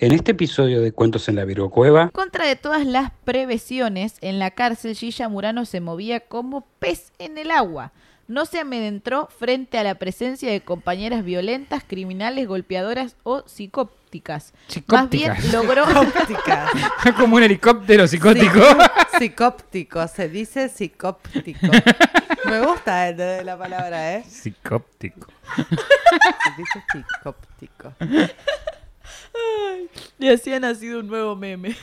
En 0.00 0.12
este 0.12 0.30
episodio 0.30 0.80
de 0.80 0.92
Cuentos 0.92 1.28
en 1.28 1.34
la 1.34 1.44
Virgo 1.44 1.70
Cueva, 1.70 2.10
Contra 2.10 2.46
de 2.46 2.54
todas 2.54 2.86
las 2.86 3.10
previsiones, 3.24 4.14
en 4.20 4.38
la 4.38 4.52
cárcel 4.52 4.94
Gilla 4.94 5.28
Murano 5.28 5.64
se 5.64 5.80
movía 5.80 6.20
como 6.20 6.64
pez 6.78 7.12
en 7.18 7.36
el 7.36 7.50
agua. 7.50 7.90
No 8.28 8.44
se 8.44 8.60
amedrentó 8.60 9.26
frente 9.26 9.76
a 9.76 9.82
la 9.82 9.96
presencia 9.96 10.52
de 10.52 10.60
compañeras 10.60 11.24
violentas, 11.24 11.82
criminales, 11.84 12.46
golpeadoras 12.46 13.16
o 13.24 13.42
psicópticas. 13.48 14.52
Más 14.86 15.10
bien 15.10 15.34
Psicópticas. 15.34 15.52
logró 15.52 15.84
Psicóptica. 15.86 16.68
Como 17.18 17.36
un 17.36 17.42
helicóptero 17.42 18.06
psicótico. 18.06 18.60
Sí, 19.12 19.18
Psicóptico, 19.18 20.06
se 20.06 20.28
dice 20.28 20.68
psicóptico. 20.68 21.66
Me 22.44 22.60
gusta 22.60 23.08
el 23.08 23.16
de 23.16 23.42
la 23.44 23.58
palabra, 23.58 24.14
¿eh? 24.14 24.24
Psicóptico. 24.28 25.26
Se 25.56 25.62
dice 26.56 26.84
psicóptico. 26.92 27.94
Y 30.18 30.28
así 30.28 30.52
ha 30.52 30.60
nacido 30.60 31.00
un 31.00 31.08
nuevo 31.08 31.34
meme. 31.36 31.76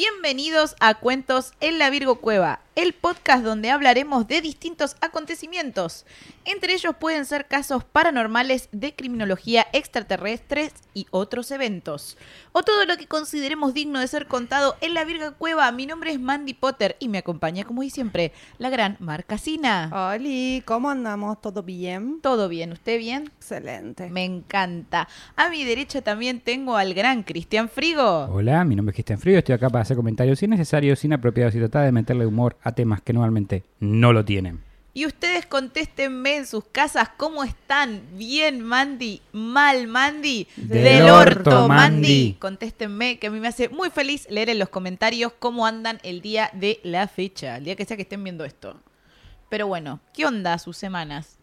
Bienvenidos 0.00 0.76
a 0.80 0.94
Cuentos 0.94 1.52
en 1.60 1.78
la 1.78 1.90
Virgo 1.90 2.22
Cueva, 2.22 2.60
el 2.76 2.92
podcast 2.92 3.44
donde 3.44 3.70
hablaremos 3.70 4.28
de 4.28 4.40
distintos 4.40 4.96
acontecimientos. 5.00 6.06
Entre 6.44 6.72
ellos 6.72 6.94
pueden 6.98 7.26
ser 7.26 7.46
casos 7.46 7.84
paranormales 7.84 8.68
de 8.72 8.94
criminología 8.94 9.66
extraterrestres 9.72 10.72
y 10.94 11.06
otros 11.10 11.50
eventos. 11.50 12.16
O 12.52 12.62
todo 12.62 12.84
lo 12.86 12.96
que 12.96 13.06
consideremos 13.06 13.74
digno 13.74 14.00
de 14.00 14.08
ser 14.08 14.26
contado 14.26 14.76
en 14.80 14.94
la 14.94 15.04
Virgo 15.04 15.34
Cueva. 15.36 15.70
Mi 15.72 15.86
nombre 15.86 16.12
es 16.12 16.20
Mandy 16.20 16.54
Potter 16.54 16.96
y 17.00 17.08
me 17.08 17.18
acompaña 17.18 17.64
como 17.64 17.82
y 17.82 17.90
siempre 17.90 18.32
la 18.58 18.70
gran 18.70 18.96
Marcasina. 19.00 20.12
Oli, 20.14 20.62
¿cómo 20.64 20.90
andamos? 20.90 21.40
¿Todo 21.40 21.62
bien? 21.62 22.20
¿Todo 22.20 22.48
bien? 22.48 22.72
¿Usted 22.72 22.98
bien? 22.98 23.30
Excelente. 23.36 24.10
Me 24.10 24.24
encanta. 24.24 25.08
A 25.36 25.50
mi 25.50 25.64
derecha 25.64 26.02
también 26.02 26.40
tengo 26.40 26.76
al 26.76 26.94
gran 26.94 27.24
Cristian 27.24 27.68
Frigo. 27.68 28.26
Hola, 28.30 28.64
mi 28.64 28.76
nombre 28.76 28.92
es 28.92 28.96
Cristian 28.96 29.18
Frío. 29.18 29.38
Estoy 29.38 29.56
acá 29.56 29.68
para 29.68 29.82
hacer 29.82 29.96
comentarios 29.96 30.42
innecesarios, 30.42 31.04
inapropiados 31.04 31.54
y 31.54 31.58
tratar 31.58 31.84
de 31.84 31.92
meterle 31.92 32.26
humor 32.26 32.56
a 32.62 32.72
temas 32.72 33.00
que 33.00 33.12
normalmente 33.12 33.64
no 33.78 34.12
lo 34.12 34.24
tienen. 34.24 34.60
Y 34.92 35.06
ustedes 35.06 35.46
contéstenme 35.46 36.36
en 36.36 36.46
sus 36.46 36.64
casas 36.64 37.10
cómo 37.16 37.44
están. 37.44 38.02
Bien, 38.14 38.60
Mandy. 38.60 39.22
Mal, 39.32 39.86
Mandy. 39.86 40.48
Del 40.56 41.08
orto, 41.08 41.68
Mandy. 41.68 42.36
Contéstenme, 42.40 43.18
que 43.18 43.28
a 43.28 43.30
mí 43.30 43.38
me 43.38 43.48
hace 43.48 43.68
muy 43.68 43.90
feliz 43.90 44.26
leer 44.30 44.50
en 44.50 44.58
los 44.58 44.68
comentarios 44.68 45.32
cómo 45.38 45.64
andan 45.64 46.00
el 46.02 46.20
día 46.20 46.50
de 46.54 46.80
la 46.82 47.06
fecha. 47.06 47.58
El 47.58 47.64
día 47.64 47.76
que 47.76 47.84
sea 47.84 47.96
que 47.96 48.02
estén 48.02 48.24
viendo 48.24 48.44
esto. 48.44 48.80
Pero 49.48 49.68
bueno, 49.68 50.00
¿qué 50.12 50.26
onda 50.26 50.58
sus 50.58 50.76
semanas? 50.76 51.39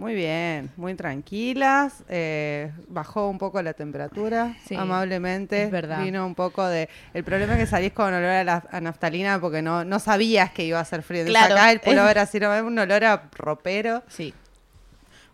Muy 0.00 0.14
bien, 0.14 0.70
muy 0.78 0.94
tranquilas. 0.94 2.04
eh, 2.08 2.72
bajó 2.88 3.28
un 3.28 3.36
poco 3.36 3.60
la 3.60 3.74
temperatura, 3.74 4.56
Sí, 4.66 4.74
amablemente. 4.74 5.64
es 5.64 5.70
verdad. 5.70 6.02
Vino 6.02 6.24
un 6.24 6.34
poco 6.34 6.66
de... 6.66 6.88
El 7.12 7.22
problema 7.22 7.52
es 7.52 7.58
que 7.58 7.66
salís 7.66 7.92
con 7.92 8.06
olor 8.14 8.24
a, 8.30 8.42
la, 8.44 8.64
a 8.70 8.80
naftalina 8.80 9.38
porque 9.42 9.60
no, 9.60 9.84
no 9.84 9.98
sabías 9.98 10.50
que 10.52 10.64
iba 10.64 10.78
a 10.78 10.82
hacer 10.82 11.02
frío. 11.02 11.26
Claro, 11.26 11.54
acá 11.54 11.70
el 11.70 11.76
es- 11.76 11.82
pullover 11.82 12.18
así, 12.18 12.40
no, 12.40 12.50
un 12.66 12.78
olor 12.78 13.04
a 13.04 13.24
ropero. 13.36 14.02
Sí. 14.08 14.32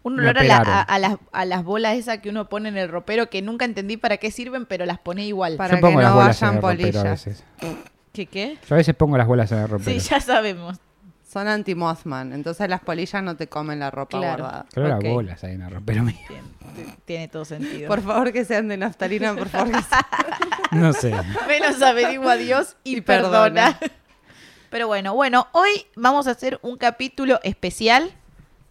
Un 0.02 0.18
olor 0.18 0.36
a, 0.38 0.42
la- 0.42 0.56
a- 0.56 0.82
a 0.82 0.98
las, 0.98 1.16
a 1.30 1.44
las 1.44 1.62
bolas 1.62 1.96
esas 1.96 2.18
que 2.18 2.28
uno 2.28 2.48
pone 2.48 2.68
en 2.68 2.76
el 2.76 2.88
ropero 2.88 3.30
que 3.30 3.42
nunca 3.42 3.64
entendí 3.66 3.96
para 3.96 4.16
qué 4.16 4.32
sirven, 4.32 4.66
pero 4.66 4.84
las 4.84 4.98
pone 4.98 5.24
igual. 5.26 5.56
Para 5.56 5.76
Yo 5.76 5.80
pongo 5.80 5.98
que 5.98 6.02
las 6.02 6.10
no 6.12 6.16
bolas 6.16 6.42
en 6.42 6.60
vayan 6.60 6.80
el 6.80 6.96
a 6.98 7.02
veces. 7.10 7.44
¿Qué 8.12 8.26
qué? 8.26 8.58
Yo 8.68 8.74
a 8.74 8.78
veces 8.78 8.94
pongo 8.96 9.16
las 9.16 9.28
bolas 9.28 9.52
en 9.52 9.58
el 9.58 9.68
ropero. 9.68 9.90
Sí, 9.92 9.98
ya 10.08 10.20
sabemos. 10.20 10.78
Son 11.28 11.48
anti-Mothman, 11.48 12.32
entonces 12.32 12.68
las 12.68 12.80
polillas 12.80 13.20
no 13.22 13.34
te 13.36 13.48
comen 13.48 13.80
la 13.80 13.90
ropa 13.90 14.18
Claro. 14.18 14.44
guardada. 14.44 14.66
Creo 14.72 14.96
Ok. 14.96 15.02
las 15.02 15.12
bolas 15.12 15.44
ahí 15.44 15.52
en 15.54 15.70
ropero 15.70 16.02
mío. 16.04 16.16
Bien, 16.28 16.44
t- 16.76 16.96
tiene 17.04 17.28
todo 17.28 17.44
sentido. 17.44 17.88
Por 17.88 18.00
favor 18.00 18.32
que 18.32 18.44
sean 18.44 18.68
de 18.68 18.76
naftalina, 18.76 19.34
por 19.34 19.48
favor 19.48 19.72
que 19.74 19.82
sean. 19.82 20.02
No 20.72 20.92
sé. 20.92 21.14
Menos 21.48 21.80
averigua 21.82 22.36
Dios 22.36 22.76
y, 22.84 22.98
Y 22.98 23.00
perdona. 23.00 23.76
perdona. 23.78 23.92
Pero 24.70 24.86
bueno, 24.88 25.14
bueno, 25.14 25.46
hoy 25.52 25.70
vamos 25.96 26.26
a 26.26 26.32
hacer 26.32 26.58
un 26.62 26.76
capítulo 26.76 27.40
especial. 27.42 28.10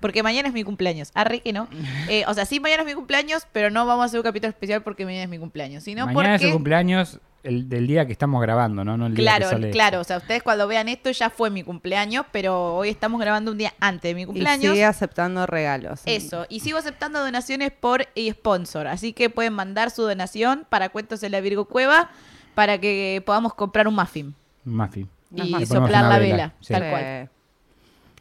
Porque 0.01 0.21
mañana 0.23 0.49
es 0.49 0.53
mi 0.53 0.63
cumpleaños. 0.63 1.09
Arre 1.15 1.39
que 1.39 1.51
no. 1.51 1.67
Eh, 2.09 2.25
o 2.27 2.33
sea, 2.33 2.45
sí, 2.45 2.59
mañana 2.59 2.81
es 2.83 2.85
mi 2.87 2.93
cumpleaños, 2.93 3.47
pero 3.51 3.71
no 3.71 3.85
vamos 3.87 4.03
a 4.03 4.05
hacer 4.07 4.19
un 4.19 4.23
capítulo 4.23 4.49
especial 4.49 4.83
porque 4.83 5.03
mañana 5.05 5.23
es 5.23 5.29
mi 5.29 5.39
cumpleaños. 5.39 5.83
Sino 5.83 6.05
Mañana 6.05 6.35
es 6.35 6.41
porque. 6.41 6.47
el 6.47 6.53
cumpleaños 6.53 7.19
el, 7.45 7.69
del 7.69 7.87
día 7.87 8.05
que 8.05 8.11
estamos 8.11 8.41
grabando, 8.41 8.83
¿no? 8.83 8.97
No 8.97 9.07
el 9.07 9.15
día 9.15 9.23
Claro, 9.23 9.45
que 9.47 9.51
sale 9.55 9.71
claro. 9.71 9.99
O 10.01 10.03
sea, 10.03 10.17
ustedes 10.17 10.43
cuando 10.43 10.67
vean 10.67 10.89
esto 10.89 11.11
ya 11.11 11.29
fue 11.29 11.49
mi 11.49 11.63
cumpleaños, 11.63 12.25
pero 12.31 12.75
hoy 12.75 12.89
estamos 12.89 13.19
grabando 13.21 13.51
un 13.51 13.57
día 13.57 13.73
antes 13.79 14.09
de 14.09 14.15
mi 14.15 14.23
Y 14.23 14.25
cumpleaños. 14.25 14.73
sigue 14.73 14.83
aceptando 14.85 15.45
regalos. 15.45 16.01
Eso, 16.05 16.45
y 16.49 16.59
sigo 16.59 16.77
aceptando 16.77 17.23
donaciones 17.23 17.71
por 17.71 18.07
sponsor, 18.31 18.87
así 18.87 19.13
que 19.13 19.29
pueden 19.29 19.53
mandar 19.53 19.91
su 19.91 20.01
donación 20.03 20.65
para 20.69 20.89
Cuentos 20.89 21.23
en 21.23 21.31
la 21.31 21.41
Virgo 21.41 21.65
Cueva 21.65 22.09
para 22.55 22.77
que 22.79 23.21
podamos 23.25 23.53
comprar 23.53 23.87
un 23.87 23.95
muffin 23.95 24.33
Un 24.65 24.77
muffin. 24.77 25.09
y 25.31 25.65
soplar 25.65 26.03
la 26.03 26.19
vela, 26.19 26.35
vela, 26.35 26.53
sí. 26.61 26.73
tal 26.73 26.83
Sí. 26.83 26.89
cual. 26.89 27.29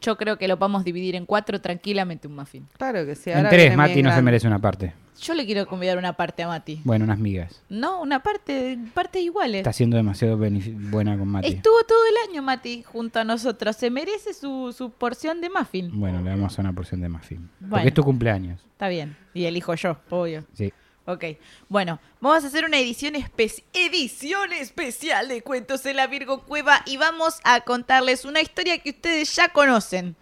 Yo 0.05 0.17
creo 0.17 0.37
que 0.37 0.49
lo 0.49 0.59
podemos 0.59 0.85
dividir 0.85 1.17
en 1.17 1.27
cuatro 1.27 1.61
tranquilamente 1.61 2.29
un 2.29 2.37
muffin. 2.37 2.67
Claro 2.77 3.07
que 3.07 3.15
sí. 3.15 3.31
En 3.31 3.49
tres, 3.49 3.75
Mati 3.77 4.03
no 4.03 4.15
se 4.15 4.23
merece 4.23 4.47
una 4.47 4.59
parte. 4.59 4.93
Yo 5.21 5.33
le 5.35 5.47
quiero 5.47 5.67
convidar 5.67 5.97
una 5.97 6.15
parte 6.15 6.43
a 6.43 6.49
Mati. 6.49 6.81
Bueno, 6.85 7.05
unas 7.05 7.19
migas. 7.19 7.63
No, 7.69 8.03
una 8.03 8.23
parte, 8.23 8.79
partes 8.93 9.23
iguales. 9.23 9.59
Está 9.59 9.73
siendo 9.73 9.97
demasiado 9.97 10.37
buena 10.37 11.17
con 11.17 11.29
Mati. 11.29 11.49
Estuvo 11.49 11.85
todo 11.85 12.01
el 12.07 12.31
año 12.31 12.43
Mati 12.43 12.83
junto 12.83 13.21
a 13.21 13.25
nosotros. 13.25 13.77
Se 13.77 13.91
merece 13.91 14.35
su, 14.35 14.75
su 14.77 14.91
porción 14.91 15.41
de 15.41 15.51
muffin. 15.51 15.99
Bueno, 15.99 16.21
le 16.21 16.31
damos 16.31 16.59
una 16.59 16.73
porción 16.73 17.01
de 17.01 17.09
muffin. 17.09 17.49
Bueno. 17.61 17.77
Porque 17.77 17.89
es 17.89 17.95
tu 17.95 18.03
cumpleaños. 18.03 18.61
Está 18.73 18.89
bien. 18.89 19.17
Y 19.33 19.45
elijo 19.45 19.75
yo, 19.75 19.97
obvio. 20.11 20.45
Sí. 20.53 20.73
Ok, 21.07 21.25
bueno, 21.69 22.01
vamos 22.21 22.45
a 22.45 22.47
hacer 22.47 22.65
una 22.65 22.79
edición, 22.79 23.15
espe- 23.15 23.63
edición 23.75 24.55
especial 24.55 25.29
de 25.29 25.43
Cuentos 25.43 25.85
en 25.85 25.97
la 25.97 26.07
Virgo 26.07 26.45
Cueva 26.45 26.81
y 26.87 26.97
vamos 26.97 27.41
a 27.45 27.61
contarles 27.61 28.25
una 28.25 28.41
historia 28.41 28.79
que 28.79 28.91
ustedes 28.91 29.35
ya 29.37 29.51
conocen. 29.51 30.17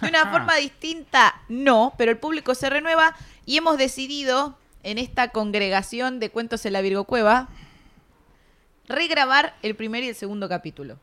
De 0.00 0.08
una 0.08 0.26
forma 0.32 0.56
distinta, 0.56 1.40
no, 1.48 1.94
pero 1.96 2.10
el 2.10 2.18
público 2.18 2.56
se 2.56 2.68
renueva 2.68 3.14
y 3.46 3.56
hemos 3.58 3.78
decidido 3.78 4.58
en 4.82 4.98
esta 4.98 5.28
congregación 5.28 6.18
de 6.18 6.30
Cuentos 6.30 6.66
en 6.66 6.72
la 6.72 6.80
Virgo 6.80 7.04
Cueva 7.04 7.48
regrabar 8.88 9.54
el 9.62 9.74
primer 9.74 10.02
y 10.04 10.08
el 10.08 10.14
segundo 10.14 10.48
capítulo. 10.48 10.98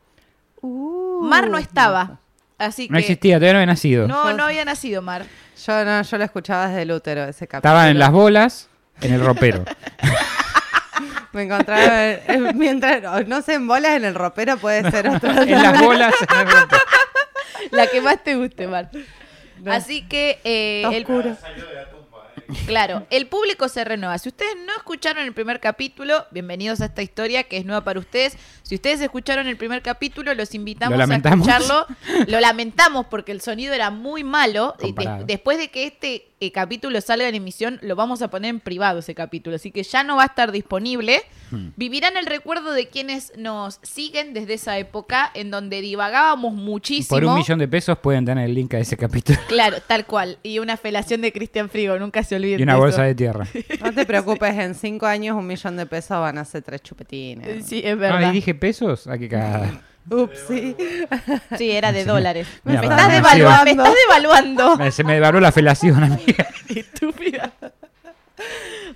Uh, 0.60 1.22
Mar 1.24 1.48
no 1.50 1.58
estaba, 1.58 2.20
así 2.58 2.86
que... 2.86 2.92
No 2.92 2.98
existía, 2.98 3.36
todavía 3.38 3.52
no 3.54 3.58
había 3.60 3.66
nacido. 3.66 4.06
No, 4.08 4.32
no 4.34 4.44
había 4.44 4.64
nacido 4.64 5.02
Mar. 5.02 5.24
Yo 5.66 5.84
no, 5.84 6.02
yo 6.02 6.18
lo 6.18 6.24
escuchaba 6.24 6.68
desde 6.68 6.82
el 6.82 6.92
útero 6.92 7.24
ese 7.24 7.48
capítulo. 7.48 7.72
Estaban 7.72 7.88
en 7.90 7.98
las 7.98 8.12
bolas, 8.12 8.68
en 9.00 9.14
el 9.14 9.24
ropero. 9.24 9.64
Me 11.32 11.44
encontraba 11.44 12.10
eh, 12.10 12.52
mientras 12.54 13.02
no, 13.02 13.20
no 13.20 13.42
sé 13.42 13.54
en 13.54 13.66
bolas 13.66 13.96
en 13.96 14.04
el 14.04 14.14
ropero 14.14 14.58
puede 14.58 14.90
ser 14.90 15.08
otro. 15.08 15.30
en 15.30 15.62
las 15.62 15.80
bolas, 15.80 16.14
en 16.20 16.38
el 16.38 16.46
ropero. 16.46 16.82
La 17.70 17.86
que 17.86 18.00
más 18.00 18.22
te 18.22 18.34
guste, 18.34 18.66
Mar. 18.66 18.90
Así 19.66 20.02
que 20.02 20.40
eh, 20.44 20.82
el, 20.92 21.02
oscuro. 21.04 21.36
Claro, 22.66 23.06
el 23.10 23.28
público 23.28 23.68
se 23.68 23.84
renueva. 23.84 24.18
Si 24.18 24.28
ustedes 24.28 24.56
no 24.66 24.72
escucharon 24.76 25.24
el 25.24 25.32
primer 25.32 25.60
capítulo, 25.60 26.26
bienvenidos 26.30 26.80
a 26.80 26.86
esta 26.86 27.02
historia 27.02 27.44
que 27.44 27.56
es 27.56 27.64
nueva 27.64 27.82
para 27.82 27.98
ustedes. 27.98 28.36
Si 28.62 28.74
ustedes 28.74 29.00
escucharon 29.00 29.46
el 29.46 29.56
primer 29.56 29.82
capítulo, 29.82 30.34
los 30.34 30.54
invitamos 30.54 30.98
Lo 30.98 31.04
a 31.04 31.16
escucharlo. 31.16 31.86
Lo 32.26 32.40
lamentamos 32.40 33.06
porque 33.06 33.32
el 33.32 33.40
sonido 33.40 33.72
era 33.72 33.90
muy 33.90 34.24
malo. 34.24 34.74
De- 34.78 35.24
después 35.26 35.58
de 35.58 35.70
que 35.70 35.86
este 35.86 36.31
eh, 36.44 36.50
capítulo 36.52 37.00
salga 37.00 37.28
en 37.28 37.34
emisión, 37.36 37.78
lo 37.82 37.94
vamos 37.94 38.20
a 38.22 38.28
poner 38.28 38.50
en 38.50 38.60
privado 38.60 38.98
ese 38.98 39.14
capítulo. 39.14 39.56
Así 39.56 39.70
que 39.70 39.82
ya 39.82 40.02
no 40.02 40.16
va 40.16 40.24
a 40.24 40.26
estar 40.26 40.50
disponible. 40.50 41.20
Hmm. 41.50 41.68
Vivirán 41.76 42.16
el 42.16 42.26
recuerdo 42.26 42.72
de 42.72 42.88
quienes 42.88 43.32
nos 43.36 43.78
siguen 43.82 44.34
desde 44.34 44.54
esa 44.54 44.76
época 44.78 45.30
en 45.34 45.50
donde 45.52 45.80
divagábamos 45.80 46.52
muchísimo. 46.54 47.16
Por 47.16 47.24
un 47.24 47.34
millón 47.36 47.58
de 47.58 47.68
pesos 47.68 47.96
pueden 47.98 48.24
tener 48.24 48.46
el 48.48 48.54
link 48.54 48.74
a 48.74 48.78
ese 48.78 48.96
capítulo. 48.96 49.38
Claro, 49.48 49.76
tal 49.86 50.06
cual. 50.06 50.38
Y 50.42 50.58
una 50.58 50.76
felación 50.76 51.20
de 51.20 51.32
Cristian 51.32 51.68
Frigo, 51.68 51.98
nunca 51.98 52.24
se 52.24 52.34
olviden. 52.36 52.58
Y 52.58 52.62
una 52.64 52.74
de 52.74 52.80
bolsa 52.80 52.96
eso. 53.02 53.08
de 53.08 53.14
tierra. 53.14 53.46
No 53.84 53.92
te 53.92 54.04
preocupes, 54.06 54.54
en 54.56 54.74
cinco 54.74 55.06
años 55.06 55.36
un 55.36 55.46
millón 55.46 55.76
de 55.76 55.86
pesos 55.86 56.18
van 56.18 56.38
a 56.38 56.44
ser 56.44 56.62
tres 56.62 56.82
chupetines. 56.82 57.66
Sí, 57.66 57.80
es 57.84 57.92
Ah, 57.92 57.96
verdad. 57.96 58.30
y 58.30 58.32
dije 58.32 58.54
pesos. 58.54 59.06
Ah, 59.06 59.16
qué 59.18 59.28
cagada. 59.28 59.82
Ups, 60.10 60.38
sí. 60.48 60.76
Sí, 61.56 61.70
era 61.72 61.92
de 61.92 62.04
dólares. 62.04 62.46
Mira, 62.64 62.80
me, 62.82 62.86
estás 62.88 63.12
devaluando, 63.12 63.64
me 63.64 63.70
sido- 63.72 63.84
estás 63.84 63.96
devaluando. 64.08 64.76
Me- 64.76 64.90
Se 64.90 65.04
me 65.04 65.14
devaluó 65.14 65.40
la 65.40 65.52
felación, 65.52 66.02
amiga. 66.02 66.48
Estúpida. 66.68 67.52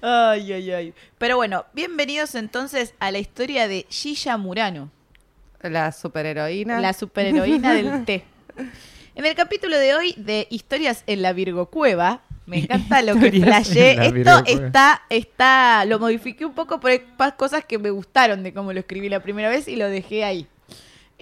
Ay, 0.02 0.52
ay, 0.52 0.70
ay. 0.72 0.94
Pero 1.18 1.36
bueno, 1.36 1.64
bienvenidos 1.72 2.34
entonces 2.34 2.94
a 2.98 3.10
la 3.10 3.18
historia 3.18 3.68
de 3.68 3.86
Gilla 3.88 4.36
Murano, 4.36 4.90
La 5.62 5.92
superheroína. 5.92 6.80
la 6.80 6.92
superheroína 6.92 7.72
del 7.74 8.04
té. 8.04 8.24
En 9.14 9.24
el 9.24 9.34
capítulo 9.34 9.78
de 9.78 9.94
hoy 9.94 10.14
de 10.18 10.46
Historias 10.50 11.02
en 11.06 11.22
la 11.22 11.32
Virgo 11.32 11.66
Cueva, 11.66 12.20
me 12.46 12.58
encanta 12.58 13.00
lo 13.02 13.14
que 13.16 13.30
flashé. 13.32 13.92
Esto 14.06 14.42
está, 14.46 15.02
está, 15.08 15.84
lo 15.86 15.98
modifiqué 15.98 16.44
un 16.44 16.54
poco 16.54 16.80
por 16.80 16.90
cosas 17.36 17.64
que 17.64 17.78
me 17.78 17.90
gustaron 17.90 18.42
de 18.42 18.52
cómo 18.52 18.72
lo 18.72 18.80
escribí 18.80 19.08
la 19.08 19.20
primera 19.20 19.48
vez 19.48 19.68
y 19.68 19.76
lo 19.76 19.88
dejé 19.88 20.24
ahí. 20.24 20.46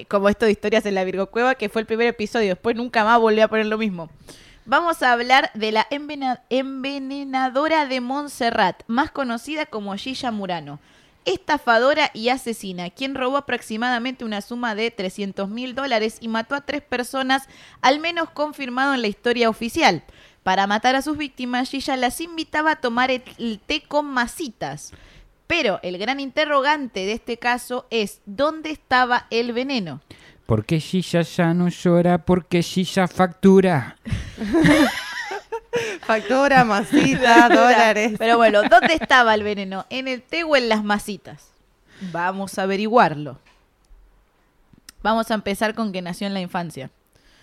Como 0.08 0.28
esto 0.28 0.44
de 0.44 0.52
Historias 0.52 0.86
en 0.86 0.96
la 0.96 1.04
Virgo 1.04 1.26
Cueva, 1.26 1.54
que 1.54 1.68
fue 1.68 1.80
el 1.80 1.86
primer 1.86 2.08
episodio. 2.08 2.48
Después 2.48 2.74
nunca 2.74 3.04
más 3.04 3.20
volví 3.20 3.40
a 3.40 3.48
poner 3.48 3.66
lo 3.66 3.78
mismo. 3.78 4.10
Vamos 4.66 5.02
a 5.02 5.12
hablar 5.12 5.50
de 5.54 5.72
la 5.72 5.86
envenenadora 6.50 7.86
de 7.86 8.00
Montserrat, 8.00 8.82
más 8.86 9.10
conocida 9.10 9.66
como 9.66 9.94
Gilla 9.94 10.30
Murano. 10.30 10.80
Estafadora 11.26 12.10
y 12.12 12.30
asesina, 12.30 12.90
quien 12.90 13.14
robó 13.14 13.36
aproximadamente 13.36 14.24
una 14.24 14.40
suma 14.40 14.74
de 14.74 14.90
300 14.90 15.48
mil 15.48 15.74
dólares 15.74 16.18
y 16.20 16.28
mató 16.28 16.54
a 16.54 16.62
tres 16.62 16.82
personas, 16.82 17.46
al 17.82 18.00
menos 18.00 18.30
confirmado 18.30 18.94
en 18.94 19.02
la 19.02 19.08
historia 19.08 19.48
oficial. 19.48 20.02
Para 20.42 20.66
matar 20.66 20.96
a 20.96 21.02
sus 21.02 21.16
víctimas, 21.16 21.70
Gilla 21.70 21.96
las 21.96 22.20
invitaba 22.20 22.72
a 22.72 22.80
tomar 22.80 23.10
el 23.10 23.60
té 23.64 23.82
con 23.86 24.06
masitas. 24.06 24.92
Pero 25.46 25.78
el 25.82 25.98
gran 25.98 26.20
interrogante 26.20 27.00
de 27.06 27.12
este 27.12 27.36
caso 27.38 27.86
es, 27.90 28.20
¿dónde 28.26 28.70
estaba 28.70 29.26
el 29.30 29.52
veneno? 29.52 30.00
¿Por 30.46 30.64
qué 30.64 30.78
Shisha 30.78 31.22
ya 31.22 31.54
no 31.54 31.68
llora? 31.68 32.18
¿Por 32.24 32.46
qué 32.46 32.62
Shisha 32.62 33.06
factura? 33.08 33.96
Factura, 36.00 36.64
masita, 36.64 37.48
dólares. 37.48 38.12
Pero 38.18 38.36
bueno, 38.36 38.62
¿dónde 38.68 38.94
estaba 38.94 39.34
el 39.34 39.42
veneno? 39.42 39.86
¿En 39.90 40.06
el 40.06 40.22
té 40.22 40.44
o 40.44 40.54
en 40.56 40.68
las 40.68 40.84
masitas? 40.84 41.48
Vamos 42.12 42.58
a 42.58 42.62
averiguarlo. 42.62 43.38
Vamos 45.02 45.30
a 45.30 45.34
empezar 45.34 45.74
con 45.74 45.92
que 45.92 46.00
nació 46.02 46.26
en 46.26 46.34
la 46.34 46.40
infancia. 46.40 46.90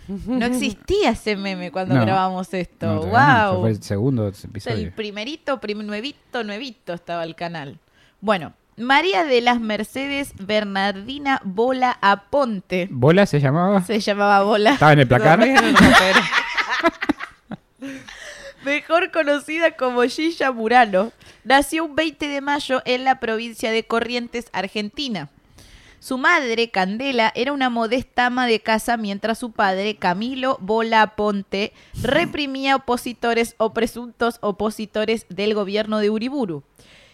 No 0.07 0.45
existía 0.45 1.11
ese 1.11 1.35
meme 1.35 1.71
cuando 1.71 1.95
No. 1.95 2.01
grabamos 2.01 2.53
esto. 2.53 2.85
No, 2.85 3.01
¡Wow! 3.03 3.61
Fue 3.61 3.69
el 3.71 3.83
segundo 3.83 4.27
el 4.27 4.33
episodio. 4.43 4.91
primerito, 4.95 5.59
prim- 5.59 5.85
nuevito, 5.85 6.43
nuevito 6.43 6.93
estaba 6.93 7.23
el 7.23 7.35
canal. 7.35 7.79
Bueno, 8.21 8.53
María 8.77 9.25
de 9.25 9.41
las 9.41 9.59
Mercedes 9.59 10.33
Bernardina 10.37 11.41
Bola 11.43 11.97
Aponte. 12.01 12.87
¿Bola 12.91 13.25
se 13.25 13.39
llamaba? 13.39 13.81
Se 13.83 13.99
llamaba 13.99 14.43
Bola. 14.43 14.73
¿Estaba 14.73 14.93
en 14.93 14.99
el 14.99 15.07
placar? 15.07 15.39
Mejor 18.63 19.09
conocida 19.11 19.75
como 19.75 20.03
Gilla 20.03 20.51
Murano, 20.51 21.11
nació 21.43 21.83
un 21.83 21.95
20 21.95 22.27
de 22.27 22.41
mayo 22.41 22.83
en 22.85 23.05
la 23.05 23.19
provincia 23.19 23.71
de 23.71 23.85
Corrientes, 23.85 24.49
Argentina. 24.53 25.29
Su 25.99 26.19
madre, 26.19 26.69
Candela, 26.69 27.31
era 27.33 27.53
una 27.53 27.71
modesta 27.71 28.27
ama 28.27 28.45
de 28.45 28.59
casa 28.59 28.97
mientras 28.97 29.39
su 29.39 29.51
padre, 29.51 29.95
Camilo 29.95 30.59
Bola 30.61 31.15
Ponte, 31.15 31.73
reprimía 32.03 32.75
opositores 32.75 33.55
o 33.57 33.73
presuntos 33.73 34.37
opositores 34.41 35.25
del 35.29 35.55
gobierno 35.55 35.97
de 35.97 36.11
Uriburu. 36.11 36.63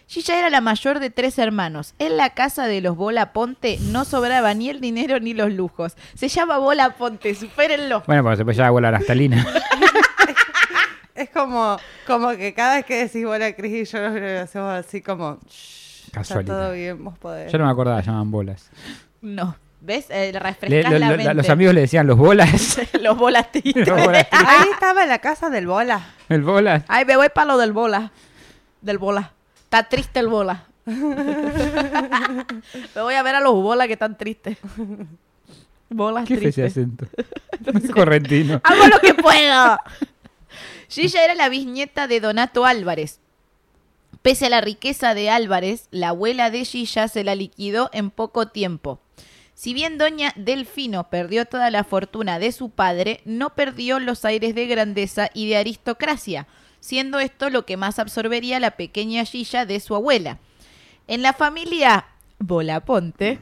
Gilla 0.08 0.38
era 0.38 0.48
la 0.50 0.60
mayor 0.62 1.00
de 1.00 1.10
tres 1.10 1.38
hermanos. 1.38 1.94
En 1.98 2.16
la 2.16 2.30
casa 2.30 2.66
de 2.66 2.80
los 2.80 2.96
Bola 2.96 3.32
Ponte 3.34 3.78
no 3.92 4.06
sobraba 4.06 4.54
ni 4.54 4.70
el 4.70 4.80
dinero 4.80 5.20
ni 5.20 5.34
los 5.34 5.52
lujos. 5.52 5.96
Se 6.14 6.28
llama 6.28 6.56
Bola 6.56 6.96
Ponte, 6.96 7.34
supérenlo. 7.34 8.02
Bueno, 8.06 8.22
pues 8.22 8.38
se 8.38 8.44
puede 8.44 8.56
ya 8.56 8.70
bola 8.70 8.88
Astalina. 8.88 9.46
Es 11.14 11.30
como, 11.30 11.76
como 12.06 12.28
que 12.36 12.54
cada 12.54 12.76
vez 12.76 12.84
que 12.84 12.96
decís 12.96 13.24
bola 13.24 13.52
Cris 13.52 13.90
y 13.90 13.92
yo 13.92 13.98
lo 14.08 14.40
hacemos 14.40 14.72
así 14.72 15.02
como. 15.02 15.38
"Shh, 15.48 16.04
Está 16.06 16.20
Casualidad. 16.20 16.54
todo 16.62 16.72
bien, 16.72 17.04
vos 17.04 17.18
podés. 17.18 17.50
Yo 17.50 17.58
no 17.58 17.64
me 17.66 17.70
acordaba, 17.72 18.00
llamaban 18.00 18.30
bolas. 18.30 18.70
No. 19.20 19.56
¿Ves? 19.80 20.06
Eh, 20.10 20.30
Le- 20.32 20.38
refrescás 20.38 20.92
lo- 20.92 20.98
la 21.00 21.08
mente. 21.10 21.34
los 21.34 21.48
amigos 21.50 21.74
le 21.74 21.80
decían 21.82 22.06
los 22.06 22.16
bolas. 22.16 22.78
los 23.00 23.18
bolas. 23.18 23.48
Ahí 23.52 24.68
estaba 24.72 25.06
la 25.06 25.18
casa 25.18 25.50
del 25.50 25.66
bola. 25.66 26.06
El 26.28 26.42
bolas. 26.42 26.84
Ay, 26.86 27.04
me 27.04 27.16
voy 27.16 27.28
para 27.34 27.46
lo 27.48 27.58
del 27.58 27.72
bola. 27.72 28.12
Del 28.80 28.98
bola. 28.98 29.32
Está 29.68 29.86
triste 29.86 30.18
el 30.20 30.28
bola. 30.28 30.64
me 30.86 31.02
voy 33.02 33.12
a 33.12 33.22
ver 33.22 33.34
a 33.34 33.40
los 33.40 33.52
bolas 33.52 33.86
que 33.86 33.92
están 33.92 34.16
tristes. 34.16 34.56
Bolas 35.90 36.26
¿Qué 36.26 36.38
tristes. 36.38 36.72
acento? 36.72 37.06
Correntino. 37.94 38.62
Hago 38.64 38.86
lo 38.88 38.98
que 38.98 39.12
puedo. 39.22 39.76
Gilla 40.88 41.22
era 41.22 41.34
la 41.34 41.50
bisnieta 41.50 42.06
de 42.06 42.20
Donato 42.20 42.64
Álvarez. 42.64 43.20
Pese 44.22 44.46
a 44.46 44.48
la 44.48 44.62
riqueza 44.62 45.12
de 45.12 45.28
Álvarez, 45.28 45.88
la 45.90 46.08
abuela 46.08 46.50
de 46.50 46.64
Gilla 46.64 47.06
se 47.08 47.22
la 47.22 47.34
liquidó 47.34 47.90
en 47.92 48.08
poco 48.08 48.48
tiempo. 48.48 49.00
Si 49.52 49.74
bien 49.74 49.98
doña 49.98 50.32
Delfino 50.34 51.10
perdió 51.10 51.44
toda 51.44 51.70
la 51.70 51.84
fortuna 51.84 52.38
de 52.38 52.52
su 52.52 52.70
padre, 52.70 53.20
no 53.26 53.50
perdió 53.50 54.00
los 54.00 54.24
aires 54.24 54.54
de 54.54 54.66
grandeza 54.66 55.28
y 55.34 55.46
de 55.50 55.58
aristocracia, 55.58 56.46
siendo 56.80 57.18
esto 57.20 57.50
lo 57.50 57.64
que 57.66 57.76
más 57.76 57.98
absorbería 57.98 58.60
la 58.60 58.72
pequeña 58.72 59.24
Gilla 59.24 59.66
de 59.66 59.80
su 59.80 59.94
abuela. 59.94 60.38
En 61.06 61.22
la 61.22 61.32
familia 61.32 62.06
Volaponte 62.38 63.38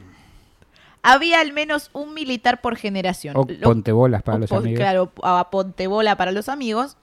había 1.03 1.39
al 1.41 1.53
menos 1.53 1.89
un 1.93 2.13
militar 2.13 2.61
por 2.61 2.75
generación. 2.77 3.35
O 3.37 3.45
Lo- 3.47 3.61
ponte 3.61 3.91
bolas 3.91 4.23
para 4.23 4.37
o 4.37 4.39
los 4.39 4.49
pon- 4.49 4.59
amigos. 4.59 4.79
Claro, 4.79 5.11
a 5.23 5.49
ponte 5.49 5.87
bola 5.87 6.15
para 6.17 6.31
los 6.31 6.49
amigos. 6.49 6.97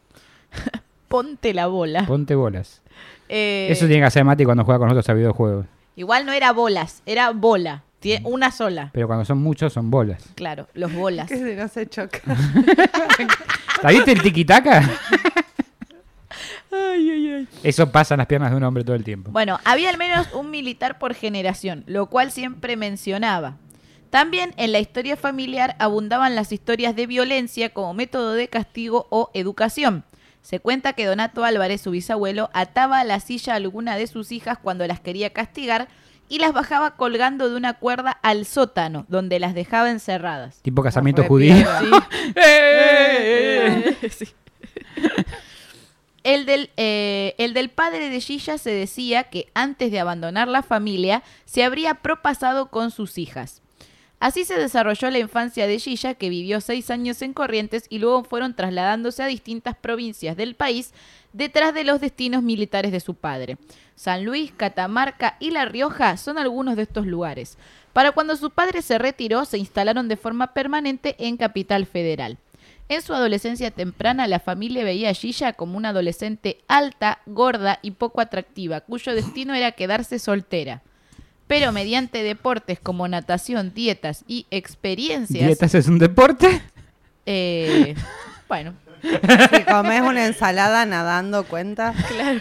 ponte 1.09 1.55
la 1.55 1.67
bola. 1.69 2.05
Ponte 2.07 2.35
bolas. 2.35 2.83
Eh, 3.29 3.69
Eso 3.71 3.87
tiene 3.87 4.01
que 4.03 4.07
hacer 4.07 4.25
Mati 4.25 4.45
cuando 4.45 4.65
juega 4.65 4.79
con 4.79 4.89
nosotros 4.89 5.09
a 5.09 5.15
videojuegos. 5.15 5.67
Igual 5.97 6.27
no 6.27 6.33
era 6.33 6.53
bolas, 6.53 7.03
era 7.07 7.31
bola. 7.31 7.83
Tiene 8.01 8.27
una 8.29 8.51
sola. 8.51 8.91
Pero 8.93 9.07
cuando 9.07 9.25
son 9.25 9.39
muchos 9.39 9.73
son 9.73 9.91
bolas. 9.91 10.23
Claro, 10.35 10.69
los 10.75 10.93
bolas. 10.93 11.27
Que 11.29 11.69
se 11.69 11.89
choca. 11.89 12.21
¿La 13.83 13.91
viste 13.91 14.13
el 14.13 14.21
tiki-taka? 14.23 14.83
Ay, 16.75 17.11
ay, 17.11 17.29
ay. 17.33 17.49
Eso 17.63 17.91
pasa 17.91 18.15
en 18.15 18.19
las 18.19 18.27
piernas 18.27 18.51
de 18.51 18.57
un 18.57 18.63
hombre 18.63 18.85
todo 18.85 18.97
el 18.97 19.05
tiempo. 19.05 19.31
Bueno, 19.31 19.59
había 19.65 19.91
al 19.91 19.99
menos 19.99 20.29
un 20.33 20.51
militar 20.51 20.99
por 20.99 21.15
generación, 21.15 21.85
lo 21.87 22.07
cual 22.07 22.31
siempre 22.31 22.77
mencionaba. 22.77 23.57
También 24.11 24.55
en 24.57 24.71
la 24.71 24.79
historia 24.79 25.17
familiar 25.17 25.75
abundaban 25.81 26.37
las 26.37 26.53
historias 26.53 26.95
de 26.95 27.07
violencia 27.07 27.71
como 27.71 27.95
método 27.95 28.35
de 28.35 28.49
castigo 28.49 29.09
o 29.11 29.31
educación. 29.35 30.05
Se 30.41 30.61
cuenta 30.61 30.93
que 30.93 31.07
Donato 31.07 31.43
Álvarez, 31.43 31.81
su 31.81 31.91
bisabuelo, 31.91 32.51
ataba 32.53 33.01
a 33.01 33.05
la 33.05 33.19
silla 33.19 33.55
a 33.55 33.57
alguna 33.57 33.97
de 33.97 34.07
sus 34.07 34.31
hijas 34.31 34.59
cuando 34.59 34.87
las 34.87 35.01
quería 35.01 35.31
castigar 35.31 35.89
y 36.29 36.39
las 36.39 36.53
bajaba 36.53 36.97
colgando 36.97 37.51
de 37.51 37.57
una 37.57 37.75
cuerda 37.75 38.11
al 38.11 38.45
sótano, 38.47 39.05
donde 39.09 39.41
las 39.41 39.55
dejaba 39.55 39.91
encerradas. 39.91 40.61
Tipo 40.63 40.83
casamiento 40.83 41.25
judío. 41.25 41.57
Sí. 44.11 44.29
¡Eh! 46.25 46.29
Sí. 46.29 46.35
El 46.35 46.47
del, 46.47 46.71
el 46.77 47.55
del 47.55 47.71
padre 47.71 48.11
de 48.11 48.21
Gilla 48.21 48.59
se 48.59 48.71
decía 48.71 49.25
que 49.25 49.49
antes 49.55 49.93
de 49.93 50.01
abandonar 50.01 50.49
la 50.49 50.63
familia 50.63 51.23
se 51.45 51.63
habría 51.63 51.95
propasado 51.97 52.71
con 52.71 52.91
sus 52.91 53.19
hijas. 53.19 53.61
Así 54.21 54.47
se 54.47 54.59
desarrolló 54.59 55.11
la 55.11 55.19
infancia 55.19 55.67
de 55.67 55.79
Gilla, 55.79 56.15
que 56.15 56.31
vivió 56.31 56.63
seis 56.63 56.89
años 56.91 57.21
en 57.21 57.35
Corrientes 57.35 57.85
y 57.91 57.99
luego 57.99 58.25
fueron 58.25 58.55
trasladándose 58.55 59.23
a 59.23 59.27
distintas 59.27 59.77
provincias 59.77 60.35
del 60.35 60.55
país 60.55 60.95
detrás 61.35 61.75
de 61.75 61.85
los 61.85 62.01
destinos 62.01 62.43
militares 62.43 62.91
de 62.91 63.01
su 63.01 63.15
padre. 63.15 63.59
San 63.97 64.25
Luis, 64.25 64.51
Catamarca 64.57 65.37
y 65.41 65.51
La 65.51 65.67
Rioja 65.67 66.17
son 66.17 66.39
algunos 66.39 66.77
de 66.77 66.85
estos 66.85 67.07
lugares. 67.07 67.59
Para 67.93 68.13
cuando 68.13 68.35
su 68.37 68.51
padre 68.51 68.81
se 68.81 68.97
retiró, 68.99 69.45
se 69.45 69.59
instalaron 69.59 70.09
de 70.09 70.17
forma 70.17 70.55
permanente 70.55 71.17
en 71.19 71.37
Capital 71.37 71.85
Federal. 71.85 72.39
En 72.89 73.01
su 73.03 73.15
adolescencia 73.15 73.71
temprana, 73.71 74.27
la 74.27 74.41
familia 74.41 74.85
veía 74.85 75.11
a 75.11 75.15
Gilla 75.15 75.55
como 75.55 75.77
una 75.79 75.89
adolescente 75.91 76.59
alta, 76.69 77.21
gorda 77.27 77.79
y 77.83 77.93
poco 77.93 78.21
atractiva, 78.21 78.81
cuyo 78.83 79.15
destino 79.15 79.55
era 79.55 79.73
quedarse 79.73 80.19
soltera. 80.19 80.83
Pero 81.47 81.73
mediante 81.73 82.23
deportes 82.23 82.79
como 82.81 83.09
natación, 83.09 83.73
dietas 83.75 84.25
y 84.27 84.47
experiencias... 84.51 85.47
¿Dietas 85.47 85.75
es 85.75 85.89
un 85.89 85.99
deporte? 85.99 86.63
eh, 87.27 87.95
bueno, 88.49 88.75
Si 89.03 89.63
comes 89.65 90.01
una 90.03 90.27
ensalada 90.27 90.85
nadando, 90.87 91.45
cuenta. 91.45 91.95
claro. 92.09 92.41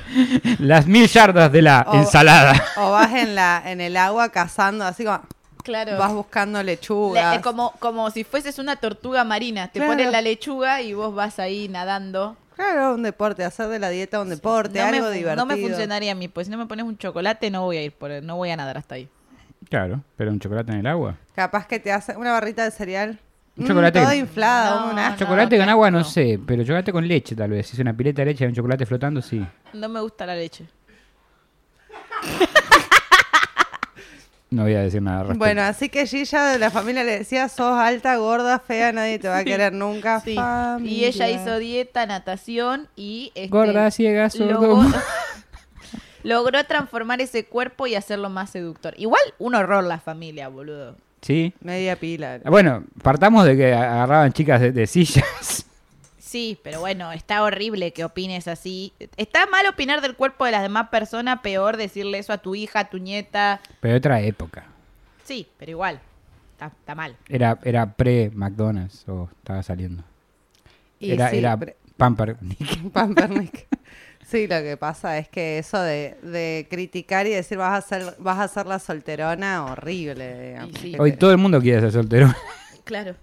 Las 0.59 0.87
mil 0.87 1.07
yardas 1.07 1.51
de 1.51 1.61
la 1.61 1.85
O- 1.87 1.95
ensalada. 1.95 2.53
O 2.77 2.91
vas 2.91 3.13
en 3.13 3.35
la 3.35 3.61
en 3.65 3.81
el 3.81 3.97
agua 3.97 4.29
cazando, 4.29 4.85
así 4.85 5.03
como 5.03 5.21
Claro. 5.63 5.97
vas 5.97 6.13
buscando 6.13 6.59
Le- 6.61 6.73
lechugas. 6.73 7.37
eh, 7.37 7.41
como, 7.41 7.71
como 7.79 8.09
si 8.11 8.23
fueses 8.23 8.59
una 8.59 8.75
tortuga 8.75 9.23
marina. 9.23 9.67
Te 9.69 9.79
Claro. 9.79 9.93
ponen 9.93 10.11
la 10.11 10.21
lechuga 10.21 10.81
y 10.81 10.93
vos 10.93 11.13
vas 11.15 11.39
ahí 11.39 11.67
nadando. 11.69 12.35
Claro, 12.55 12.93
un 12.93 13.01
deporte, 13.03 13.43
hacer 13.43 13.67
de 13.69 13.79
la 13.79 13.89
dieta 13.89 14.21
un 14.21 14.29
deporte, 14.29 14.79
no, 14.79 14.85
me, 14.91 14.97
algo 14.97 15.07
fu- 15.07 15.13
divertido. 15.13 15.35
no 15.35 15.45
me 15.47 15.57
funcionaría 15.59 16.11
a 16.11 16.15
mí, 16.15 16.27
pues 16.27 16.45
si 16.47 16.51
no 16.51 16.57
me 16.59 16.67
pones 16.67 16.85
un 16.85 16.97
chocolate 16.97 17.49
no 17.49 17.61
voy 17.63 17.77
a 17.77 17.83
ir 17.83 17.91
por 17.93 18.11
no 18.21 18.35
voy 18.35 18.51
a 18.51 18.55
nadar 18.57 18.77
hasta 18.77 18.93
ahí. 18.95 19.09
Claro, 19.69 20.03
pero 20.17 20.29
un 20.31 20.39
chocolate 20.39 20.71
en 20.71 20.79
el 20.79 20.87
agua. 20.87 21.15
Capaz 21.35 21.65
que 21.65 21.79
te 21.79 21.91
hace 21.91 22.15
una 22.15 22.31
barrita 22.31 22.63
de 22.63 22.69
cereal. 22.71 23.17
Un 23.57 23.63
Mm, 23.63 23.67
chocolate- 23.67 23.99
Toda 24.01 24.15
inflada, 24.15 24.79
No, 24.85 24.91
una. 24.91 25.09
no. 25.11 25.15
chocolate 25.17 25.55
con 25.57 25.65
qué 25.65 25.71
agua 25.71 25.89
no 25.91 26.03
sé, 26.03 26.39
pero 26.45 26.63
chocolate 26.63 26.91
con 26.91 27.07
leche 27.07 27.35
tal 27.35 27.49
vez. 27.51 27.67
Si 27.67 27.73
es 27.75 27.79
una 27.79 27.95
pileta 27.95 28.21
de 28.21 28.25
leche 28.25 28.43
y 28.43 28.45
hay 28.45 28.49
un 28.49 28.55
chocolate 28.55 28.85
flotando, 28.85 29.21
sí. 29.21 29.43
No 29.73 29.89
me 29.89 30.01
gusta 30.01 30.25
la 30.27 30.35
leche. 30.35 30.65
No 34.53 34.63
voy 34.63 34.75
a 34.75 34.81
decir 34.81 35.01
nada 35.01 35.21
al 35.21 35.27
respecto. 35.29 35.39
Bueno, 35.45 35.61
así 35.63 35.89
que 35.89 36.05
Gilla 36.05 36.45
de 36.45 36.59
la 36.59 36.69
familia 36.69 37.03
le 37.03 37.17
decía, 37.19 37.49
sos 37.49 37.79
alta, 37.79 38.15
gorda, 38.17 38.59
fea, 38.59 38.91
nadie 38.91 39.17
te 39.17 39.27
va 39.27 39.39
a 39.39 39.43
querer 39.43 39.73
nunca. 39.73 40.19
Sí. 40.19 40.37
Y 40.83 41.05
ella 41.05 41.29
hizo 41.29 41.57
dieta, 41.57 42.05
natación 42.05 42.87
y... 42.95 43.31
este, 43.33 43.49
Gorda, 43.49 43.89
ciega, 43.89 44.29
sordo. 44.29 44.61
logró, 44.61 44.83
logró 46.23 46.63
transformar 46.65 47.19
ese 47.21 47.45
cuerpo 47.45 47.87
y 47.87 47.95
hacerlo 47.95 48.29
más 48.29 48.51
seductor. 48.51 48.93
Igual 48.97 49.21
un 49.39 49.55
horror 49.55 49.83
la 49.83 49.99
familia, 49.99 50.49
boludo. 50.49 50.97
Sí. 51.21 51.53
Media 51.61 51.95
pila. 51.95 52.39
Bueno, 52.45 52.83
partamos 53.01 53.45
de 53.45 53.57
que 53.57 53.73
agarraban 53.73 54.33
chicas 54.33 54.61
de, 54.61 54.71
de 54.71 54.85
sillas. 54.85 55.65
Sí, 56.33 56.57
pero 56.63 56.79
bueno, 56.79 57.11
está 57.11 57.43
horrible 57.43 57.93
que 57.93 58.03
opines 58.03 58.47
así. 58.47 58.91
Está 59.17 59.45
mal 59.45 59.67
opinar 59.67 60.01
del 60.01 60.15
cuerpo 60.15 60.45
de 60.45 60.51
las 60.51 60.63
demás 60.63 60.89
personas, 60.89 61.41
peor 61.41 61.77
decirle 61.77 62.17
eso 62.17 62.33
a 62.33 62.39
tu 62.39 62.55
hija, 62.55 62.79
a 62.79 62.89
tu 62.89 62.97
nieta. 62.97 63.61
Pero 63.81 63.97
otra 63.97 64.19
época. 64.19 64.65
Sí, 65.23 65.47
pero 65.59 65.69
igual, 65.69 65.99
está, 66.53 66.71
está 66.75 66.95
mal. 66.95 67.15
Era, 67.29 67.59
era 67.63 67.85
pre-McDonald's 67.93 69.07
o 69.07 69.29
estaba 69.31 69.61
saliendo. 69.61 70.03
Y 70.99 71.11
era 71.11 71.29
sí, 71.29 71.37
era 71.37 71.55
pre- 71.55 71.75
Pamper. 71.97 72.35
Pampernick. 72.93 73.67
Sí, 74.25 74.47
lo 74.47 74.59
que 74.63 74.75
pasa 74.75 75.19
es 75.19 75.27
que 75.29 75.59
eso 75.59 75.79
de, 75.79 76.17
de 76.23 76.65
criticar 76.67 77.27
y 77.27 77.29
decir 77.29 77.59
vas 77.59 77.77
a 77.77 77.87
ser, 77.87 78.15
vas 78.17 78.39
a 78.39 78.47
ser 78.47 78.65
la 78.65 78.79
solterona, 78.79 79.65
horrible. 79.65 80.47
digamos. 80.47 80.79
Sí. 80.81 80.95
Hoy 80.97 81.11
todo 81.11 81.29
el 81.29 81.37
mundo 81.37 81.61
quiere 81.61 81.79
ser 81.81 81.91
soltero. 81.91 82.33
Claro. 82.85 83.15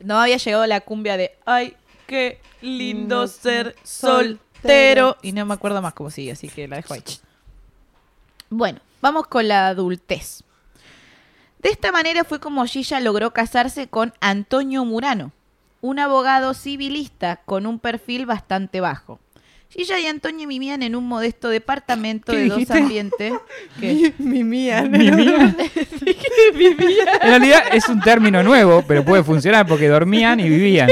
No 0.00 0.18
había 0.18 0.38
llegado 0.38 0.66
la 0.66 0.80
cumbia 0.80 1.18
de 1.18 1.32
ay, 1.44 1.76
qué 2.06 2.40
lindo 2.60 3.26
ser 3.28 3.76
soltero. 3.82 4.38
soltero. 4.54 5.16
Y 5.22 5.32
no 5.32 5.44
me 5.46 5.54
acuerdo 5.54 5.82
más 5.82 5.94
cómo 5.94 6.10
sigue, 6.10 6.32
así 6.32 6.48
que 6.48 6.68
la 6.68 6.76
dejo 6.76 6.94
ahí. 6.94 7.02
Bueno, 8.48 8.80
vamos 9.00 9.26
con 9.26 9.48
la 9.48 9.68
adultez. 9.68 10.42
De 11.58 11.70
esta 11.70 11.90
manera 11.90 12.24
fue 12.24 12.38
como 12.38 12.64
Gilla 12.64 13.00
logró 13.00 13.32
casarse 13.32 13.88
con 13.88 14.14
Antonio 14.20 14.84
Murano, 14.84 15.32
un 15.80 15.98
abogado 15.98 16.54
civilista 16.54 17.36
con 17.44 17.66
un 17.66 17.78
perfil 17.78 18.26
bastante 18.26 18.80
bajo. 18.80 19.18
Gilla 19.68 19.98
y 19.98 20.06
Antonio 20.06 20.48
vivían 20.48 20.82
en 20.82 20.96
un 20.96 21.06
modesto 21.06 21.48
departamento 21.50 22.32
¿Qué 22.32 22.38
de 22.38 22.48
dos 22.48 22.70
ambientes. 22.70 23.34
que 23.80 24.12
Mi 24.18 24.42
mía. 24.44 24.82
Vivían. 24.82 25.56
En 27.22 27.28
realidad 27.30 27.62
es 27.72 27.88
un 27.88 28.00
término 28.00 28.42
nuevo, 28.42 28.82
pero 28.86 29.04
puede 29.04 29.22
funcionar 29.24 29.66
porque 29.66 29.88
dormían 29.88 30.40
y 30.40 30.48
vivían. 30.48 30.88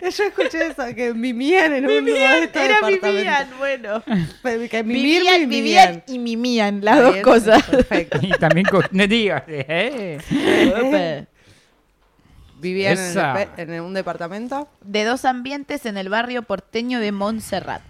Yo 0.00 0.24
escuché 0.24 0.68
eso, 0.68 0.82
que 0.96 1.12
mimían 1.14 1.72
en 1.74 1.84
un 1.86 2.04
modesto 2.04 2.58
Era 2.58 2.74
departamento. 2.80 3.06
vivían, 3.12 3.48
bueno. 3.58 4.02
Que 4.68 4.82
mimir, 4.82 5.02
Vivían, 5.22 5.40
mimían. 5.40 5.48
vivían 5.48 6.02
y 6.08 6.18
mimían, 6.18 6.80
las 6.84 7.00
dos 7.02 7.16
cosas. 7.18 7.62
Perfecto. 7.64 8.18
Y 8.22 8.30
también 8.30 8.66
con... 8.66 8.82
¿eh? 8.92 10.18
Vivían 12.60 12.98
en, 12.98 13.48
el 13.56 13.74
en 13.74 13.82
un 13.82 13.94
departamento. 13.94 14.68
de 14.82 15.04
dos 15.04 15.24
ambientes 15.24 15.86
en 15.86 15.96
el 15.96 16.08
barrio 16.08 16.42
porteño 16.42 17.00
de 17.00 17.12
Montserrat. 17.12 17.82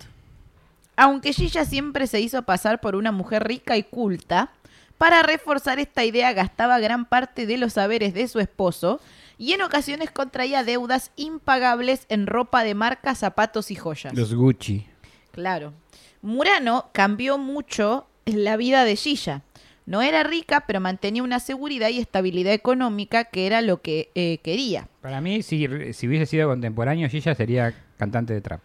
Aunque 0.97 1.33
Gilla 1.33 1.65
siempre 1.65 2.07
se 2.07 2.21
hizo 2.21 2.43
pasar 2.43 2.81
por 2.81 2.95
una 2.95 3.11
mujer 3.11 3.45
rica 3.45 3.77
y 3.77 3.83
culta, 3.83 4.51
para 4.99 5.23
reforzar 5.23 5.79
esta 5.79 6.05
idea 6.05 6.33
gastaba 6.35 6.79
gran 6.79 7.07
parte 7.07 7.47
de 7.47 7.57
los 7.57 7.73
saberes 7.73 8.13
de 8.13 8.29
su 8.29 8.39
esposo 8.39 9.01
y 9.39 9.55
en 9.55 9.63
ocasiones 9.63 10.11
contraía 10.11 10.63
deudas 10.63 11.11
impagables 11.17 12.05
en 12.11 12.27
ropa 12.27 12.63
de 12.65 12.75
marca, 12.75 13.15
zapatos 13.15 13.71
y 13.71 13.77
joyas. 13.77 14.13
Los 14.15 14.35
Gucci. 14.35 14.87
Claro. 15.33 15.73
Murano 16.21 16.91
cambió 16.93 17.39
mucho 17.39 18.07
la 18.27 18.59
vida 18.59 18.85
de 18.85 18.97
Gilla. 18.97 19.43
No 19.91 20.03
era 20.03 20.23
rica, 20.23 20.61
pero 20.69 20.79
mantenía 20.81 21.25
una 21.25 21.41
seguridad 21.41 21.89
y 21.89 21.99
estabilidad 21.99 22.53
económica 22.53 23.25
que 23.25 23.47
era 23.49 23.61
lo 23.61 23.83
que 23.83 24.09
eh, 24.15 24.39
quería. 24.45 24.87
Para 25.01 25.21
mí, 25.21 25.43
si, 25.43 25.67
si 25.95 26.07
hubiese 26.07 26.27
sido 26.27 26.49
contemporáneo, 26.49 27.09
Gilla 27.09 27.35
sería 27.35 27.75
cantante 27.99 28.33
de 28.33 28.41
trap. 28.41 28.61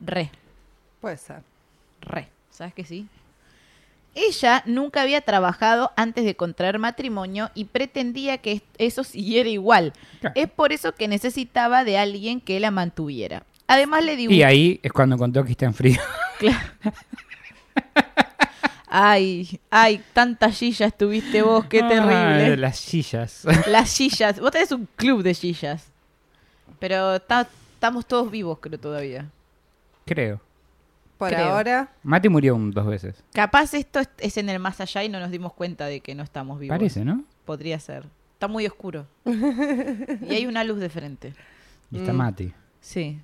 Re. 0.00 0.30
Puede 1.00 1.16
ser. 1.16 1.42
Re, 2.00 2.26
¿sabes 2.50 2.74
que 2.74 2.82
sí? 2.84 3.06
Ella 4.16 4.64
nunca 4.66 5.02
había 5.02 5.20
trabajado 5.20 5.92
antes 5.94 6.24
de 6.24 6.34
contraer 6.34 6.80
matrimonio 6.80 7.52
y 7.54 7.66
pretendía 7.66 8.38
que 8.38 8.52
es- 8.54 8.62
eso 8.78 9.04
siguiera 9.04 9.48
igual. 9.48 9.92
Claro. 10.20 10.34
Es 10.34 10.50
por 10.50 10.72
eso 10.72 10.92
que 10.92 11.06
necesitaba 11.06 11.84
de 11.84 11.98
alguien 11.98 12.40
que 12.40 12.58
la 12.58 12.72
mantuviera. 12.72 13.44
Además 13.68 14.04
le 14.04 14.16
digo... 14.16 14.32
Y 14.32 14.42
ahí 14.42 14.80
es 14.82 14.92
cuando 14.92 15.16
contó 15.18 15.44
que 15.44 15.52
está 15.52 15.66
en 15.66 15.74
frío. 15.74 16.00
Ay, 18.96 19.58
ay, 19.70 20.00
tanta 20.12 20.50
Gilla 20.52 20.86
estuviste 20.86 21.42
vos, 21.42 21.64
qué 21.66 21.82
Ay, 21.82 21.88
terrible. 21.88 22.56
las 22.58 22.78
sillas. 22.78 23.44
Las 23.66 23.92
Gillas, 23.96 24.38
vos 24.38 24.52
tenés 24.52 24.70
un 24.70 24.86
club 24.94 25.22
de 25.24 25.34
Gillas. 25.34 25.86
Pero 26.78 27.18
ta- 27.20 27.48
estamos 27.74 28.06
todos 28.06 28.30
vivos, 28.30 28.58
creo, 28.60 28.78
todavía. 28.78 29.28
Creo. 30.06 30.40
Por 31.18 31.30
Creo. 31.30 31.44
ahora, 31.46 31.88
Mati 32.04 32.28
murió 32.28 32.54
un- 32.54 32.70
dos 32.70 32.86
veces. 32.86 33.16
Capaz 33.32 33.74
esto 33.74 33.98
es, 34.00 34.08
es 34.18 34.36
en 34.36 34.48
el 34.48 34.58
más 34.60 34.80
allá 34.80 35.02
y 35.02 35.08
no 35.08 35.18
nos 35.18 35.30
dimos 35.32 35.52
cuenta 35.54 35.86
de 35.86 35.98
que 36.00 36.14
no 36.14 36.22
estamos 36.22 36.60
vivos. 36.60 36.76
Parece, 36.76 37.04
¿no? 37.04 37.24
Podría 37.44 37.80
ser. 37.80 38.04
Está 38.34 38.46
muy 38.48 38.64
oscuro. 38.66 39.06
y 39.24 40.34
hay 40.34 40.46
una 40.46 40.62
luz 40.62 40.78
de 40.78 40.88
frente. 40.88 41.32
Y 41.90 41.98
está 41.98 42.12
Mm. 42.12 42.16
Mati. 42.16 42.52
Sí. 42.80 43.18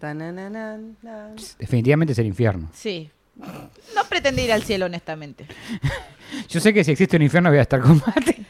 Definitivamente 1.59 2.13
es 2.13 2.19
el 2.19 2.27
infierno. 2.27 2.71
Sí. 2.73 3.11
No 3.95 4.05
pretendí 4.09 4.43
ir 4.43 4.53
al 4.53 4.63
cielo, 4.63 4.87
honestamente. 4.87 5.47
Yo 6.49 6.61
sé 6.61 6.73
que 6.73 6.85
si 6.85 6.93
existe 6.93 7.17
un 7.17 7.23
infierno 7.23 7.51
voy 7.51 7.59
a 7.59 7.63
estar 7.63 7.81
con 7.81 8.01
Mati. 8.07 8.47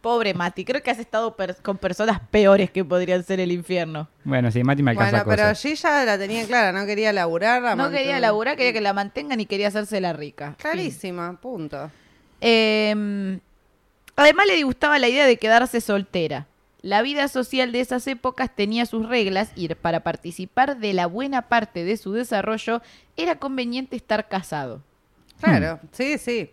Pobre 0.00 0.34
Mati, 0.34 0.64
creo 0.64 0.82
que 0.82 0.90
has 0.90 0.98
estado 0.98 1.36
per- 1.36 1.56
con 1.62 1.78
personas 1.78 2.18
peores 2.30 2.70
que 2.72 2.84
podrían 2.84 3.22
ser 3.22 3.38
el 3.38 3.52
infierno. 3.52 4.08
Bueno, 4.24 4.50
sí, 4.50 4.64
Mati 4.64 4.82
me 4.82 4.90
alcanza 4.92 5.22
Bueno, 5.22 5.30
pero 5.30 5.42
cosas. 5.50 5.62
Gilla 5.62 6.04
la 6.04 6.18
tenía 6.18 6.44
clara, 6.44 6.72
no 6.72 6.84
quería 6.86 7.12
laburar. 7.12 7.62
la 7.62 7.76
No 7.76 7.84
mantuvo- 7.84 7.96
quería 7.98 8.18
laburar, 8.18 8.56
quería 8.56 8.72
que 8.72 8.80
la 8.80 8.92
mantengan 8.94 9.38
y 9.40 9.46
quería 9.46 9.68
hacerse 9.68 10.00
la 10.00 10.12
rica. 10.12 10.46
Fin. 10.48 10.56
Clarísima, 10.58 11.38
punto. 11.40 11.88
Eh, 12.40 13.38
además 14.16 14.46
le 14.48 14.56
disgustaba 14.56 14.98
la 14.98 15.08
idea 15.08 15.24
de 15.26 15.36
quedarse 15.36 15.80
soltera. 15.80 16.46
La 16.82 17.00
vida 17.02 17.28
social 17.28 17.70
de 17.72 17.80
esas 17.80 18.06
épocas 18.08 18.50
tenía 18.54 18.86
sus 18.86 19.08
reglas 19.08 19.52
y 19.54 19.68
para 19.68 20.00
participar 20.00 20.78
de 20.78 20.92
la 20.92 21.06
buena 21.06 21.42
parte 21.42 21.84
de 21.84 21.96
su 21.96 22.12
desarrollo 22.12 22.82
era 23.16 23.38
conveniente 23.38 23.94
estar 23.96 24.28
casado. 24.28 24.82
Claro, 25.40 25.78
sí, 25.92 26.18
sí. 26.18 26.50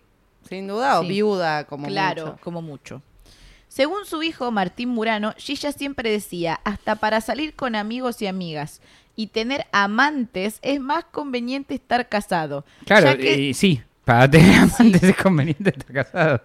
Sin 0.47 0.67
duda, 0.67 0.99
o 0.99 1.03
Sí. 1.03 1.09
viuda 1.09 1.65
como 1.65 1.87
claro, 1.87 2.25
mucho. 2.27 2.37
como 2.43 2.61
mucho. 2.61 3.01
Según 3.67 4.05
su 4.05 4.23
hijo 4.23 4.51
Martín 4.51 4.89
Murano, 4.89 5.33
Gilla 5.37 5.71
siempre 5.71 6.09
decía, 6.11 6.59
hasta 6.63 6.95
para 6.95 7.21
salir 7.21 7.55
con 7.55 7.75
amigos 7.75 8.21
y 8.21 8.27
amigas 8.27 8.81
y 9.15 9.27
tener 9.27 9.65
amantes 9.71 10.59
es 10.61 10.79
más 10.79 11.05
conveniente 11.05 11.75
estar 11.75 12.07
casado. 12.09 12.65
Claro, 12.85 13.07
ya 13.07 13.17
que- 13.17 13.35
y 13.39 13.53
sí, 13.53 13.81
para 14.05 14.29
tener 14.29 14.55
amantes 14.59 15.03
es 15.03 15.15
conveniente 15.15 15.69
estar 15.69 15.93
casado. 15.93 16.41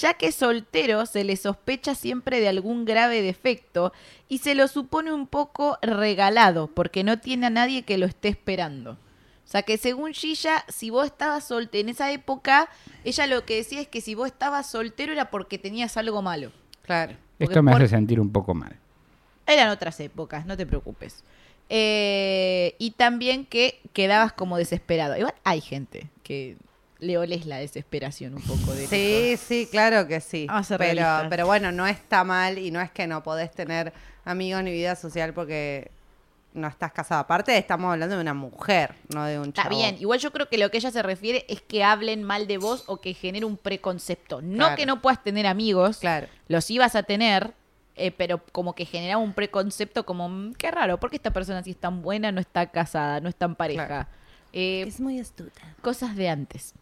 ya 0.00 0.14
que 0.14 0.30
soltero 0.32 1.04
se 1.06 1.24
le 1.24 1.36
sospecha 1.36 1.94
siempre 1.94 2.40
de 2.40 2.48
algún 2.48 2.84
grave 2.84 3.22
defecto 3.22 3.92
y 4.28 4.38
se 4.38 4.54
lo 4.54 4.68
supone 4.68 5.12
un 5.12 5.26
poco 5.26 5.78
regalado 5.82 6.68
porque 6.68 7.02
no 7.04 7.18
tiene 7.18 7.46
a 7.46 7.50
nadie 7.50 7.82
que 7.82 7.98
lo 7.98 8.06
esté 8.06 8.28
esperando. 8.28 8.92
O 8.92 9.48
sea 9.52 9.62
que 9.62 9.76
según 9.76 10.12
Gilla, 10.14 10.64
si 10.68 10.90
vos 10.90 11.06
estabas 11.06 11.44
soltero 11.44 11.82
en 11.82 11.88
esa 11.90 12.10
época, 12.12 12.68
ella 13.04 13.26
lo 13.26 13.44
que 13.44 13.56
decía 13.56 13.80
es 13.80 13.88
que 13.88 14.00
si 14.00 14.14
vos 14.14 14.28
estabas 14.28 14.70
soltero 14.70 15.12
era 15.12 15.28
porque 15.30 15.58
tenías 15.58 15.96
algo 15.96 16.22
malo. 16.22 16.52
Claro. 16.82 17.16
Porque 17.38 17.52
Esto 17.52 17.62
me 17.62 17.72
por- 17.72 17.82
hace 17.82 17.90
sentir 17.90 18.20
un 18.20 18.30
poco 18.30 18.54
mal. 18.54 18.76
Eran 19.46 19.68
otras 19.70 19.98
épocas, 20.00 20.46
no 20.46 20.56
te 20.56 20.64
preocupes. 20.64 21.24
Eh, 21.68 22.76
y 22.78 22.92
también 22.92 23.44
que 23.44 23.80
quedabas 23.92 24.32
como 24.32 24.56
desesperado. 24.56 25.16
Igual 25.16 25.34
hay 25.42 25.60
gente 25.60 26.08
que 26.22 26.56
le 27.02 27.18
oles 27.18 27.46
la 27.46 27.56
desesperación 27.58 28.34
un 28.36 28.42
poco 28.42 28.72
de 28.74 28.86
Sí, 28.86 29.36
sí, 29.36 29.68
claro 29.70 30.06
que 30.06 30.20
sí. 30.20 30.46
Vamos 30.46 30.66
a 30.66 30.68
ser 30.68 30.78
pero, 30.78 31.04
pero 31.28 31.46
bueno, 31.46 31.72
no 31.72 31.86
está 31.86 32.22
mal 32.24 32.58
y 32.58 32.70
no 32.70 32.80
es 32.80 32.90
que 32.92 33.06
no 33.08 33.22
podés 33.24 33.50
tener 33.50 33.92
amigos 34.24 34.62
ni 34.62 34.70
vida 34.70 34.94
social 34.94 35.34
porque 35.34 35.90
no 36.54 36.68
estás 36.68 36.92
casada. 36.92 37.22
Aparte, 37.22 37.56
estamos 37.58 37.90
hablando 37.92 38.14
de 38.14 38.22
una 38.22 38.34
mujer, 38.34 38.94
no 39.12 39.24
de 39.24 39.38
un 39.40 39.48
Está 39.48 39.64
chavo. 39.64 39.76
bien, 39.76 39.96
igual 39.98 40.20
yo 40.20 40.30
creo 40.32 40.48
que 40.48 40.58
lo 40.58 40.70
que 40.70 40.76
ella 40.78 40.90
se 40.92 41.02
refiere 41.02 41.44
es 41.48 41.60
que 41.60 41.82
hablen 41.82 42.22
mal 42.22 42.46
de 42.46 42.58
vos 42.58 42.84
o 42.86 43.00
que 43.00 43.14
genere 43.14 43.46
un 43.46 43.56
preconcepto. 43.56 44.40
No 44.40 44.58
Claro. 44.58 44.76
que 44.76 44.86
no 44.86 45.02
puedas 45.02 45.24
tener 45.24 45.46
amigos, 45.46 45.98
Claro. 45.98 46.28
los 46.46 46.70
ibas 46.70 46.94
a 46.94 47.02
tener, 47.02 47.52
eh, 47.96 48.12
pero 48.12 48.40
como 48.52 48.74
que 48.76 48.84
generaba 48.84 49.20
un 49.22 49.32
preconcepto 49.32 50.06
como, 50.06 50.28
"Mm, 50.28 50.52
qué 50.54 50.70
raro, 50.70 51.00
porque 51.00 51.16
esta 51.16 51.32
persona 51.32 51.62
si 51.64 51.70
es 51.72 51.78
tan 51.78 52.00
buena 52.00 52.30
no 52.30 52.40
está 52.40 52.66
casada, 52.70 53.18
no 53.20 53.28
está 53.28 53.46
en 53.46 53.54
pareja. 53.56 53.86
Claro. 53.86 54.08
Eh, 54.52 54.92
muy 54.98 55.18
astuta. 55.18 55.62
cosas 55.80 56.14
de 56.14 56.28
antes. 56.28 56.74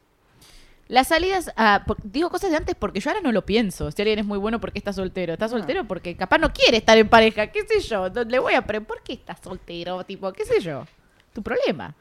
Las 0.90 1.06
salidas 1.09 1.52
a... 1.56 1.85
por- 1.87 1.99
digo 2.02 2.30
cosas 2.30 2.50
de 2.50 2.56
antes 2.56 2.75
porque 2.75 2.99
yo 2.99 3.11
ahora 3.11 3.23
no 3.23 3.30
lo 3.30 3.47
pienso. 3.47 3.90
Si 3.92 4.02
alguien 4.02 4.18
es 4.18 4.26
muy 4.26 4.38
bueno 4.38 4.61
porque 4.61 4.78
está 4.80 4.92
soltero. 4.92 5.32
Está 5.32 5.49
soltero 5.49 5.85
porque 5.87 6.16
capaz 6.16 6.38
no 6.38 6.52
quiere 6.52 6.78
estar 6.78 6.99
en 6.99 7.09
pareja. 7.09 7.47
¿Qué 7.47 7.61
sé 7.66 7.78
yo? 7.80 8.11
No- 8.11 8.25
Le 8.25 8.38
voy 8.40 8.54
a 8.54 8.62
preguntar, 8.66 8.97
¿por 8.97 9.02
qué 9.04 9.12
estás 9.12 9.38
soltero? 9.42 10.02
Tipo, 10.04 10.32
¿qué 10.32 10.44
sé 10.44 10.61
yo? 10.61 10.87
Tu 11.32 11.42
problema. 11.42 11.94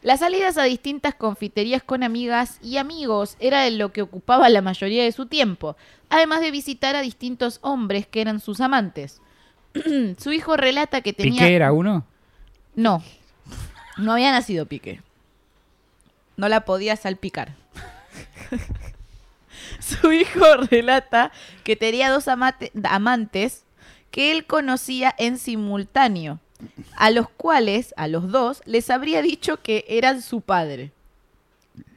Las 0.00 0.20
salidas 0.20 0.56
a 0.56 0.64
distintas 0.64 1.14
confiterías 1.14 1.82
con 1.82 2.02
amigas 2.02 2.58
y 2.62 2.78
amigos 2.78 3.36
era 3.38 3.68
lo 3.68 3.92
que 3.92 4.00
ocupaba 4.02 4.48
la 4.48 4.62
mayoría 4.62 5.04
de 5.04 5.12
su 5.12 5.26
tiempo, 5.26 5.76
además 6.08 6.40
de 6.40 6.50
visitar 6.50 6.96
a 6.96 7.02
distintos 7.02 7.58
hombres 7.62 8.06
que 8.06 8.20
eran 8.22 8.40
sus 8.40 8.60
amantes. 8.60 9.20
su 10.18 10.32
hijo 10.32 10.56
relata 10.56 11.02
que 11.02 11.12
tenía... 11.12 11.42
¿Piqué 11.42 11.54
era 11.54 11.70
uno? 11.72 12.04
No, 12.74 13.02
no 13.98 14.12
había 14.14 14.32
nacido 14.32 14.64
Piqué. 14.66 15.02
No 16.36 16.48
la 16.48 16.64
podía 16.64 16.96
salpicar. 16.96 17.54
Su 19.80 20.12
hijo 20.12 20.44
relata 20.70 21.30
que 21.64 21.76
tenía 21.76 22.10
dos 22.10 22.26
amate- 22.28 22.70
amantes 22.84 23.64
que 24.10 24.32
él 24.32 24.46
conocía 24.46 25.14
en 25.18 25.38
simultáneo, 25.38 26.38
a 26.96 27.10
los 27.10 27.28
cuales, 27.30 27.94
a 27.96 28.08
los 28.08 28.30
dos, 28.30 28.62
les 28.66 28.90
habría 28.90 29.22
dicho 29.22 29.62
que 29.62 29.84
eran 29.88 30.22
su 30.22 30.40
padre. 30.40 30.92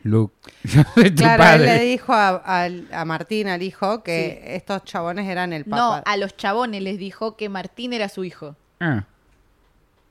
Luke. 0.04 0.34
Claro, 0.94 1.04
él 1.04 1.38
padre. 1.38 1.66
le 1.66 1.84
dijo 1.84 2.14
a, 2.14 2.70
Martín, 3.06 3.48
al 3.48 3.62
hijo, 3.64 4.04
que 4.04 4.42
estos 4.56 4.84
chabones 4.86 5.28
eran 5.28 5.52
el 5.52 5.64
No, 5.68 5.76
papá. 5.76 6.04
a 6.06 6.18
los 6.18 6.36
chabones 6.38 6.82
les 6.82 6.98
dijo 6.98 7.36
que 7.36 7.50
Martín 7.50 7.92
era 7.94 8.08
su 8.10 8.24
hijo. 8.24 8.56
Ah, 8.80 9.06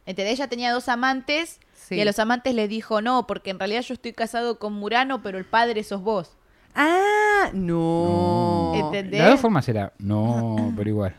¿Entendés? 0.06 0.34
Ella 0.34 0.48
tenía 0.48 0.72
dos 0.72 0.88
amantes 0.88 1.58
Sí. 1.86 1.96
y 1.96 2.00
a 2.00 2.04
los 2.06 2.18
amantes 2.18 2.54
les 2.54 2.68
dijo, 2.68 3.02
no, 3.02 3.26
porque 3.26 3.50
en 3.50 3.58
realidad 3.58 3.82
yo 3.82 3.92
estoy 3.94 4.12
casado 4.14 4.58
con 4.58 4.72
Murano, 4.72 5.22
pero 5.22 5.36
el 5.38 5.44
padre 5.44 5.82
sos 5.84 6.00
vos. 6.02 6.36
Ah, 6.74 7.50
no. 7.52 8.72
no. 8.74 8.86
¿Entendés? 8.86 9.22
De 9.22 9.28
dos 9.30 9.40
formas 9.40 9.68
era. 9.68 9.92
No, 9.98 10.72
pero 10.76 10.88
igual. 10.88 11.14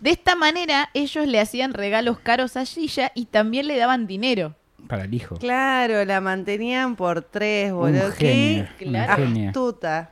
De 0.00 0.10
esta 0.10 0.34
manera, 0.34 0.88
ellos 0.94 1.26
le 1.28 1.38
hacían 1.38 1.74
regalos 1.74 2.18
caros 2.18 2.56
a 2.56 2.64
Gilla 2.64 3.12
y 3.14 3.26
también 3.26 3.68
le 3.68 3.76
daban 3.76 4.06
dinero. 4.06 4.54
Para 4.88 5.04
el 5.04 5.14
hijo. 5.14 5.36
Claro, 5.36 6.04
la 6.04 6.20
mantenían 6.20 6.96
por 6.96 7.22
tres, 7.22 7.70
Un 7.72 7.78
boludo. 7.78 8.10
genio. 8.12 8.66
Qué 8.78 8.86
Claro. 8.86 9.24
Astuta. 9.46 10.10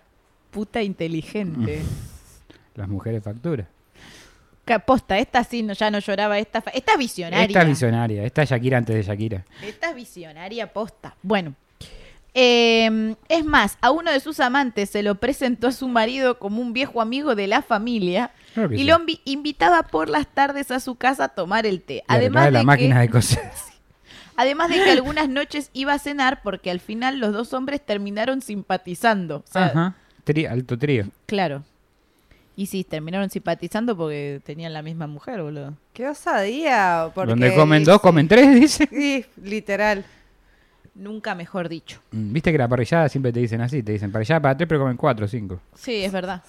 Puta 0.52 0.82
inteligente. 0.82 1.82
Las 2.76 2.88
mujeres 2.88 3.22
factura. 3.24 3.66
Posta, 4.86 5.18
esta 5.18 5.42
sí 5.42 5.62
no, 5.62 5.72
ya 5.72 5.90
no 5.90 5.98
lloraba, 5.98 6.38
esta, 6.38 6.62
esta 6.72 6.92
es 6.92 6.98
visionaria. 6.98 7.44
Esta 7.46 7.62
es 7.62 7.68
visionaria. 7.68 8.24
Esta 8.24 8.42
es 8.44 8.50
Shakira 8.50 8.78
antes 8.78 8.94
de 8.94 9.02
Shakira. 9.02 9.44
Esta 9.62 9.90
es 9.90 9.96
visionaria 9.96 10.72
posta. 10.72 11.16
Bueno. 11.22 11.54
eh, 12.34 13.16
es 13.28 13.44
más, 13.44 13.76
a 13.80 13.90
uno 13.90 14.12
de 14.12 14.20
sus 14.20 14.38
amantes 14.38 14.90
se 14.90 15.02
lo 15.02 15.16
presentó 15.16 15.66
a 15.66 15.72
su 15.72 15.88
marido 15.88 16.38
como 16.38 16.60
un 16.62 16.72
viejo 16.72 17.00
amigo 17.00 17.34
de 17.34 17.48
la 17.48 17.62
familia 17.62 18.30
Claro 18.54 18.72
y 18.72 18.78
sí. 18.78 18.84
lo 18.84 18.98
invi- 19.00 19.20
invitaba 19.24 19.82
por 19.84 20.08
las 20.08 20.28
tardes 20.28 20.70
a 20.70 20.78
su 20.78 20.94
casa 20.94 21.24
a 21.24 21.28
tomar 21.30 21.66
el 21.66 21.82
té. 21.82 22.04
Además 22.06 22.44
de, 22.46 22.50
la 22.52 22.60
que, 22.60 22.64
máquina 22.66 23.00
de 23.00 23.08
coser. 23.08 23.40
además 24.36 24.68
de 24.68 24.76
que 24.84 24.90
algunas 24.92 25.28
noches 25.28 25.70
iba 25.72 25.92
a 25.94 25.98
cenar 25.98 26.42
porque 26.42 26.70
al 26.70 26.78
final 26.80 27.18
los 27.18 27.32
dos 27.32 27.52
hombres 27.52 27.80
terminaron 27.84 28.40
simpatizando. 28.42 29.38
O 29.38 29.52
sea, 29.52 29.66
Ajá. 29.66 29.94
Tri- 30.24 30.48
alto 30.48 30.78
trío. 30.78 31.06
Claro. 31.26 31.64
Y 32.60 32.66
sí, 32.66 32.84
terminaron 32.84 33.30
simpatizando 33.30 33.96
porque 33.96 34.42
tenían 34.44 34.74
la 34.74 34.82
misma 34.82 35.06
mujer, 35.06 35.40
boludo. 35.40 35.72
Qué 35.94 36.06
osadía. 36.06 37.10
Porque 37.14 37.30
Donde 37.30 37.54
comen 37.54 37.84
dos, 37.84 38.02
comen 38.02 38.28
tres, 38.28 38.54
dice. 38.60 38.86
Sí, 38.92 39.24
literal. 39.42 40.04
Nunca 40.94 41.34
mejor 41.34 41.70
dicho. 41.70 42.02
Mm, 42.10 42.34
Viste 42.34 42.52
que 42.52 42.58
la 42.58 42.68
parrillada 42.68 43.08
siempre 43.08 43.32
te 43.32 43.40
dicen 43.40 43.62
así. 43.62 43.82
Te 43.82 43.92
dicen 43.92 44.12
parrillada 44.12 44.42
para 44.42 44.56
tres, 44.58 44.68
pero 44.68 44.80
comen 44.80 44.98
cuatro 44.98 45.24
o 45.24 45.28
cinco. 45.28 45.58
Sí, 45.74 46.04
es 46.04 46.12
verdad. 46.12 46.42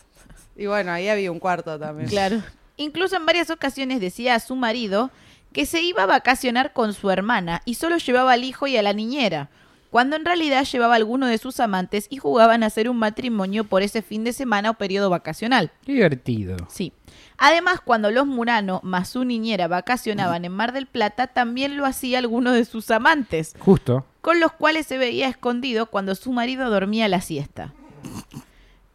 Y 0.58 0.66
bueno, 0.66 0.92
ahí 0.92 1.08
había 1.08 1.32
un 1.32 1.40
cuarto 1.40 1.80
también. 1.80 2.10
Claro. 2.10 2.42
Incluso 2.76 3.16
en 3.16 3.26
varias 3.26 3.50
ocasiones 3.50 4.02
decía 4.02 4.36
a 4.36 4.42
su 4.42 4.58
marido 4.58 5.12
que 5.54 5.66
se 5.66 5.82
iba 5.82 6.04
a 6.04 6.08
vacacionar 6.08 6.74
con 6.74 6.94
su 6.94 7.10
hermana 7.10 7.62
y 7.64 7.76
solo 7.76 7.96
llevaba 7.96 8.34
al 8.34 8.44
hijo 8.44 8.68
y 8.68 8.76
a 8.76 8.82
la 8.82 8.92
niñera, 8.92 9.48
cuando 9.92 10.16
en 10.16 10.26
realidad 10.26 10.66
llevaba 10.66 10.94
a 10.94 10.98
alguno 10.98 11.28
de 11.28 11.38
sus 11.38 11.60
amantes 11.60 12.08
y 12.10 12.18
jugaban 12.18 12.64
a 12.64 12.68
hacer 12.68 12.90
un 12.90 12.98
matrimonio 12.98 13.66
por 13.66 13.84
ese 13.84 14.02
fin 14.02 14.24
de 14.24 14.32
semana 14.34 14.72
o 14.72 14.74
periodo 14.76 15.10
vacacional. 15.10 15.70
Qué 15.86 15.92
divertido. 15.92 16.56
Sí. 16.70 16.94
Además, 17.38 17.82
cuando 17.84 18.10
los 18.10 18.26
Murano 18.26 18.80
más 18.84 19.10
su 19.10 19.26
niñera 19.26 19.68
vacacionaban 19.68 20.46
en 20.46 20.54
Mar 20.54 20.72
del 20.72 20.88
Plata, 20.88 21.28
también 21.28 21.76
lo 21.76 21.86
hacía 21.86 22.20
alguno 22.20 22.54
de 22.54 22.64
sus 22.64 22.90
amantes, 22.90 23.54
Justo. 23.60 24.06
con 24.22 24.40
los 24.40 24.54
cuales 24.54 24.88
se 24.88 24.98
veía 24.98 25.28
escondido 25.28 25.88
cuando 25.88 26.16
su 26.16 26.32
marido 26.32 26.70
dormía 26.70 27.10
la 27.10 27.20
siesta. 27.20 27.74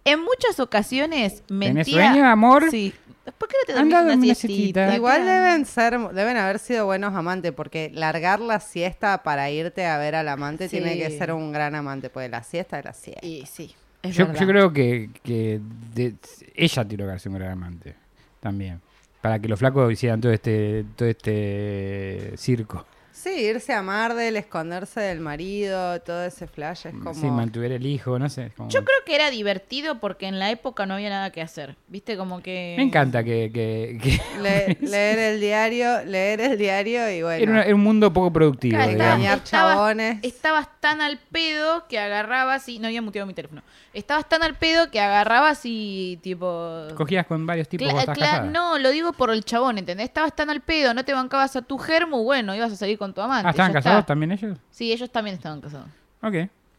En 0.04 0.20
muchas 0.20 0.60
ocasiones 0.60 1.42
mentía... 1.48 1.84
¿Tenés 1.84 2.12
sueño, 2.12 2.26
amor? 2.26 2.70
Sí. 2.70 2.94
¿Por 3.38 3.48
qué 3.48 3.54
no 3.62 3.66
te 3.66 3.72
dormís 3.74 3.94
Anda, 3.94 4.02
una 4.02 4.10
dormí 4.12 4.26
una 4.26 4.34
siestita? 4.34 4.54
siestita. 4.86 4.96
Igual 4.96 5.22
Claro. 5.22 5.42
deben 5.44 5.66
ser, 5.66 5.98
deben 6.14 6.36
haber 6.36 6.58
sido 6.58 6.86
buenos 6.86 7.14
amantes, 7.14 7.52
porque 7.52 7.90
largar 7.92 8.40
la 8.40 8.60
siesta 8.60 9.22
para 9.22 9.50
irte 9.50 9.84
a 9.86 9.98
ver 9.98 10.14
al 10.14 10.28
amante 10.28 10.68
Sí. 10.68 10.76
tiene 10.78 10.96
que 10.96 11.10
ser 11.16 11.32
un 11.32 11.52
gran 11.52 11.74
amante, 11.74 12.08
porque 12.10 12.28
la 12.28 12.42
siesta 12.42 12.78
es 12.78 12.84
la 12.84 12.92
siesta. 12.92 13.26
Y 13.26 13.44
sí, 13.46 13.74
es 14.02 14.14
Yo, 14.16 14.26
creo 14.32 14.72
que, 14.72 15.10
que 15.22 15.60
de- 15.94 16.14
ella 16.54 16.84
tiene 16.84 17.04
que 17.04 17.10
hacer 17.10 17.32
un 17.32 17.38
gran 17.38 17.50
amante. 17.52 17.94
También. 18.40 18.80
Para 19.20 19.38
que 19.40 19.48
los 19.48 19.58
flacos 19.58 19.92
hicieran 19.92 20.20
todo 20.20 20.30
este, 20.32 20.84
todo 20.94 21.08
este 21.08 22.32
circo. 22.36 22.86
Sí, 23.16 23.30
irse 23.30 23.72
a 23.72 23.80
Mardel, 23.82 24.36
esconderse 24.36 25.00
del 25.00 25.20
marido, 25.20 25.98
todo 26.02 26.24
ese 26.26 26.46
flash 26.46 26.86
es 26.86 26.92
como... 26.94 27.14
Sí, 27.14 27.26
mantuviera 27.26 27.74
el 27.76 27.86
hijo, 27.86 28.18
no 28.18 28.28
sé. 28.28 28.52
como- 28.54 28.68
Yo 28.68 28.84
creo 28.84 28.98
que 29.06 29.14
era 29.14 29.30
divertido 29.30 29.98
porque 30.00 30.26
en 30.26 30.38
la 30.38 30.50
época 30.50 30.84
no 30.84 30.94
había 30.94 31.08
nada 31.08 31.30
que 31.32 31.40
hacer. 31.40 31.76
Viste, 31.88 32.18
como 32.18 32.42
que... 32.42 32.74
Me 32.76 32.82
encanta 32.84 33.24
que... 33.24 33.50
que- 33.52 33.98
que- 34.02 34.20
Le- 34.42 34.76
leer 34.86 35.18
el 35.18 35.40
diario, 35.40 36.04
leer 36.04 36.42
el 36.42 36.58
diario 36.58 37.08
y 37.10 37.22
bueno, 37.22 37.42
era, 37.42 37.50
una- 37.52 37.62
era 37.62 37.74
un 37.74 37.80
mundo 37.82 38.12
poco 38.12 38.30
productivo, 38.32 38.78
Estabas- 38.78 39.44
chabones. 39.44 40.18
Estabas 40.22 40.68
tan 40.80 41.00
al 41.00 41.18
pedo 41.18 41.88
que 41.88 41.98
agarrabas 41.98 42.68
y... 42.68 42.78
No 42.78 42.86
había 42.88 43.00
muteado 43.00 43.26
mi 43.26 43.32
teléfono. 43.32 43.62
Estabas 43.94 44.28
tan 44.28 44.42
al 44.42 44.56
pedo 44.56 44.90
que 44.90 45.00
agarrabas 45.00 45.62
y 45.64 46.18
tipo... 46.22 46.82
Cogías 46.96 47.26
con 47.26 47.46
varios 47.46 47.66
tipos 47.66 47.88
Cla- 47.88 48.42
vos 48.42 48.50
no, 48.52 48.78
lo 48.78 48.90
digo 48.90 49.14
por 49.14 49.30
el 49.30 49.42
chabón, 49.42 49.78
¿entendés? 49.78 50.04
Estabas 50.08 50.36
tan 50.36 50.50
al 50.50 50.60
pedo, 50.60 50.92
no 50.92 51.02
te 51.04 51.14
bancabas 51.14 51.56
a 51.56 51.62
tu 51.62 51.78
germo, 51.78 52.22
bueno, 52.22 52.54
ibas 52.54 52.70
a 52.72 52.76
salir 52.76 52.98
con 52.98 53.05
tu 53.14 53.20
amante. 53.20 53.46
Ah, 53.48 53.50
¿estaban 53.50 53.72
ya 53.72 53.78
casados 53.78 53.98
está. 54.00 54.06
también 54.06 54.32
ellos? 54.32 54.58
Sí, 54.70 54.92
ellos 54.92 55.10
también 55.10 55.36
estaban 55.36 55.60
casados. 55.60 55.88
Ok, 56.22 56.34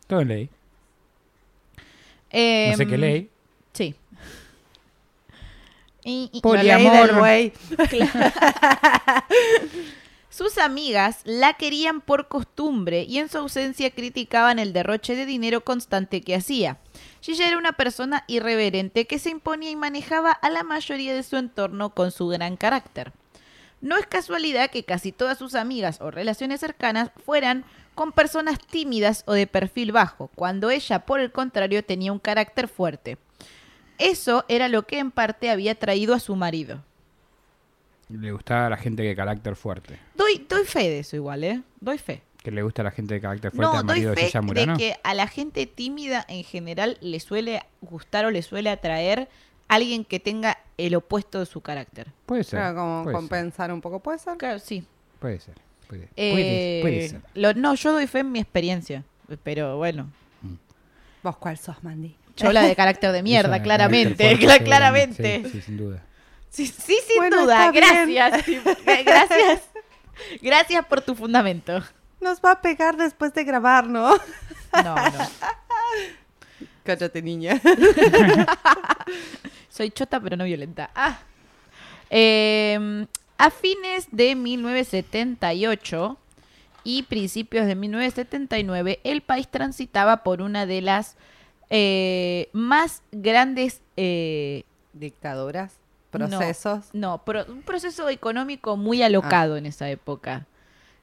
todo 0.08 0.22
en 0.22 0.28
ley. 0.28 0.50
Eh, 2.30 2.70
No 2.72 2.78
sé 2.78 2.88
qué 2.88 2.98
ley. 2.98 3.30
Sí. 3.74 3.96
Y- 6.04 6.30
y- 6.34 6.42
Poliamor. 6.42 7.18
güey. 7.20 7.54
Sus 10.30 10.58
amigas 10.60 11.22
la 11.24 11.54
querían 11.54 12.00
por 12.02 12.28
costumbre 12.28 13.04
y 13.04 13.18
en 13.18 13.28
su 13.30 13.40
ausencia 13.40 13.90
criticaban 13.90 14.60
el 14.60 14.72
derroche 14.72 15.16
de 15.16 15.26
dinero 15.26 15.62
constante 15.64 16.22
que 16.22 16.36
hacía. 16.36 16.78
Gilla 17.22 17.48
era 17.48 17.58
una 17.58 17.74
persona 17.74 18.24
irreverente 18.28 19.08
que 19.08 19.18
se 19.18 19.32
imponía 19.32 19.72
y 19.72 19.76
manejaba 19.76 20.32
a 20.32 20.50
la 20.52 20.62
mayoría 20.64 21.16
de 21.16 21.24
su 21.24 21.38
entorno 21.38 21.90
con 21.90 22.12
su 22.12 22.28
gran 22.28 22.56
carácter. 22.56 23.14
No 23.82 23.98
es 23.98 24.08
casualidad 24.08 24.70
que 24.72 24.84
casi 24.84 25.12
todas 25.12 25.38
sus 25.38 25.54
amigas 25.56 26.00
o 26.02 26.10
relaciones 26.12 26.60
cercanas 26.60 27.12
fueran 27.26 27.64
con 27.96 28.12
personas 28.12 28.60
tímidas 28.60 29.24
o 29.28 29.34
de 29.34 29.48
perfil 29.48 29.92
bajo, 29.92 30.30
cuando 30.36 30.70
ella, 30.70 31.06
por 31.06 31.20
el 31.20 31.32
contrario, 31.32 31.84
tenía 31.84 32.12
un 32.12 32.20
carácter 32.20 32.68
fuerte. 32.68 33.18
Eso 33.98 34.46
era 34.48 34.68
lo 34.68 34.84
que 34.86 35.00
en 35.00 35.12
parte 35.12 35.50
había 35.50 35.76
traído 35.76 36.14
a 36.14 36.20
su 36.20 36.36
marido. 36.36 36.84
Le 38.10 38.32
gustaba 38.32 38.68
a 38.68 38.70
la 38.70 38.78
gente 38.78 39.04
de 39.04 39.16
carácter 39.16 39.56
fuerte. 39.56 40.00
Doy, 40.16 40.46
doy 40.48 40.66
fe 40.66 40.80
de 40.90 41.00
eso 41.00 41.16
igual, 41.16 41.44
¿eh? 41.44 41.62
Doy 41.80 41.98
fe. 41.98 42.24
Que 42.42 42.52
le 42.52 42.62
gusta 42.64 42.82
a 42.82 42.86
la 42.86 42.92
gente 42.92 43.16
de 43.16 43.22
carácter 43.22 43.52
fuerte 43.52 43.74
No, 43.74 43.80
al 43.80 43.86
doy 43.86 43.96
marido 43.96 44.12
de 44.12 44.16
fe 44.16 44.28
Gilla 44.28 44.40
de 44.40 44.46
Murano. 44.46 44.78
que 44.78 44.96
a 45.04 45.14
la 45.14 45.28
gente 45.28 45.66
tímida 45.66 46.26
en 46.30 46.44
general 46.44 46.98
le 47.02 47.20
suele 47.20 47.64
gustar 47.82 48.26
o 48.26 48.32
le 48.32 48.42
suele 48.44 48.70
atraer 48.70 49.28
alguien 49.68 50.06
que 50.06 50.20
tenga 50.20 50.58
el 50.78 50.96
opuesto 50.96 51.40
de 51.40 51.46
su 51.46 51.62
carácter. 51.62 52.08
Puede 52.26 52.44
ser. 52.44 52.60
Claro, 52.60 52.76
como 52.76 53.04
puede 53.04 53.14
ser, 53.16 53.20
compensar 53.22 53.72
un 53.74 53.82
poco, 53.82 54.00
¿puede 54.00 54.20
ser? 54.20 54.38
Claro, 54.38 54.60
sí. 54.60 54.86
Puede 55.20 55.40
ser. 55.40 55.56
Puede, 55.88 56.10
Eh, 56.16 56.80
puede, 56.82 56.82
puede 56.82 57.10
ser. 57.10 57.22
lo- 57.34 57.54
no, 57.54 57.74
yo 57.76 57.94
doy 57.94 58.08
fe 58.08 58.20
en 58.20 58.32
mi 58.32 58.40
experiencia, 58.40 59.04
pero 59.44 59.78
bueno. 59.78 60.10
¿Vos 61.24 61.38
cuál 61.38 61.58
sos, 61.58 61.84
Mandy? 61.84 62.16
Yo 62.38 62.52
la 62.54 62.62
de 62.62 62.76
carácter 62.76 63.12
de 63.12 63.24
mierda, 63.24 63.62
claramente, 63.64 64.36
fuerte, 64.38 64.64
claramente. 64.64 65.42
Sí, 65.46 65.50
sí, 65.52 65.62
sin 65.62 65.78
duda. 65.78 66.04
Sí, 66.50 66.68
sí, 66.68 66.96
sin 67.08 67.18
Bueno, 67.18 67.42
duda. 67.44 67.72
Gracias. 67.72 68.46
Gracias. 69.06 69.62
Gracias 70.42 70.86
por 70.86 71.02
tu 71.02 71.16
fundamento. 71.16 71.82
Nos 72.22 72.40
va 72.42 72.52
a 72.52 72.62
pegar 72.62 72.96
después 72.98 73.34
de 73.34 73.44
grabar, 73.44 73.88
¿no? 73.88 74.16
No, 74.84 74.96
no. 74.96 74.96
Cállate, 76.84 77.22
niña. 77.22 77.60
Soy 79.78 79.92
chota, 79.92 80.20
pero 80.20 80.36
no 80.36 80.44
violenta. 80.44 80.90
Ah. 80.96 81.20
Eh, 82.10 83.06
a 83.38 83.50
fines 83.52 84.08
de 84.12 84.34
1978 84.36 86.18
y 86.84 87.04
principios 87.04 87.68
de 87.68 87.76
1979, 87.76 89.00
el 89.04 89.22
país 89.22 89.48
transitaba 89.48 90.24
por 90.24 90.42
una 90.42 90.66
de 90.66 90.82
las 90.82 91.16
eh, 91.70 92.50
más 92.54 93.02
grandes... 93.12 93.82
eh, 93.98 94.64
Dictaduras, 94.94 95.74
No. 96.12 96.28
procesos. 96.28 96.86
No, 96.94 97.20
pro- 97.24 97.46
un 97.48 97.62
proceso 97.62 98.10
económico 98.10 98.78
muy 98.78 99.04
alocado 99.04 99.54
Ah. 99.56 99.58
en 99.60 99.68
esa 99.68 99.88
época. 99.92 100.48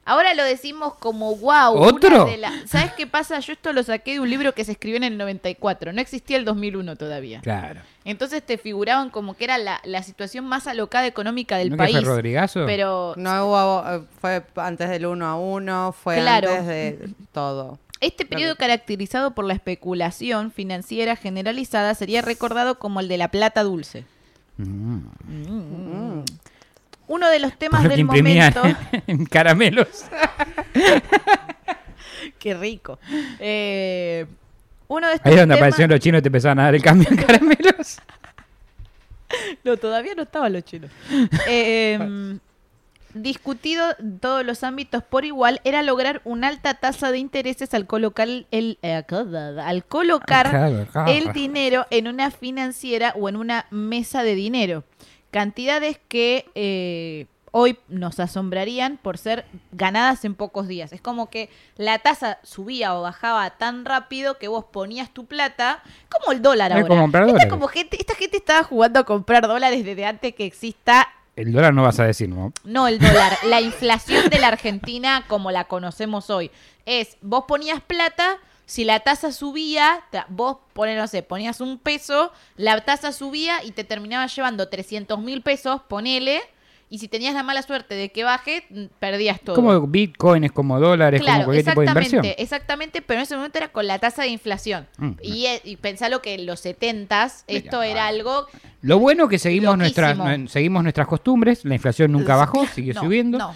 Ahora 0.07 0.35
lo 0.35 0.43
decimos 0.43 0.93
como 0.95 1.35
wow. 1.35 1.73
¿Otro? 1.77 2.27
¿Sabes 2.67 2.93
qué 2.93 3.07
pasa? 3.07 3.39
Yo 3.39 3.53
esto 3.53 3.73
lo 3.73 3.81
saqué 3.81 4.13
de 4.13 4.19
un 4.19 4.29
libro 4.29 4.53
que 4.53 4.63
se 4.63 4.73
escribió 4.73 4.97
en 4.97 5.03
el 5.03 5.17
94. 5.17 5.93
No 5.93 5.99
existía 5.99 6.37
el 6.37 6.45
2001 6.45 6.95
todavía. 6.95 7.41
Claro. 7.41 7.81
Entonces 8.03 8.43
te 8.45 8.59
figuraban 8.59 9.09
como 9.09 9.35
que 9.35 9.45
era 9.45 9.57
la, 9.57 9.81
la 9.83 10.03
situación 10.03 10.45
más 10.45 10.67
alocada 10.67 11.07
económica 11.07 11.57
del 11.57 11.71
¿No 11.71 11.77
que 11.77 11.83
fue 11.85 11.93
país. 11.93 12.05
Rodrigazo? 12.07 12.63
Pero 12.67 13.13
No 13.17 13.47
hubo, 13.47 13.83
eh, 13.89 14.01
fue 14.21 14.43
antes 14.57 14.89
del 14.91 15.07
uno 15.07 15.25
a 15.25 15.35
uno, 15.35 15.91
fue 15.91 16.17
Claro. 16.17 16.51
antes 16.51 16.67
de 16.67 17.09
todo. 17.31 17.79
este 17.99 18.25
periodo 18.25 18.57
caracterizado 18.57 19.31
por 19.31 19.45
la 19.45 19.55
especulación 19.55 20.51
financiera 20.51 21.15
generalizada 21.15 21.95
sería 21.95 22.21
recordado 22.21 22.77
como 22.77 22.99
el 22.99 23.07
de 23.07 23.17
la 23.17 23.29
plata 23.29 23.63
dulce. 23.63 24.05
Mm. 24.57 24.99
Mm. 25.27 26.23
Uno 27.07 27.29
de 27.29 27.39
los 27.39 27.57
temas 27.57 27.81
Porque 27.81 27.97
del 27.97 28.05
momento. 28.05 28.61
en 29.07 29.25
caramelos. 29.25 30.05
Qué 32.39 32.53
rico. 32.53 32.99
Eh, 33.39 34.25
uno 34.87 35.07
de 35.07 35.13
estos 35.15 35.25
Ahí 35.27 35.33
es 35.33 35.39
donde 35.39 35.55
temas- 35.55 35.61
aparecieron 35.61 35.91
los 35.91 35.99
chinos 35.99 36.19
y 36.19 36.21
te 36.23 36.27
empezaban 36.29 36.59
a 36.59 36.63
dar 36.63 36.75
el 36.75 36.81
cambio 36.81 37.07
en 37.09 37.17
caramelos. 37.17 37.99
No, 39.65 39.75
todavía 39.75 40.13
no 40.15 40.23
estaban 40.23 40.53
los 40.53 40.63
chinos. 40.63 40.89
Eh, 41.47 42.37
discutido 43.15 43.83
en 43.99 44.19
todos 44.19 44.45
los 44.45 44.63
ámbitos 44.63 45.03
por 45.03 45.25
igual 45.25 45.59
era 45.63 45.81
lograr 45.81 46.21
una 46.25 46.47
alta 46.47 46.75
tasa 46.75 47.11
de 47.11 47.17
intereses 47.17 47.73
al 47.73 47.85
colocar 47.87 48.27
el 48.29 48.77
eh, 48.81 49.03
al 49.61 49.83
colocar 49.85 50.87
el 51.07 51.33
dinero 51.33 51.85
en 51.89 52.07
una 52.07 52.29
financiera 52.29 53.13
o 53.17 53.27
en 53.27 53.35
una 53.35 53.65
mesa 53.71 54.23
de 54.23 54.35
dinero. 54.35 54.83
Cantidades 55.35 55.99
que 56.07 56.45
eh, 56.55 57.25
hoy 57.51 57.77
nos 57.89 58.21
asombrarían 58.21 58.95
por 58.95 59.17
ser 59.17 59.43
ganadas 59.73 60.23
en 60.23 60.33
pocos 60.33 60.65
días. 60.65 60.93
Es 60.93 61.01
como 61.01 61.29
que 61.29 61.49
la 61.75 61.99
tasa 61.99 62.39
subía 62.41 62.95
o 62.95 63.01
bajaba 63.01 63.49
tan 63.57 63.83
rápido 63.83 64.37
que 64.37 64.47
vos 64.47 64.63
ponías 64.63 65.13
tu 65.13 65.25
plata, 65.25 65.83
como 66.09 66.31
el 66.31 66.41
dólar 66.41 66.71
ahora. 66.71 66.87
como 66.87 67.01
comprar 67.01 67.23
Esta, 67.23 67.33
dólares. 67.33 67.51
como 67.51 67.67
gente, 67.67 67.97
esta 67.99 68.15
gente 68.15 68.37
estaba 68.37 68.63
jugando 68.63 69.01
a 69.01 69.03
comprar 69.03 69.45
dólares 69.45 69.83
desde 69.83 70.05
antes 70.05 70.33
que 70.33 70.45
exista 70.45 71.09
El 71.35 71.51
dólar 71.51 71.73
no 71.73 71.83
vas 71.83 71.99
a 71.99 72.05
decir, 72.05 72.29
¿no? 72.29 72.53
no 72.63 72.87
el 72.87 72.97
dólar, 72.97 73.33
la 73.43 73.59
inflación 73.59 74.29
de 74.29 74.39
la 74.39 74.47
Argentina 74.47 75.25
como 75.27 75.51
la 75.51 75.65
conocemos 75.65 76.29
hoy. 76.29 76.49
Es, 76.85 77.17
vos 77.21 77.43
ponías 77.45 77.81
plata, 77.81 78.37
si 78.65 78.83
la 78.83 78.99
tasa 79.01 79.31
subía, 79.31 80.01
vos 80.29 80.57
pones, 80.73 80.97
no 80.97 81.07
sé, 81.07 81.21
ponías 81.23 81.61
un 81.61 81.77
peso, 81.77 82.31
la 82.57 82.81
tasa 82.83 83.11
subía 83.11 83.63
y 83.63 83.71
te 83.71 83.83
terminaba 83.83 84.27
llevando 84.27 84.67
300 84.69 85.19
mil 85.19 85.41
pesos, 85.41 85.81
ponele, 85.87 86.41
y 86.87 86.99
si 86.99 87.07
tenías 87.07 87.33
la 87.33 87.41
mala 87.41 87.63
suerte 87.63 87.95
de 87.95 88.11
que 88.11 88.23
baje, 88.23 88.63
mm, 88.69 88.83
perdías 88.99 89.41
todo. 89.41 89.55
Como 89.55 89.87
Bitcoin, 89.87 90.43
es 90.43 90.51
como 90.51 90.79
dólares, 90.79 91.19
como 91.19 91.29
Claro, 91.33 91.45
cualquier 91.45 91.65
tipo 91.65 91.81
de 91.81 91.87
inversión. 91.87 92.19
exactamente, 92.25 92.43
exactamente, 92.43 93.01
pero 93.01 93.19
en 93.19 93.23
ese 93.23 93.35
momento 93.35 93.57
era 93.57 93.67
con 93.69 93.87
la 93.87 93.97
tasa 93.97 94.21
de 94.21 94.27
inflación. 94.29 94.87
Mm. 94.97 95.11
Y, 95.21 95.45
eh, 95.47 95.61
y 95.63 95.77
pensalo 95.77 96.21
que 96.21 96.35
en 96.35 96.45
los 96.45 96.63
70s 96.63 97.43
esto 97.47 97.79
Mira, 97.79 97.87
era 97.91 98.07
algo 98.07 98.45
Lo 98.81 98.99
bueno 98.99 99.27
que 99.27 99.39
seguimos 99.39 99.75
nuestras, 99.79 100.15
Loquísimo. 100.15 100.37
no- 100.43 100.47
seguimos 100.47 100.83
nuestras 100.83 101.07
costumbres, 101.07 101.65
la 101.65 101.73
inflación 101.73 102.11
nunca 102.11 102.35
bajó, 102.35 102.65
siguió 102.67 102.93
No, 102.93 103.01
subiendo. 103.01 103.37
No. 103.39 103.55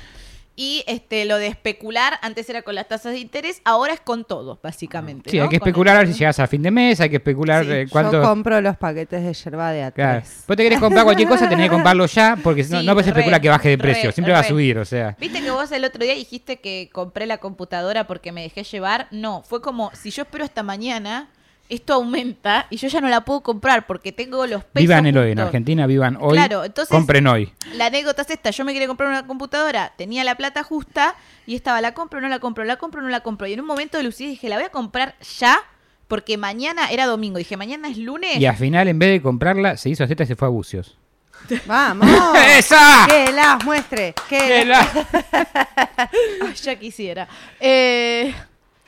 Y 0.62 0.84
este 0.88 1.24
lo 1.24 1.38
de 1.38 1.48
especular, 1.48 2.20
antes 2.22 2.50
era 2.50 2.64
con 2.64 2.76
las 2.76 2.86
tasas 2.86 3.14
de 3.14 3.20
interés, 3.20 3.62
ahora 3.64 3.94
es 3.94 4.02
con 4.02 4.26
todo, 4.26 4.60
básicamente. 4.62 5.30
Sí, 5.30 5.38
¿no? 5.38 5.44
hay 5.44 5.50
que 5.50 5.56
especular 5.56 5.96
a 5.96 6.00
ver 6.00 6.10
si 6.10 6.20
llegas 6.20 6.38
a 6.38 6.48
fin 6.48 6.62
de 6.62 6.70
mes, 6.70 7.00
hay 7.00 7.10
que 7.10 7.16
especular 7.16 7.64
Sí, 7.64 7.72
eh, 7.72 7.86
Yo 7.86 7.92
cuánto... 7.94 8.22
compro 8.22 8.60
los 8.60 8.76
paquetes 8.76 9.24
de 9.24 9.34
yerba 9.34 9.72
de 9.72 9.84
a 9.84 9.92
Claro. 9.92 10.22
Vos 10.46 10.58
te 10.58 10.64
querés 10.64 10.82
comprar 10.82 11.06
cualquier 11.06 11.30
cosa, 11.30 11.48
tenés 11.48 11.68
que 11.68 11.72
comprarlo 11.72 12.06
ya, 12.08 12.38
porque 12.44 12.66
si 12.66 12.74
no, 12.74 12.82
Sí, 12.82 12.86
no 12.86 12.92
puedes 12.92 13.08
especular 13.08 13.40
que 13.40 13.48
baje 13.48 13.70
de 13.70 13.78
precio, 13.78 14.10
re, 14.10 14.12
siempre 14.12 14.34
va 14.34 14.40
a 14.40 14.44
subir, 14.44 14.78
o 14.80 14.84
sea. 14.84 15.16
Viste 15.18 15.42
que 15.42 15.50
vos 15.50 15.72
el 15.72 15.86
otro 15.86 16.04
día 16.04 16.14
dijiste 16.14 16.60
que 16.60 16.90
compré 16.92 17.26
la 17.26 17.38
computadora 17.38 18.06
porque 18.06 18.34
me 18.34 18.42
dejé 18.42 18.66
llevar. 18.66 19.08
No, 19.12 19.44
fue 19.44 19.62
como 19.62 19.92
si 19.94 20.12
yo 20.12 20.24
espero 20.24 20.44
hasta 20.44 20.62
mañana, 20.62 21.30
esto 21.70 21.94
aumenta 21.94 22.68
y 22.70 22.78
yo 22.78 22.88
ya 22.88 23.00
no 23.00 23.08
la 23.10 23.24
puedo 23.24 23.42
comprar 23.42 23.86
porque 23.88 24.12
tengo 24.12 24.46
los 24.48 24.64
pesos. 24.64 24.82
Vivan 24.82 25.06
el 25.06 25.18
hoy, 25.18 25.32
en. 25.32 25.40
Argentina 25.40 25.86
vivan 25.88 26.18
hoy, 26.20 26.34
Claro, 26.34 26.64
entonces- 26.66 26.92
compren 26.92 27.26
hoy. 27.28 27.54
La 27.76 27.86
anécdota 27.86 28.24
es 28.24 28.30
esta, 28.32 28.50
yo 28.50 28.66
me 28.66 28.74
quería 28.74 28.88
comprar 28.88 29.10
una 29.10 29.26
computadora, 29.28 29.94
tenía 29.98 30.24
la 30.24 30.36
plata 30.36 30.64
justa 30.64 31.16
y 31.46 31.56
estaba, 31.56 31.80
la 31.82 31.94
compro, 31.94 32.20
no 32.22 32.28
la 32.28 32.40
compro, 32.40 32.64
la 32.66 32.76
compro, 32.78 33.02
no 33.02 33.10
la 33.10 33.22
compro. 33.22 33.48
Y 33.48 33.54
en 33.54 33.62
un 33.62 33.68
momento 33.68 33.98
de 33.98 34.04
lucidez 34.04 34.32
dije, 34.32 34.50
la 34.50 34.56
voy 34.58 34.66
a 34.66 34.70
comprar 34.70 35.16
ya 35.40 35.60
porque 36.08 36.38
mañana 36.38 36.90
era 36.90 37.06
domingo. 37.06 37.38
Dije, 37.38 37.56
mañana 37.56 37.88
es 37.88 37.98
lunes. 37.98 38.36
Y 38.38 38.46
al 38.48 38.56
final, 38.58 38.88
en 38.88 38.98
vez 38.98 39.12
de 39.12 39.22
comprarla, 39.22 39.78
se 39.78 39.90
hizo 39.90 40.08
Z 40.08 40.24
y 40.24 40.26
se 40.26 40.36
fue 40.36 40.48
a 40.48 40.52
Bucios. 40.52 40.98
¡Vamos! 41.68 42.08
¡Esa! 42.48 43.06
¡Que 43.08 43.32
las 43.32 43.64
muestre! 43.64 44.14
¡Que 44.28 44.38
¡Que 44.38 44.66
las- 44.66 44.94
la- 44.96 45.08
Ay, 46.42 46.54
ya 46.56 46.76
quisiera. 46.78 47.28
Eh, 47.60 48.34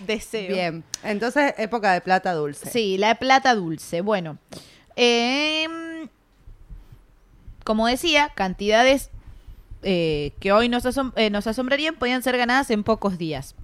deseo. 0.06 0.54
Bien, 0.54 0.84
entonces 1.04 1.54
época 1.58 1.94
de 1.94 2.02
plata 2.02 2.34
dulce. 2.34 2.70
Sí, 2.70 2.98
la 2.98 3.16
plata 3.16 3.56
dulce. 3.56 4.02
Bueno, 4.02 4.38
em, 4.96 6.08
como 7.64 7.88
decía, 7.88 8.32
cantidades 8.36 9.10
eh, 9.84 10.34
que 10.40 10.52
hoy 10.52 10.70
nos, 10.70 10.86
asom- 10.86 11.14
eh, 11.16 11.30
nos 11.30 11.48
asombrarían 11.48 11.96
podían 11.96 12.22
ser 12.24 12.38
ganadas 12.38 12.70
en 12.72 12.84
pocos 12.84 13.18
días. 13.18 13.56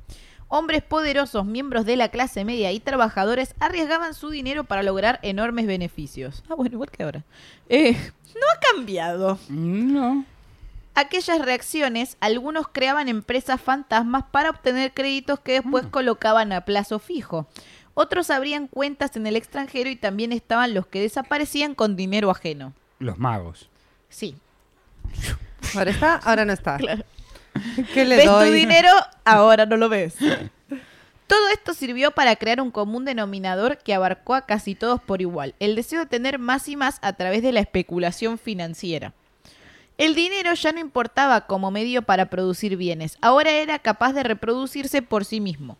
Hombres 0.49 0.81
poderosos, 0.81 1.45
miembros 1.45 1.85
de 1.85 1.97
la 1.97 2.07
clase 2.09 2.45
media 2.45 2.71
y 2.71 2.79
trabajadores 2.79 3.53
arriesgaban 3.59 4.13
su 4.13 4.29
dinero 4.29 4.63
para 4.63 4.81
lograr 4.81 5.19
enormes 5.21 5.67
beneficios. 5.67 6.41
Ah, 6.49 6.55
bueno, 6.55 6.75
igual 6.75 6.89
que 6.89 7.03
ahora. 7.03 7.23
Eh, 7.67 7.93
no 7.93 8.41
ha 8.55 8.59
cambiado. 8.73 9.37
No. 9.49 10.23
Aquellas 10.99 11.39
reacciones, 11.45 12.17
algunos 12.21 12.67
creaban 12.67 13.07
empresas 13.07 13.61
fantasmas 13.61 14.23
para 14.31 14.49
obtener 14.49 14.93
créditos 14.95 15.39
que 15.39 15.53
después 15.61 15.85
colocaban 15.85 16.51
a 16.51 16.61
plazo 16.61 16.97
fijo. 16.97 17.47
Otros 17.93 18.31
abrían 18.31 18.67
cuentas 18.67 19.15
en 19.15 19.27
el 19.27 19.35
extranjero 19.35 19.91
y 19.91 19.95
también 19.95 20.31
estaban 20.31 20.73
los 20.73 20.87
que 20.87 20.99
desaparecían 20.99 21.75
con 21.75 21.95
dinero 21.95 22.31
ajeno. 22.31 22.73
Los 22.97 23.19
magos. 23.19 23.69
Sí, 24.09 24.37
Ahora 25.75 25.91
está, 25.91 26.15
ahora 26.15 26.45
no 26.45 26.53
está. 26.53 26.77
claro. 26.77 27.03
¿Qué 27.93 28.03
le 28.03 28.17
¿Ves 28.17 28.25
doy? 28.25 28.49
tu 28.49 28.55
dinero? 28.55 28.89
Ahora 29.23 29.67
no 29.67 29.77
lo 29.77 29.89
ves. 29.89 30.15
Todo 31.27 31.49
esto 31.49 31.75
sirvió 31.75 32.09
para 32.09 32.35
crear 32.37 32.59
un 32.59 32.71
común 32.71 33.05
denominador 33.05 33.77
que 33.77 33.93
abarcó 33.93 34.33
a 34.33 34.47
casi 34.47 34.73
todos 34.73 34.99
por 34.99 35.21
igual, 35.21 35.53
el 35.59 35.75
deseo 35.75 35.99
de 35.99 36.05
tener 36.07 36.39
más 36.39 36.67
y 36.69 36.75
más 36.75 36.97
a 37.03 37.13
través 37.13 37.43
de 37.43 37.51
la 37.51 37.59
especulación 37.59 38.39
financiera. 38.39 39.13
El 39.97 40.13
dinero 40.15 40.53
ya 40.53 40.71
no 40.71 40.79
importaba 40.79 41.41
como 41.47 41.71
medio 41.71 42.01
para 42.03 42.29
producir 42.29 42.77
bienes, 42.77 43.17
ahora 43.21 43.51
era 43.51 43.79
capaz 43.79 44.13
de 44.13 44.23
reproducirse 44.23 45.01
por 45.01 45.25
sí 45.25 45.39
mismo. 45.41 45.77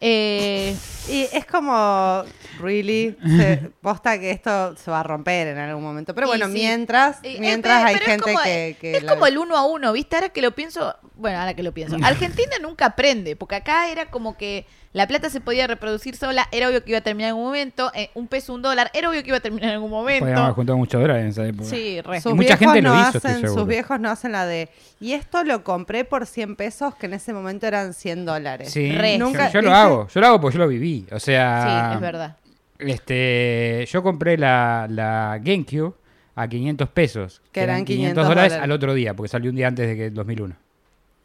Eh, 0.00 0.76
Y 1.08 1.22
es 1.32 1.44
como, 1.46 2.22
really, 2.60 3.16
se, 3.36 3.70
posta 3.82 4.18
que 4.18 4.30
esto 4.30 4.76
se 4.76 4.90
va 4.90 5.00
a 5.00 5.02
romper 5.02 5.48
en 5.48 5.58
algún 5.58 5.82
momento. 5.82 6.14
Pero 6.14 6.28
bueno, 6.28 6.46
sí. 6.46 6.52
mientras, 6.52 7.18
Eh, 7.22 7.36
mientras 7.40 7.82
eh, 7.82 7.84
hay 7.86 7.94
pero 7.94 8.04
es 8.06 8.10
gente 8.12 8.32
como- 8.32 8.42
que, 8.44 8.76
que 8.80 8.96
es 8.98 9.02
la- 9.02 9.12
como 9.12 9.26
el 9.26 9.36
uno 9.38 9.56
a 9.56 9.66
uno, 9.66 9.92
¿viste? 9.92 10.16
Ahora 10.16 10.28
que 10.30 10.40
lo 10.42 10.52
pienso, 10.54 10.94
bueno, 11.16 11.38
ahora 11.40 11.54
que 11.54 11.62
lo 11.62 11.72
pienso. 11.72 11.96
Argentina 12.02 12.52
nunca 12.62 12.86
aprende, 12.86 13.36
porque 13.36 13.56
acá 13.56 13.88
era 13.88 14.10
como 14.10 14.36
que 14.36 14.66
la 14.94 15.06
plata 15.06 15.28
se 15.28 15.40
podía 15.42 15.66
reproducir 15.66 16.16
sola, 16.16 16.48
era 16.52 16.68
obvio 16.68 16.82
que 16.82 16.92
iba 16.92 16.98
a 16.98 17.02
terminar 17.02 17.28
en 17.28 17.34
algún 17.34 17.44
momento, 17.48 17.92
eh, 17.94 18.10
un 18.14 18.26
peso, 18.28 18.54
un 18.54 18.62
dólar, 18.62 18.90
era 18.94 19.10
obvio 19.10 19.22
que 19.22 19.28
iba 19.28 19.36
a 19.36 19.40
terminar 19.40 19.68
en 19.68 19.74
algún 19.74 19.90
Podíamos 19.90 20.22
haber 20.22 20.34
momento. 20.36 20.54
juntado 20.54 20.78
muchos 20.78 21.00
dólares 21.02 21.22
en 21.24 21.28
esa 21.30 21.46
época. 21.46 21.68
Sí, 21.68 22.00
re. 22.00 22.20
Sus 22.22 22.32
Y 22.32 22.34
mucha 22.36 22.56
gente 22.56 22.80
lo 22.80 22.94
no 22.94 23.00
hizo, 23.00 23.18
estoy 23.18 23.30
hacen, 23.32 23.40
seguro. 23.42 23.60
sus 23.60 23.68
viejos 23.68 24.00
no 24.00 24.10
hacen 24.10 24.32
la 24.32 24.46
de, 24.46 24.68
y 25.00 25.12
esto 25.12 25.44
lo 25.44 25.62
compré 25.64 26.04
por 26.04 26.24
100 26.26 26.56
pesos, 26.56 26.94
que 26.94 27.06
en 27.06 27.14
ese 27.14 27.32
momento 27.34 27.66
eran 27.66 27.92
100 27.92 28.24
dólares. 28.24 28.70
Sí, 28.72 28.92
Re. 28.92 29.18
Nunca- 29.18 29.50
yo, 29.50 29.60
lo 29.60 29.74
hago, 29.74 30.08
yo 30.08 30.20
lo 30.20 30.26
hago 30.28 30.40
porque 30.40 30.56
yo 30.58 30.62
lo 30.64 30.68
viví. 30.68 31.06
O 31.12 31.18
sea, 31.20 31.88
Sí, 31.90 31.94
es 31.96 32.00
verdad. 32.00 32.36
Este, 32.78 33.86
yo 33.90 34.02
compré 34.02 34.36
la, 34.38 34.86
la 34.88 35.38
GameCube 35.42 35.94
a 36.36 36.48
500 36.48 36.88
pesos. 36.88 37.42
Que 37.52 37.60
eran 37.62 37.84
500 37.84 38.14
dólares 38.28 38.52
dólares. 38.52 38.64
al 38.64 38.70
otro 38.72 38.94
día, 38.94 39.14
porque 39.14 39.28
salió 39.28 39.50
un 39.50 39.56
día 39.56 39.68
antes 39.68 39.88
de 39.88 39.96
que 39.96 40.06
el 40.06 40.14
2001. 40.14 40.54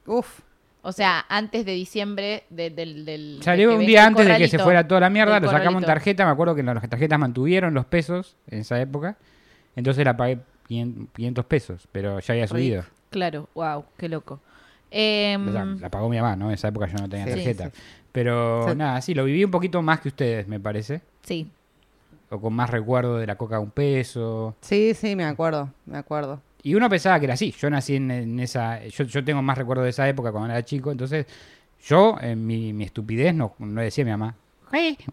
Uf, 0.07 0.39
O 0.81 0.91
sea, 0.93 1.25
antes 1.27 1.65
de 1.65 1.73
diciembre 1.73 2.43
de- 2.49 2.69
del... 2.69 3.05
del 3.05 3.39
de 3.39 3.43
Salió 3.43 3.75
un 3.75 3.85
día 3.85 4.05
antes 4.05 4.25
de 4.27 4.37
que 4.37 4.47
se 4.47 4.59
fuera 4.59 4.87
toda 4.87 5.01
la 5.01 5.09
mierda, 5.09 5.39
lo 5.39 5.49
sacamos 5.49 5.81
en 5.83 5.87
tarjeta. 5.87 6.25
Me 6.25 6.31
acuerdo 6.31 6.55
que 6.55 6.63
las 6.63 6.89
tarjetas 6.89 7.19
mantuvieron 7.19 7.73
los 7.73 7.85
pesos 7.85 8.35
en 8.47 8.59
esa 8.59 8.79
época. 8.79 9.17
Entonces 9.75 10.05
la 10.05 10.15
pagué 10.15 10.39
500 10.67 11.45
pesos, 11.45 11.87
pero 11.91 12.19
ya 12.19 12.33
había 12.33 12.47
subido. 12.47 12.83
Claro, 13.09 13.49
wow, 13.55 13.83
qué 13.97 14.07
loco. 14.07 14.39
Em, 14.91 15.79
la 15.79 15.89
pagó 15.89 16.09
mi 16.09 16.17
mamá, 16.17 16.35
¿no? 16.35 16.47
En 16.47 16.53
esa 16.53 16.69
época 16.69 16.87
yo 16.87 16.97
no 16.97 17.09
tenía 17.09 17.25
Sí, 17.25 17.31
tarjeta. 17.33 17.65
sí. 17.65 17.71
Pero 18.11 18.69
Sí. 18.69 18.75
nada, 18.75 19.01
sí, 19.01 19.13
lo 19.13 19.23
viví 19.25 19.43
un 19.43 19.51
poquito 19.51 19.81
más 19.81 19.99
que 19.99 20.07
ustedes, 20.07 20.47
me 20.47 20.59
parece. 20.59 21.01
sí, 21.23 21.47
O 22.31 22.39
con 22.39 22.53
más 22.53 22.69
recuerdo 22.69 23.17
de 23.17 23.25
la 23.27 23.35
coca 23.35 23.55
a 23.57 23.59
un 23.59 23.71
peso. 23.71 24.55
sí, 24.61 24.93
sí, 24.93 25.15
me 25.15 25.25
acuerdo, 25.25 25.69
me 25.85 25.97
acuerdo. 25.97 26.41
Y 26.63 26.75
uno 26.75 26.89
pensaba 26.89 27.19
que 27.19 27.25
era 27.25 27.33
así. 27.35 27.53
Yo 27.59 27.69
nací 27.69 27.95
en, 27.95 28.11
en 28.11 28.39
esa. 28.39 28.85
Yo, 28.87 29.03
yo 29.05 29.23
tengo 29.23 29.41
más 29.41 29.57
recuerdo 29.57 29.83
de 29.83 29.89
esa 29.91 30.07
época 30.09 30.31
cuando 30.31 30.49
era 30.51 30.63
chico. 30.63 30.91
Entonces, 30.91 31.25
yo, 31.85 32.17
en 32.21 32.45
mi, 32.45 32.73
mi 32.73 32.83
estupidez, 32.83 33.33
no, 33.33 33.53
no 33.59 33.81
decía 33.81 34.03
a 34.03 34.05
mi 34.05 34.11
mamá, 34.11 34.35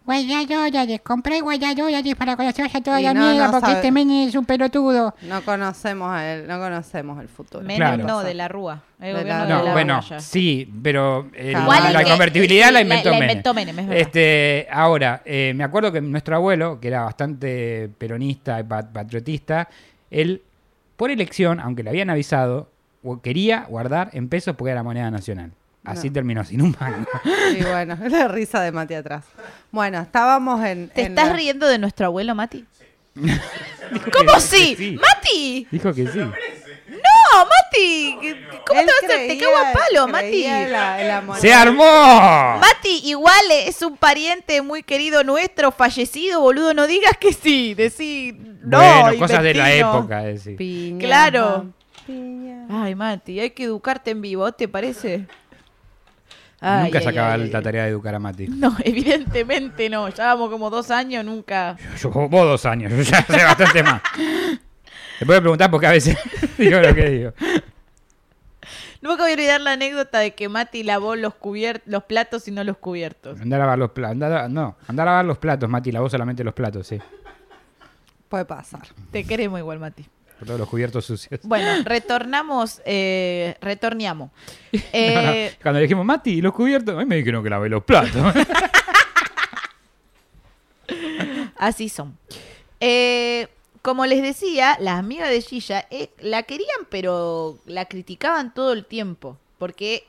guayadores, 0.04 1.00
compré 1.02 1.40
guayadores 1.40 2.14
para 2.14 2.36
conocer 2.36 2.66
a 2.72 2.80
toda 2.82 3.00
la 3.00 3.14
no, 3.14 3.26
amiga 3.26 3.46
no 3.46 3.50
porque 3.52 3.66
sabe. 3.66 3.74
este 3.78 3.92
men 3.92 4.10
es 4.10 4.34
un 4.34 4.44
pelotudo. 4.44 5.14
No 5.22 5.42
conocemos 5.42 6.20
el, 6.20 6.46
no 6.46 6.58
conocemos 6.58 7.20
el 7.20 7.28
futuro. 7.28 7.62
Menem 7.64 7.76
Claro. 7.76 8.04
no, 8.04 8.22
de 8.22 8.34
la 8.34 8.48
Rúa. 8.48 8.82
El 9.00 9.16
De 9.16 9.24
la 9.24 9.44
de 9.46 9.52
No, 9.54 9.62
la 9.62 9.72
bueno, 9.72 10.00
Rúa 10.06 10.20
sí, 10.20 10.70
pero 10.82 11.28
el 11.34 11.52
la 11.52 12.02
que- 12.04 12.10
convertibilidad 12.10 12.66
sí, 12.68 12.72
la 12.72 12.78
la- 12.78 12.80
inventó 12.82 13.10
la 13.10 13.18
inventó 13.18 13.54
Menem, 13.54 13.78
es 13.78 13.86
verdad. 13.86 14.00
Este, 14.02 14.66
ahora, 14.70 15.22
eh, 15.24 15.52
me 15.56 15.64
acuerdo 15.64 15.92
que 15.92 16.00
nuestro 16.00 16.36
abuelo, 16.36 16.78
que 16.80 16.88
era 16.88 17.02
bastante 17.04 17.88
peronista 17.96 18.60
y 18.60 18.64
pa- 18.64 18.82
patriotista, 18.92 19.68
él, 20.10 20.42
por 20.96 21.10
elección, 21.10 21.60
aunque 21.60 21.82
le 21.82 21.90
habían 21.90 22.10
avisado, 22.10 22.70
quería 23.22 23.64
guardar 23.68 24.10
en 24.12 24.28
pesos 24.28 24.56
porque 24.56 24.72
era 24.72 24.82
moneda 24.82 25.10
nacional. 25.10 25.52
Así 25.84 26.08
No. 26.08 26.14
terminó 26.14 26.44
sin 26.44 26.62
un 26.62 26.76
mango. 26.80 27.06
Y 27.56 27.62
bueno, 27.70 27.96
la 28.08 28.26
risa 28.28 28.60
de 28.60 28.72
Mati 28.72 28.94
atrás. 28.94 29.24
Bueno, 29.70 30.00
estábamos 30.00 30.64
en. 30.64 30.88
¿Te 30.88 31.02
en 31.02 31.12
estás 31.12 31.28
la- 31.28 31.34
riendo 31.34 31.68
de 31.68 31.78
nuestro 31.78 32.06
abuelo, 32.06 32.34
Mati? 32.34 32.64
¿Cómo 33.14 34.40
sí? 34.40 34.74
sí. 34.76 34.98
¡Mati! 35.00 35.66
Dijo 35.70 35.92
que 35.94 36.06
sí. 36.08 36.20
¡No, 37.32 37.44
Mati! 37.44 38.18
¿Cómo 38.66 38.80
Él 38.80 38.86
te 38.86 38.92
vas 38.92 39.02
a 39.02 39.06
hacer? 39.14 39.28
Te 39.28 39.38
cago 39.38 39.56
a 39.56 39.72
palo, 39.72 40.08
Mati. 40.08 40.42
la- 40.44 40.98
la. 41.22 41.38
¡Se 41.38 41.52
armó! 41.52 42.58
Mati, 42.60 43.00
igual 43.04 43.34
es 43.64 43.82
un 43.82 43.96
pariente 43.96 44.62
muy 44.62 44.82
querido 44.82 45.24
nuestro, 45.24 45.70
fallecido, 45.72 46.40
boludo. 46.40 46.74
No 46.74 46.86
digas 46.86 47.16
que 47.18 47.32
sí, 47.32 47.74
decí 47.74 48.32
no. 48.62 48.78
bueno, 48.78 49.18
cosas 49.18 49.42
de 49.42 49.54
la 49.54 49.72
época, 49.72 50.22
decir. 50.22 50.56
Piña, 50.56 50.98
Claro. 50.98 51.66
piña. 52.06 52.66
Ay, 52.70 52.94
Mati, 52.94 53.40
hay 53.40 53.50
que 53.50 53.64
educarte 53.64 54.10
en 54.12 54.22
vivo, 54.22 54.50
¿te 54.52 54.68
parece? 54.68 55.26
Ay, 56.60 56.84
Nunca 56.84 56.98
ay, 56.98 57.04
se 57.04 57.10
acaba 57.10 57.32
ay, 57.34 57.38
la 57.50 57.58
ay. 57.58 57.62
tarea 57.64 57.82
de 57.84 57.90
educar 57.90 58.14
a 58.14 58.18
Mati. 58.18 58.46
No, 58.48 58.74
evidentemente 58.84 59.90
no. 59.90 60.08
Llevamos 60.08 60.50
como 60.50 60.70
dos 60.70 60.90
años, 60.90 61.24
nunca. 61.24 61.76
Yo, 62.00 62.10
vos 62.10 62.30
dos 62.30 62.64
años, 62.66 62.92
yo 62.92 63.02
ya 63.02 63.22
sé 63.24 63.44
bastante 63.44 63.82
más. 63.82 64.00
Te 65.18 65.26
puedo 65.26 65.40
preguntar 65.40 65.70
porque 65.70 65.86
a 65.86 65.90
veces 65.92 66.16
digo 66.58 66.78
lo 66.80 66.94
que 66.94 67.08
digo. 67.10 67.32
Nunca 69.02 69.22
voy 69.22 69.30
a 69.32 69.34
olvidar 69.34 69.60
la 69.60 69.72
anécdota 69.72 70.18
de 70.18 70.34
que 70.34 70.48
Mati 70.48 70.82
lavó 70.82 71.14
los 71.16 71.34
cubier- 71.34 71.82
los 71.86 72.04
platos 72.04 72.48
y 72.48 72.50
no 72.50 72.64
los 72.64 72.76
cubiertos. 72.78 73.40
Andar 73.40 73.60
a 73.60 73.64
lavar 73.64 73.78
los 73.78 73.90
platos. 73.92 74.50
no, 74.50 74.76
andar 74.88 75.06
a 75.08 75.10
lavar 75.12 75.24
los 75.26 75.38
platos, 75.38 75.68
Mati. 75.68 75.92
Lavó 75.92 76.08
solamente 76.10 76.42
los 76.42 76.54
platos, 76.54 76.86
sí. 76.86 76.98
Puede 78.28 78.44
pasar. 78.44 78.82
Te 79.12 79.22
queremos 79.24 79.60
igual, 79.60 79.78
Mati. 79.78 80.04
Por 80.38 80.46
todos 80.48 80.60
los 80.60 80.68
cubiertos 80.68 81.04
sucios. 81.06 81.40
Bueno, 81.44 81.82
retornamos, 81.84 82.82
eh, 82.84 83.56
retorneamos. 83.60 84.30
Eh, 84.92 85.54
Cuando 85.62 85.78
le 85.78 85.84
dijimos, 85.84 86.04
Mati, 86.04 86.30
¿y 86.38 86.40
los 86.42 86.52
cubiertos? 86.52 86.94
A 86.94 86.98
mí 86.98 87.04
me 87.06 87.16
dijeron 87.16 87.42
que 87.44 87.50
lavé 87.50 87.68
los 87.68 87.84
platos. 87.84 88.34
así 91.56 91.88
son. 91.88 92.16
Eh, 92.80 93.48
como 93.86 94.04
les 94.04 94.20
decía, 94.20 94.76
las 94.80 94.98
amigas 94.98 95.30
de 95.30 95.40
Gilla 95.40 95.86
eh, 95.92 96.10
la 96.18 96.42
querían, 96.42 96.88
pero 96.90 97.56
la 97.66 97.84
criticaban 97.84 98.52
todo 98.52 98.72
el 98.72 98.84
tiempo. 98.84 99.38
Porque, 99.58 100.02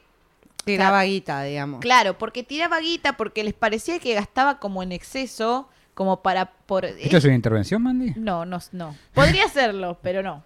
Tiraba 0.65 1.03
guita, 1.03 1.43
digamos. 1.43 1.79
claro, 1.79 2.17
porque 2.17 2.41
tiraba 2.41 2.79
guita, 2.79 3.17
porque 3.17 3.43
les 3.43 3.53
parecía 3.53 3.99
que 3.99 4.15
gastaba 4.15 4.57
como 4.57 4.81
en 4.81 4.93
exceso, 4.93 5.69
como 5.93 6.23
para... 6.23 6.49
Por, 6.49 6.85
¿Esto 6.85 7.17
es 7.17 7.25
una 7.25 7.35
intervención, 7.35 7.83
Mandy? 7.83 8.13
No, 8.15 8.45
no, 8.45 8.57
no. 8.71 8.95
Podría 9.13 9.45
hacerlo, 9.45 9.99
pero 10.01 10.23
no. 10.23 10.43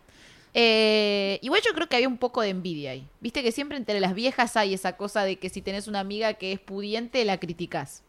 Eh, 0.53 1.39
igual 1.41 1.61
yo 1.65 1.73
creo 1.73 1.87
que 1.87 1.95
había 1.95 2.09
un 2.09 2.17
poco 2.17 2.41
de 2.41 2.49
envidia 2.49 2.91
ahí. 2.91 3.07
Viste 3.21 3.43
que 3.43 3.53
siempre 3.53 3.77
entre 3.77 4.01
las 4.01 4.13
viejas 4.13 4.57
hay 4.57 4.73
esa 4.73 4.97
cosa 4.97 5.23
de 5.23 5.39
que 5.39 5.47
si 5.47 5.61
tenés 5.61 5.87
una 5.87 6.01
amiga 6.01 6.33
que 6.33 6.51
es 6.51 6.59
pudiente, 6.59 7.23
la 7.23 7.39
criticás. 7.39 8.03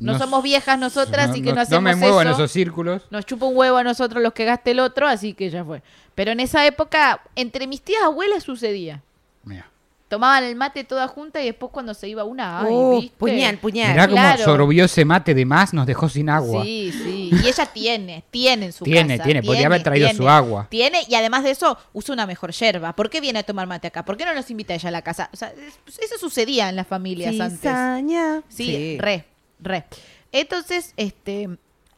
No, 0.00 0.18
somos 0.18 0.42
viejas 0.42 0.78
nosotras 0.78 1.36
y 1.36 1.42
que 1.42 1.52
no, 1.52 1.60
hacemos 1.60 1.82
No 1.82 1.88
me 1.90 1.94
muevo 1.96 2.20
en 2.22 2.28
eso. 2.28 2.36
esos 2.38 2.50
círculos. 2.52 3.02
Nos 3.10 3.26
chupa 3.26 3.46
un 3.46 3.56
huevo 3.56 3.76
a 3.76 3.84
nosotros 3.84 4.22
los 4.22 4.32
que 4.32 4.44
gaste 4.44 4.70
el 4.72 4.80
otro, 4.80 5.06
así 5.06 5.34
que 5.34 5.50
ya 5.50 5.64
fue. 5.64 5.82
Pero 6.14 6.32
en 6.32 6.40
esa 6.40 6.66
época, 6.66 7.22
entre 7.36 7.66
mis 7.66 7.82
tías 7.82 8.02
abuelas 8.02 8.42
sucedía. 8.42 9.02
Mira. 9.44 9.66
Tomaban 10.08 10.42
el 10.42 10.56
mate 10.56 10.82
toda 10.82 11.06
junta 11.06 11.40
y 11.40 11.44
después 11.46 11.70
cuando 11.70 11.94
se 11.94 12.08
iba 12.08 12.24
una, 12.24 12.62
ay, 12.62 12.66
Uh, 12.68 13.00
¿viste? 13.00 13.16
puñal, 13.16 13.58
puñal. 13.58 13.92
Mirá 13.92 14.06
cómo 14.08 14.16
claro. 14.16 14.42
sorbió 14.44 14.84
ese 14.86 15.04
mate 15.04 15.34
de 15.34 15.44
más, 15.44 15.72
nos 15.72 15.86
dejó 15.86 16.08
sin 16.08 16.28
agua. 16.28 16.64
Sí, 16.64 16.90
sí. 16.92 17.30
Y 17.32 17.46
ella 17.46 17.66
tiene, 17.66 18.24
tiene 18.28 18.66
en 18.66 18.72
su 18.72 18.82
Tiene, 18.82 19.18
casa. 19.18 19.24
tiene, 19.24 19.40
podría 19.44 19.66
haber 19.66 19.84
traído 19.84 20.08
su 20.12 20.28
agua. 20.28 20.66
Tiene, 20.68 21.02
y 21.08 21.14
además 21.14 21.44
de 21.44 21.52
eso, 21.52 21.78
usa 21.92 22.12
una 22.12 22.26
mejor 22.26 22.50
yerba. 22.50 22.92
¿Por 22.96 23.08
qué 23.08 23.20
viene 23.20 23.38
a 23.38 23.42
tomar 23.44 23.68
mate 23.68 23.86
acá? 23.86 24.04
¿Por 24.04 24.16
qué 24.16 24.24
no 24.24 24.34
nos 24.34 24.50
invita 24.50 24.74
ella 24.74 24.88
a 24.88 24.92
la 24.92 25.02
casa? 25.02 25.30
O 25.32 25.36
sea, 25.36 25.52
es- 25.86 25.98
eso 26.00 26.18
sucedía 26.18 26.68
en 26.70 26.74
las 26.74 26.88
familias 26.88 27.38
antes. 27.38 27.60
Cizaña. 27.60 28.42
Sí, 28.48 28.98
re, 29.00 29.26
re. 29.60 29.84
Entonces, 30.32 30.94
este, 30.96 31.48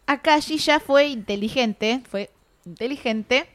acá 0.07 0.41
Gilla 0.41 0.81
fue 0.81 1.07
inteligente, 1.07 2.03
fue 2.09 2.31
inteligente. 2.65 3.49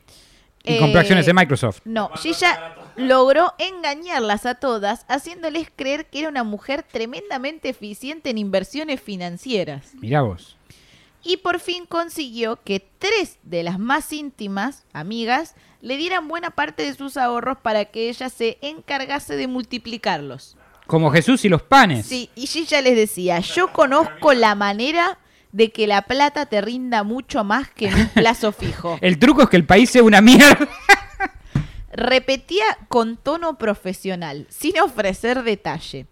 Y 0.64 0.80
compró 0.80 1.00
Eh, 1.00 1.02
acciones 1.02 1.26
de 1.26 1.34
Microsoft. 1.34 1.80
No, 1.86 2.10
Gilla 2.16 2.76
logró 2.98 3.54
engañarlas 3.58 4.46
a 4.46 4.56
todas, 4.56 5.06
haciéndoles 5.08 5.70
creer 5.74 6.08
que 6.08 6.20
era 6.20 6.30
una 6.30 6.44
mujer 6.44 6.84
tremendamente 6.84 7.70
eficiente 7.70 8.30
en 8.30 8.38
inversiones 8.38 9.00
financieras. 9.02 9.94
Mirá 9.96 10.22
vos. 10.22 10.58
Y 11.24 11.38
por 11.38 11.60
fin 11.60 11.86
consiguió 11.86 12.62
que 12.64 12.86
tres 13.00 13.38
de 13.44 13.64
las 13.64 13.80
más 13.80 14.12
íntimas 14.14 14.86
amigas 14.94 15.56
le 15.82 15.98
dieran 15.98 16.28
buena 16.28 16.52
parte 16.52 16.84
de 16.84 16.94
sus 16.94 17.18
ahorros 17.18 17.58
para 17.62 17.86
que 17.86 18.10
ella 18.10 18.30
se 18.30 18.58
encargase 18.62 19.36
de 19.36 19.48
multiplicarlos. 19.48 20.58
Como 20.88 21.12
Jesús 21.12 21.46
y 21.46 21.50
los 21.50 21.62
panes. 21.62 22.06
Sí, 22.06 22.30
y 22.36 22.48
Gilla 22.48 22.82
les 22.82 22.96
decía, 22.96 23.40
yo 23.40 23.72
conozco 23.74 24.34
la 24.34 24.56
manera 24.56 25.20
de 25.52 25.72
que 25.72 25.88
la 25.88 26.02
plata 26.04 26.46
te 26.48 26.62
rinda 26.62 27.04
mucho 27.04 27.44
más 27.44 27.70
que 27.70 27.88
en 27.88 27.96
un 27.96 28.08
plazo 28.14 28.52
fijo. 28.52 28.98
El 29.02 29.20
truco 29.20 29.44
es 29.44 29.50
que 29.50 29.58
el 29.58 29.66
país 29.66 29.90
sea 29.90 30.04
una 30.04 30.22
mierda. 30.22 30.68
Repetía 31.92 32.66
con 32.90 33.18
tono 33.18 33.58
profesional, 33.58 34.46
sin 34.50 34.80
ofrecer 34.80 35.44
detalle. 35.44 36.06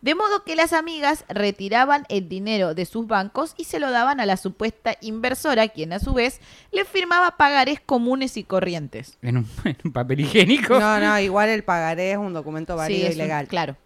De 0.00 0.14
modo 0.14 0.44
que 0.44 0.54
las 0.56 0.72
amigas 0.72 1.24
retiraban 1.28 2.04
el 2.08 2.28
dinero 2.28 2.74
de 2.74 2.86
sus 2.86 3.06
bancos 3.08 3.54
y 3.56 3.64
se 3.64 3.80
lo 3.80 3.90
daban 3.90 4.20
a 4.20 4.26
la 4.26 4.36
supuesta 4.36 4.96
inversora, 5.00 5.68
quien 5.68 5.92
a 5.92 5.98
su 5.98 6.12
vez 6.14 6.40
le 6.70 6.84
firmaba 6.84 7.36
pagarés 7.36 7.80
comunes 7.80 8.36
y 8.36 8.44
corrientes. 8.44 9.18
En 9.20 9.38
un, 9.38 9.48
en 9.64 9.76
un 9.84 9.92
papel 9.92 10.20
higiénico. 10.20 10.78
No, 10.78 11.00
no, 11.00 11.18
igual 11.18 11.48
el 11.48 11.64
pagaré 11.64 12.12
es 12.12 12.18
un 12.18 12.32
documento 12.34 12.76
válido 12.76 13.08
y 13.08 13.12
un- 13.12 13.18
legal. 13.18 13.48
claro. 13.48 13.76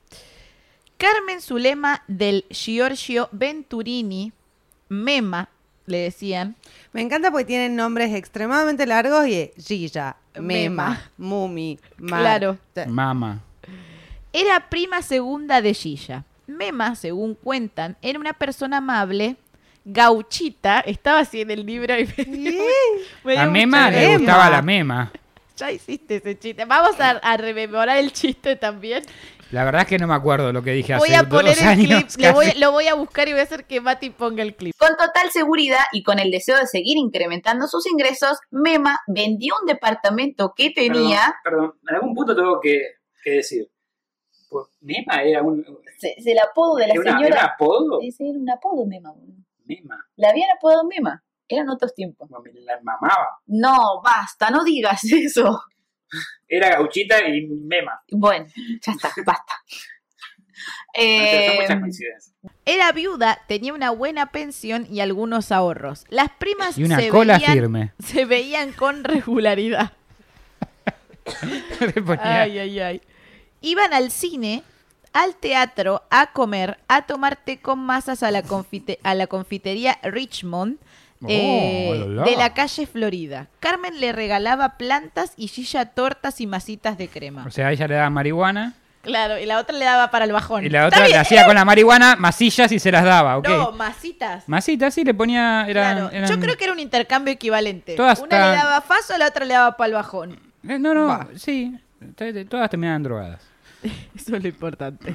Carmen 1.01 1.41
Zulema 1.41 2.03
del 2.07 2.45
Giorgio 2.51 3.29
Venturini, 3.33 4.33
Mema, 4.91 5.49
le 5.87 5.99
decían, 5.99 6.57
Me 6.93 7.01
encanta 7.01 7.31
porque 7.31 7.47
tienen 7.47 7.75
nombres 7.75 8.15
extremadamente 8.15 8.85
largos 8.87 9.27
y 9.27 9.35
es 9.57 9.67
Gilla, 9.67 10.17
Mema. 10.35 10.43
Mema, 10.45 11.11
Mumi, 11.17 11.79
Mar. 11.97 12.21
Claro. 12.21 12.59
Mama. 12.89 13.41
Era 14.33 14.69
prima 14.69 15.01
segunda 15.03 15.63
de 15.63 15.73
Gilla. 15.75 16.25
Mema, 16.47 16.95
según 16.97 17.35
cuentan, 17.35 17.97
era 18.03 18.19
una 18.19 18.33
persona 18.35 18.77
amable, 18.79 19.37
gauchita, 19.85 20.81
estaba 20.81 21.21
así 21.21 21.41
en 21.41 21.51
el 21.51 21.65
libro 21.65 21.99
y 21.99 22.07
me 22.07 22.25
dio- 22.25 22.63
me 23.25 23.33
dio 23.33 23.41
A 23.41 23.47
Mema 23.47 23.91
le 23.91 24.17
gustaba 24.19 24.51
la 24.51 24.61
Mema. 24.63 25.13
Ya 25.57 25.71
hiciste 25.73 26.17
ese 26.17 26.39
chiste. 26.39 26.65
Vamos 26.65 26.99
a, 27.01 27.11
a 27.11 27.37
rememorar 27.37 27.99
el 27.99 28.13
chiste 28.13 28.57
también. 28.57 29.05
La 29.53 29.65
verdad 29.65 29.83
es 29.83 29.89
que 29.89 29.99
no 29.99 30.07
me 30.07 30.15
acuerdo 30.15 30.53
lo 30.53 30.63
que 30.63 30.71
dije 30.73 30.97
Voy 30.97 31.09
hace 31.09 31.17
a 31.17 31.29
poner 31.29 31.55
dos 31.57 31.63
el 31.63 31.69
años. 31.69 31.87
clip, 32.15 32.21
le 32.25 32.33
voy- 32.33 32.47
casi. 32.47 32.59
lo 32.61 32.73
voy 32.73 32.87
a 32.89 32.95
buscar 32.95 33.29
y 33.29 33.33
voy 33.33 33.41
a 33.41 33.45
hacer 33.45 33.65
que 33.65 33.81
Mati 33.81 34.11
ponga 34.11 34.43
el 34.43 34.55
clip. 34.55 34.75
Con 34.79 34.91
total 34.97 35.31
seguridad 35.31 35.83
y 35.93 36.03
con 36.03 36.19
el 36.21 36.31
deseo 36.31 36.57
de 36.57 36.67
seguir 36.67 36.97
incrementando 36.99 37.67
sus 37.67 37.87
ingresos, 37.87 38.39
Mema 38.51 39.01
vendió 39.09 39.55
un 39.61 39.67
departamento 39.67 40.53
que 40.57 40.71
tenía. 40.71 41.35
Perdón, 41.43 41.75
en 41.89 41.95
algún 41.97 42.15
punto 42.15 42.35
tengo 42.37 42.61
que, 42.61 42.81
que 43.25 43.31
decir. 43.31 43.69
Por- 44.49 44.71
Mema 44.81 45.23
era 45.23 45.43
un, 45.43 45.65
Se- 45.99 46.15
se- 46.21 46.33
el 46.33 46.39
apodo 46.39 46.77
de 46.77 46.87
la 46.89 46.93
era 46.95 47.01
una- 47.03 47.13
señora. 47.13 47.27
era 47.29 47.41
un 47.45 47.51
apodo. 47.53 47.99
Ese 48.03 48.29
era 48.29 48.39
un 48.39 48.51
apodo 48.51 48.87
Mema. 48.87 49.11
boludo. 49.13 49.37
Mema. 49.65 49.99
La 50.17 50.31
habían 50.31 50.51
apodado 50.57 50.85
Mema. 50.85 51.23
Eran 51.49 51.69
otros 51.69 51.93
tiempos. 51.95 52.29
me 52.31 52.53
la 52.61 52.79
mamaba. 52.83 53.27
No, 53.47 54.01
basta, 54.05 54.51
no 54.51 54.63
digas 54.63 55.03
eso. 55.13 55.61
Era 56.49 56.71
gauchita 56.71 57.27
y 57.29 57.47
mema. 57.47 58.03
Bueno, 58.11 58.47
ya 58.81 58.93
está, 58.93 59.13
basta. 59.27 59.55
Son 60.95 61.05
Eh, 61.05 61.57
muchas 61.61 61.81
coincidencias. 61.81 62.35
Era 62.67 62.93
viuda, 62.93 63.39
tenía 63.49 63.73
una 63.73 63.91
buena 63.91 64.27
pensión 64.33 64.87
y 64.91 65.01
algunos 65.01 65.53
ahorros. 65.53 66.05
Las 66.11 66.31
primas 66.31 66.77
Y 66.79 66.85
una 66.85 66.99
se, 67.01 67.09
cola 67.09 67.39
veían, 67.39 67.53
firme. 67.55 67.93
se 67.99 68.25
veían 68.25 68.73
con 68.73 69.05
regularidad. 69.05 69.93
Ay, 72.19 72.59
ay, 72.59 72.81
ay. 72.81 73.01
Iban 73.61 73.93
al 73.93 74.11
cine, 74.11 74.63
al 75.13 75.37
teatro, 75.37 76.03
a 76.11 76.33
comer, 76.33 76.79
a 76.89 77.03
tomar 77.07 77.37
té 77.37 77.61
con 77.61 77.79
masas 77.79 78.23
a 78.23 78.31
la, 78.31 78.43
confite- 78.43 78.99
a 79.03 79.15
la 79.15 79.27
confitería 79.27 79.99
Richmond 80.03 80.79
Oh, 81.23 81.27
eh, 81.29 82.23
de 82.25 82.37
la 82.37 82.55
calle 82.55 82.87
Florida. 82.87 83.49
Carmen 83.61 84.01
le 84.01 84.13
regalaba 84.13 84.79
plantas 84.79 85.35
y 85.37 85.49
Gilla 85.49 85.87
tortas 85.87 86.41
y 86.41 86.47
masitas 86.47 86.97
de 86.97 87.09
crema. 87.09 87.45
O 87.47 87.51
sea, 87.51 87.69
a 87.69 87.73
ella 87.73 87.87
le 87.89 87.95
daba 87.95 88.11
marihuana 88.11 88.75
Claro, 89.03 89.39
y 89.39 89.47
la 89.47 89.59
otra 89.59 89.77
le 89.79 89.85
daba 89.85 90.11
para 90.11 90.27
el 90.27 90.33
bajón. 90.33 90.65
Y 90.65 90.69
la 90.69 90.87
otra 90.87 91.09
le 91.09 91.17
hacía 91.17 91.47
con 91.47 91.55
la 91.55 91.65
marihuana 91.65 92.17
masillas 92.17 92.71
y 92.71 92.79
se 92.79 92.93
las 92.93 93.03
daba, 93.05 93.39
¿ok? 93.39 93.49
No, 93.49 93.73
masitas. 93.73 94.47
Masitas 94.47 94.93
sí 94.93 95.05
le 95.05 95.15
ponía. 95.15 95.67
Eran, 95.67 95.97
Claro, 95.97 96.11
eran- 96.11 96.29
Yo 96.29 96.39
creo 96.39 96.57
que 96.59 96.65
era 96.65 96.73
un 96.75 96.81
intercambio 96.81 97.33
equivalente. 97.33 97.97
Todas 97.97 98.21
Una 98.21 98.51
le 98.51 98.57
daba 98.57 98.81
faso, 98.83 99.17
la 99.17 99.29
otra 99.29 99.47
le 99.47 99.55
daba 99.55 99.77
para 99.77 99.89
el 99.89 99.95
bajón. 99.95 100.39
Eh, 100.69 100.79
No, 100.79 100.93
no, 100.93 101.29
sí. 101.37 101.75
Todas 102.49 102.69
terminaban 102.69 103.03
drogadas. 103.03 103.43
Eso 104.15 104.37
es 104.37 104.43
lo 104.43 104.49
importante. 104.49 105.15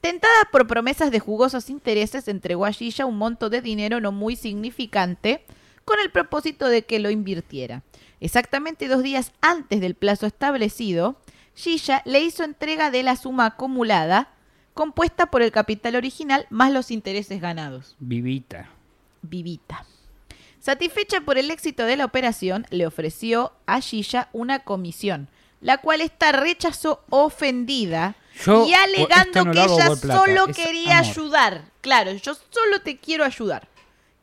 Tentada 0.00 0.48
por 0.50 0.66
promesas 0.66 1.10
de 1.10 1.20
jugosos 1.20 1.68
intereses, 1.68 2.26
entregó 2.28 2.64
a 2.64 2.72
Gilla 2.72 3.04
un 3.04 3.18
monto 3.18 3.50
de 3.50 3.60
dinero 3.60 4.00
no 4.00 4.12
muy 4.12 4.34
significante 4.34 5.44
con 5.84 5.98
el 5.98 6.10
propósito 6.10 6.68
de 6.68 6.82
que 6.82 6.98
lo 7.00 7.10
invirtiera. 7.10 7.82
Exactamente 8.20 8.88
dos 8.88 9.02
días 9.02 9.32
antes 9.40 9.80
del 9.80 9.94
plazo 9.94 10.26
establecido, 10.26 11.16
Gilla 11.54 12.02
le 12.06 12.20
hizo 12.20 12.44
entrega 12.44 12.90
de 12.90 13.02
la 13.02 13.16
suma 13.16 13.46
acumulada, 13.46 14.30
compuesta 14.72 15.26
por 15.26 15.42
el 15.42 15.52
capital 15.52 15.96
original 15.96 16.46
más 16.48 16.72
los 16.72 16.90
intereses 16.90 17.40
ganados. 17.40 17.96
Vivita. 17.98 18.70
Vivita. 19.22 19.84
Satisfecha 20.60 21.22
por 21.22 21.36
el 21.36 21.50
éxito 21.50 21.84
de 21.84 21.96
la 21.96 22.04
operación, 22.04 22.66
le 22.70 22.86
ofreció 22.86 23.52
a 23.66 23.80
Gilla 23.80 24.28
una 24.32 24.60
comisión, 24.60 25.28
la 25.60 25.78
cual 25.78 26.00
esta 26.00 26.32
rechazó 26.32 27.04
ofendida 27.10 28.16
Yo, 28.44 28.66
y 28.66 28.72
alegando 28.74 29.44
no 29.44 29.52
que 29.52 29.62
ella 29.62 29.96
solo 29.96 30.46
es 30.48 30.56
quería 30.56 30.98
amor. 30.98 31.10
ayudar. 31.10 31.62
Claro, 31.80 32.12
yo 32.12 32.34
solo 32.34 32.80
te 32.82 32.96
quiero 32.98 33.24
ayudar. 33.24 33.68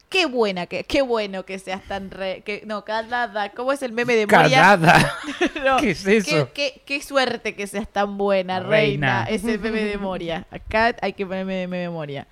Qué 0.10 0.25
buena 0.25 0.67
que, 0.67 0.86
qué 0.86 1.01
bueno 1.01 1.43
que 1.43 1.60
seas 1.60 1.84
tan 1.84 2.10
re, 2.12 2.41
que 2.45 2.63
no, 2.65 2.86
calada, 2.86 3.49
¿cómo 3.51 3.73
es 3.73 3.82
el 3.82 3.91
meme 3.91 4.15
de 4.15 4.25
Moria? 4.25 4.58
Casada. 4.60 5.13
No, 5.65 5.77
¿Qué 5.77 5.91
es 5.91 6.06
eso? 6.08 6.49
Qué, 6.53 6.71
qué- 6.75 6.82
qué 6.86 7.01
suerte 7.03 7.56
que 7.56 7.67
seas 7.67 7.89
tan 7.91 8.17
buena, 8.17 8.62
reina. 8.62 9.25
Reina. 9.25 9.30
Es 9.30 9.43
el 9.43 9.60
meme 9.60 9.84
de 9.84 9.97
Moria. 9.97 10.47
Acá 10.49 10.95
hay 11.01 11.12
que 11.12 11.25
ponerme 11.25 11.56
de 11.56 11.67
meme 11.67 11.82
de 11.84 11.89
Moria. 11.89 12.25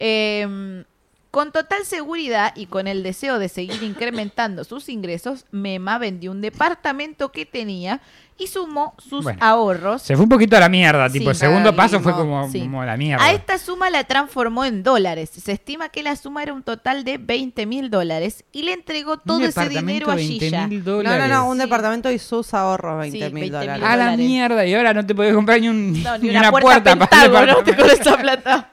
Em, 0.00 0.82
con 1.30 1.52
total 1.52 1.84
seguridad 1.86 2.52
y 2.56 2.66
con 2.66 2.88
el 2.88 3.04
deseo 3.04 3.38
de 3.38 3.48
seguir 3.48 3.82
incrementando 3.84 4.64
sus 4.64 4.88
ingresos, 4.88 5.44
Mema 5.52 5.98
vendió 5.98 6.32
un 6.32 6.40
departamento 6.40 7.30
que 7.30 7.46
tenía 7.46 8.00
y 8.40 8.46
sumó 8.46 8.94
sus 8.98 9.22
Bueno, 9.22 9.38
ahorros. 9.42 10.02
Se 10.02 10.14
fue 10.16 10.22
un 10.24 10.28
poquito 10.28 10.56
a 10.56 10.60
la 10.60 10.68
mierda. 10.68 11.08
Sí. 11.10 11.18
tipo, 11.18 11.30
el 11.30 11.36
segundo 11.36 11.76
paso 11.76 12.00
fue 12.00 12.12
como, 12.14 12.50
sí. 12.50 12.60
como 12.60 12.82
la 12.84 12.96
mierda. 12.96 13.22
A 13.24 13.32
esta 13.32 13.58
suma 13.58 13.90
la 13.90 14.04
transformó 14.04 14.64
en 14.64 14.82
dólares. 14.82 15.30
Se 15.30 15.52
estima 15.52 15.90
que 15.90 16.02
la 16.02 16.16
suma 16.16 16.42
era 16.42 16.52
un 16.54 16.62
total 16.62 17.04
de 17.04 17.18
20 17.18 17.66
mil 17.66 17.90
dólares 17.90 18.44
y 18.52 18.62
le 18.62 18.72
entregó 18.72 19.18
todo 19.18 19.44
ese 19.44 19.68
dinero 19.68 20.10
a 20.10 20.14
20 20.14 20.44
Gilla. 20.46 20.66
mil 20.66 20.78
No, 20.78 20.84
dólares. 20.92 21.28
no, 21.28 21.34
no, 21.34 21.48
un 21.50 21.56
Sí. 21.58 21.62
departamento 21.64 22.10
y 22.10 22.18
sus 22.18 22.54
ahorros, 22.54 23.04
Sí, 23.04 23.10
20 23.12 23.30
mil 23.34 23.44
20.000 23.44 23.50
dólares. 23.60 23.84
A 23.86 23.96
la 23.96 24.16
mierda. 24.16 24.66
Y 24.66 24.74
ahora 24.74 24.94
no 24.94 25.04
te 25.06 25.14
podés 25.14 25.34
comprar 25.34 25.60
ni, 25.60 25.68
un, 25.68 26.02
No, 26.02 26.18
ni 26.18 26.28
ni 26.30 26.36
una, 26.36 26.50
puerta, 26.50 26.96
para 26.96 27.24
el 27.24 27.30
con 27.30 27.64
departamento. 27.64 27.84
esa 27.92 28.16
plata. 28.16 28.70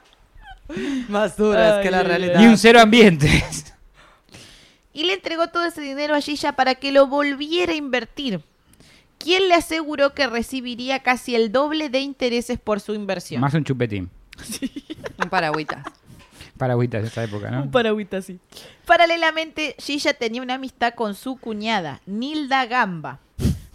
Más 1.09 1.35
duras 1.37 1.75
Ay, 1.77 1.83
que 1.83 1.91
la 1.91 2.03
realidad. 2.03 2.39
Ni 2.39 2.47
un 2.47 2.57
cero 2.57 2.79
ambientes. 2.81 3.73
y 4.93 5.03
le 5.03 5.13
entregó 5.13 5.47
todo 5.47 5.63
ese 5.65 5.81
dinero 5.81 6.15
a 6.15 6.21
Gilla 6.21 6.53
para 6.53 6.75
que 6.75 6.91
lo 6.91 7.07
volviera 7.07 7.71
a 7.73 7.75
invertir. 7.75 8.41
Quien 9.17 9.47
le 9.47 9.55
aseguró 9.55 10.13
que 10.13 10.27
recibiría 10.27 10.99
casi 10.99 11.35
el 11.35 11.51
doble 11.51 11.89
de 11.89 11.99
intereses 11.99 12.59
por 12.59 12.79
su 12.79 12.93
inversión. 12.93 13.41
Más 13.41 13.53
un 13.53 13.63
chupetín. 13.63 14.09
Un 15.23 15.29
paragüitas. 15.29 15.83
Paragüitas 16.57 17.01
de 17.01 17.07
esa 17.07 17.23
época, 17.23 17.49
¿no? 17.49 17.63
Un 17.63 17.71
paragüita 17.71 18.17
así. 18.17 18.39
Paralelamente, 18.85 19.75
Gilla 19.79 20.13
tenía 20.13 20.41
una 20.41 20.55
amistad 20.55 20.93
con 20.93 21.15
su 21.15 21.37
cuñada, 21.37 22.01
Nilda 22.05 22.65
Gamba. 22.65 23.19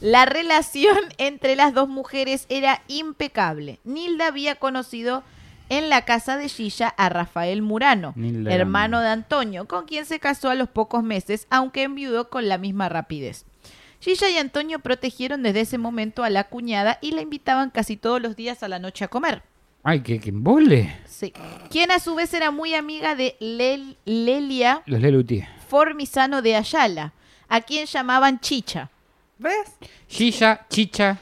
La 0.01 0.25
relación 0.25 0.99
entre 1.19 1.57
las 1.57 1.75
dos 1.75 1.89
mujeres 1.89 2.47
era 2.49 2.83
impecable. 2.89 3.79
Nilda 3.85 4.27
había 4.29 4.57
conocido 4.57 5.23
en 5.69 5.89
la 5.89 6.05
casa 6.05 6.37
de 6.37 6.49
Gilla 6.49 6.89
a 6.89 7.09
Rafael 7.09 7.63
Murano, 7.63 8.13
Nilda 8.17 8.53
hermano 8.53 8.99
Gamba. 8.99 9.07
de 9.07 9.13
Antonio, 9.13 9.67
con 9.67 9.87
quien 9.87 10.05
se 10.05 10.19
casó 10.21 10.51
a 10.51 10.55
los 10.55 10.69
pocos 10.69 11.03
meses, 11.03 11.47
aunque 11.51 11.85
enviudó 11.85 12.31
con 12.31 12.49
la 12.49 12.59
misma 12.59 12.89
rapidez. 12.89 13.47
Gilla 14.03 14.29
y 14.31 14.37
Antonio 14.37 14.81
protegieron 14.81 15.45
desde 15.45 15.61
ese 15.61 15.79
momento 15.79 16.25
a 16.25 16.31
la 16.31 16.45
cuñada 16.45 16.99
y 17.01 17.13
la 17.13 17.21
invitaban 17.23 17.71
casi 17.71 17.97
todos 17.97 18.21
los 18.21 18.35
días 18.35 18.63
a 18.65 18.69
la 18.69 18.81
noche 18.81 19.05
a 19.05 19.09
comer. 19.09 19.43
Ay, 19.85 20.01
que, 20.01 20.19
que 20.19 20.31
embole. 20.31 20.97
Sí. 21.07 21.33
Quien 21.71 21.91
a 21.93 22.01
su 22.01 22.15
vez 22.17 22.35
era 22.35 22.51
muy 22.51 22.75
amiga 22.75 23.15
de 23.15 23.37
Lel- 23.41 23.97
Lelia 24.05 24.83
Los. 24.87 25.49
Formisano 25.69 26.43
de 26.43 26.57
Ayala, 26.57 27.13
a 27.49 27.61
quien 27.61 27.87
llamaban 27.87 28.41
Chicha. 28.41 28.91
¿Ves? 29.39 29.73
Gilla, 30.09 30.67
chicha, 30.69 31.19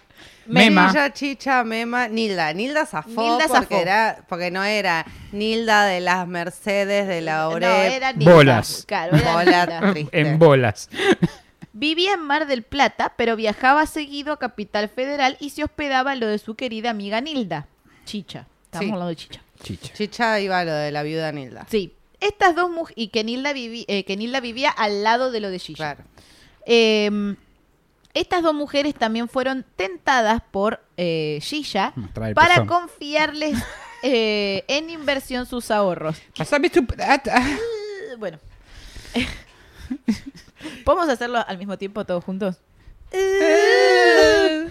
mema. 0.46 1.12
Chicha, 1.12 1.62
Mema, 1.64 2.08
Nilda. 2.08 2.52
Nilda 2.52 2.84
zafó 2.86 3.08
Nilda 3.22 3.46
porque, 3.46 3.66
zafó. 3.66 3.76
Era, 3.76 4.24
porque 4.28 4.50
no 4.50 4.64
era 4.64 5.06
Nilda 5.32 5.84
de 5.86 6.00
las 6.00 6.26
Mercedes, 6.26 7.06
de 7.08 7.20
la 7.20 7.42
No, 7.44 7.48
Oreb. 7.50 7.92
era 7.92 8.12
Nilda. 8.12 8.32
Bolas. 8.34 8.84
Claro, 8.86 9.16
era 9.16 9.32
Bola 9.34 9.66
Nilda. 9.66 9.92
triste. 9.92 10.20
En 10.20 10.38
bolas. 10.38 10.88
Vivía 11.72 12.14
en 12.14 12.20
Mar 12.22 12.46
del 12.46 12.62
Plata, 12.62 13.14
pero 13.16 13.36
viajaba 13.36 13.86
seguido 13.86 14.32
a 14.32 14.38
Capital 14.38 14.88
Federal 14.88 15.36
y 15.40 15.50
se 15.50 15.62
hospedaba 15.64 16.12
en 16.12 16.20
lo 16.20 16.26
de 16.26 16.38
su 16.38 16.54
querida 16.56 16.90
amiga 16.90 17.20
Nilda. 17.20 17.66
Chicha. 18.04 18.46
Estamos 18.64 18.86
Sí. 18.86 18.90
hablando 18.92 19.08
de 19.08 19.16
Chicha. 19.16 19.42
Chicha. 19.62 19.92
Chicha 19.94 20.40
iba 20.40 20.58
a 20.58 20.64
lo 20.64 20.72
de 20.72 20.90
la 20.90 21.02
viuda 21.02 21.30
Nilda. 21.32 21.66
Sí. 21.70 21.94
Estas 22.20 22.54
dos 22.56 22.70
mujeres. 22.70 22.94
Y 23.02 23.08
que 23.08 23.24
Nilda, 23.24 23.52
vivi- 23.52 23.84
eh, 23.88 24.04
que 24.04 24.16
Nilda 24.16 24.40
vivía 24.40 24.70
al 24.70 25.02
lado 25.04 25.30
de 25.30 25.40
lo 25.40 25.50
de 25.50 25.60
Chicha. 25.60 25.76
Claro. 25.94 26.04
Eh, 26.66 27.36
estas 28.14 28.42
dos 28.42 28.54
mujeres 28.54 28.94
también 28.94 29.28
fueron 29.28 29.64
tentadas 29.76 30.42
por 30.50 30.82
eh, 30.96 31.38
Gilla 31.42 31.92
Mostrar 31.94 32.30
el 32.30 32.34
para 32.34 32.54
pezón. 32.56 32.66
confiarles 32.66 33.56
eh, 34.02 34.64
en 34.66 34.90
inversión 34.90 35.46
sus 35.46 35.70
ahorros. 35.70 36.16
Pasame 36.36 36.68
tu... 36.70 36.84
ah, 36.98 37.22
ah. 37.30 37.48
Eh, 37.48 38.16
Bueno. 38.18 38.38
¿Podemos 40.84 41.08
hacerlo 41.08 41.44
al 41.46 41.58
mismo 41.58 41.76
tiempo 41.78 42.04
todos 42.04 42.22
juntos? 42.24 42.56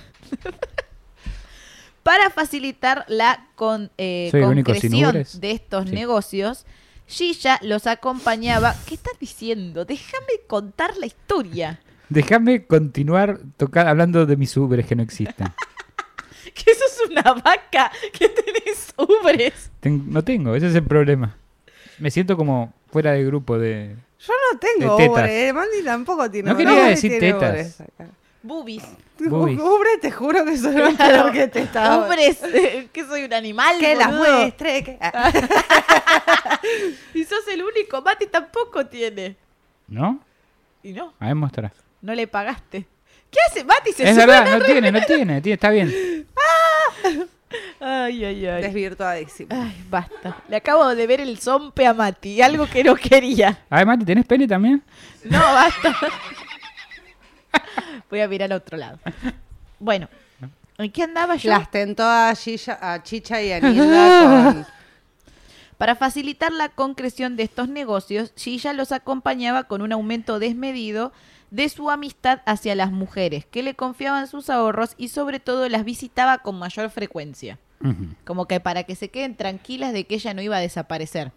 Para 2.03 2.29
facilitar 2.29 3.05
la 3.07 3.47
con, 3.55 3.91
eh, 3.97 4.29
Soy 4.31 4.41
el 4.41 4.47
único 4.47 4.73
sin 4.73 4.91
concreción 5.03 5.41
de 5.41 5.51
estos 5.51 5.89
Sí. 5.89 5.95
negocios, 5.95 6.65
Gilla 7.07 7.59
los 7.61 7.87
acompañaba. 7.87 8.75
¿Qué 8.87 8.95
estás 8.95 9.13
diciendo? 9.19 9.83
Déjame 9.85 10.27
contar 10.47 10.95
la 10.97 11.05
historia. 11.07 11.79
Déjame 12.07 12.65
continuar 12.65 13.39
tocar, 13.57 13.87
hablando 13.87 14.25
de 14.25 14.37
mis 14.37 14.55
ubres 14.57 14.85
que 14.85 14.95
no 14.95 15.03
existen. 15.03 15.47
Que 16.51 16.71
eso 16.71 16.83
es 16.83 17.09
una 17.11 17.33
vaca 17.33 17.91
que 18.11 18.27
tenés 18.27 18.93
ubres. 18.97 19.69
Ten- 19.81 20.05
no 20.11 20.23
tengo, 20.23 20.55
ese 20.55 20.67
es 20.67 20.75
el 20.75 20.83
problema. 20.83 21.37
Me 21.99 22.09
siento 22.09 22.35
como 22.35 22.73
fuera 22.91 23.11
de 23.13 23.23
grupo 23.25 23.57
de... 23.57 23.95
Yo 24.19 24.33
no 24.53 24.59
tengo 24.59 24.97
De 24.97 25.03
tetas. 25.07 25.23
ubres. 25.23 25.53
Mandy 25.53 25.83
tampoco 25.83 26.29
tiene 26.31 26.51
No 26.51 26.57
quería 26.57 26.83
decir 26.85 27.11
tiene 27.19 27.33
tetas. 27.33 27.81
acá. 27.81 28.05
Bubis. 28.41 28.83
Bubis. 29.17 29.59
Ubre, 29.59 29.97
te 30.01 30.11
juro 30.11 30.43
que 30.45 30.51
más 30.51 30.61
Claro. 30.95 30.95
peor 31.23 31.31
que 31.33 31.47
tetas. 31.47 32.07
Ubres. 32.07 32.41
eh, 32.43 32.87
que 32.91 33.05
soy 33.05 33.23
un 33.25 33.33
animal. 33.33 33.77
Que 33.79 33.95
las 33.95 34.11
muestre. 34.13 34.83
Que... 34.83 34.97
Ah. 35.01 35.31
Y 37.13 37.23
sos 37.25 37.47
el 37.51 37.63
único. 37.63 38.01
Mati 38.01 38.27
tampoco 38.27 38.85
tiene. 38.87 39.35
¿No? 39.87 40.19
Y 40.83 40.93
no, 40.93 41.13
A 41.19 41.25
ver, 41.27 41.35
mostrar. 41.35 41.73
no 42.01 42.13
le 42.13 42.27
pagaste. 42.27 42.85
¿Qué 43.31 43.39
hace 43.49 43.63
Mati? 43.63 43.91
Se 43.93 44.03
Es 44.03 44.15
sube 44.15 44.25
verdad, 44.25 44.57
no 44.57 44.65
tiene, 44.65 44.91
no 44.91 45.01
tiene, 45.05 45.41
tiene, 45.41 45.53
está 45.53 45.69
bien. 45.69 45.93
Ay, 47.79 48.23
ay, 48.25 48.45
ay. 48.45 48.61
Desvirtuadísimo. 48.63 49.49
Ay, 49.51 49.83
basta. 49.89 50.37
Le 50.47 50.55
acabo 50.57 50.87
de 50.93 51.07
ver 51.07 51.21
el 51.21 51.39
zompe 51.39 51.85
a 51.87 51.93
Mati, 51.93 52.41
algo 52.41 52.67
que 52.67 52.83
no 52.83 52.95
quería. 52.95 53.63
A 53.69 53.77
ver, 53.77 53.87
Mati, 53.87 54.05
¿tenés 54.05 54.25
pene 54.25 54.47
también? 54.47 54.83
No, 55.23 55.39
basta. 55.39 55.95
Voy 58.09 58.21
a 58.21 58.27
mirar 58.27 58.51
al 58.51 58.57
otro 58.57 58.77
lado. 58.77 58.99
Bueno, 59.79 60.07
¿en 60.77 60.91
qué 60.91 61.03
andaba 61.03 61.35
yo? 61.35 61.49
Las 61.49 61.69
tentó 61.71 62.03
a, 62.03 62.31
Gilla- 62.35 62.77
a 62.81 63.01
Chicha 63.03 63.41
y 63.41 63.51
a 63.51 63.59
Nilda 63.59 64.53
con... 64.53 64.65
Para 65.77 65.95
facilitar 65.95 66.51
la 66.51 66.69
concreción 66.69 67.35
de 67.37 67.43
estos 67.43 67.69
negocios, 67.69 68.33
Gilla 68.35 68.73
los 68.73 68.91
acompañaba 68.91 69.63
con 69.63 69.81
un 69.81 69.91
aumento 69.93 70.37
desmedido 70.37 71.13
de 71.51 71.69
su 71.69 71.89
amistad 71.89 72.41
hacia 72.45 72.75
las 72.75 72.91
mujeres, 72.91 73.45
que 73.45 73.63
le 73.63 73.75
confiaban 73.75 74.27
sus 74.27 74.49
ahorros 74.49 74.93
y 74.97 75.09
sobre 75.09 75.39
todo 75.39 75.67
las 75.69 75.83
visitaba 75.83 76.39
con 76.39 76.59
mayor 76.59 76.89
frecuencia. 76.89 77.57
Como 78.25 78.45
que 78.45 78.59
para 78.59 78.83
que 78.83 78.95
se 78.95 79.09
queden 79.09 79.35
tranquilas 79.35 79.93
de 79.93 80.03
que 80.03 80.15
ella 80.15 80.33
no 80.33 80.41
iba 80.41 80.57
a 80.57 80.61
desaparecer. 80.61 81.31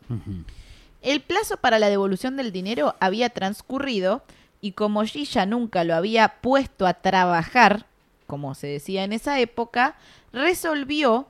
El 1.00 1.20
plazo 1.20 1.56
para 1.56 1.78
la 1.78 1.88
devolución 1.88 2.36
del 2.36 2.50
dinero 2.50 2.96
había 2.98 3.30
transcurrido 3.30 4.22
y 4.60 4.72
como 4.72 5.04
Gilla 5.04 5.46
nunca 5.46 5.84
lo 5.84 5.94
había 5.94 6.40
puesto 6.40 6.86
a 6.86 6.94
trabajar, 6.94 7.86
como 8.26 8.54
se 8.54 8.68
decía 8.68 9.04
en 9.04 9.12
esa 9.12 9.38
época, 9.38 9.96
resolvió 10.32 11.26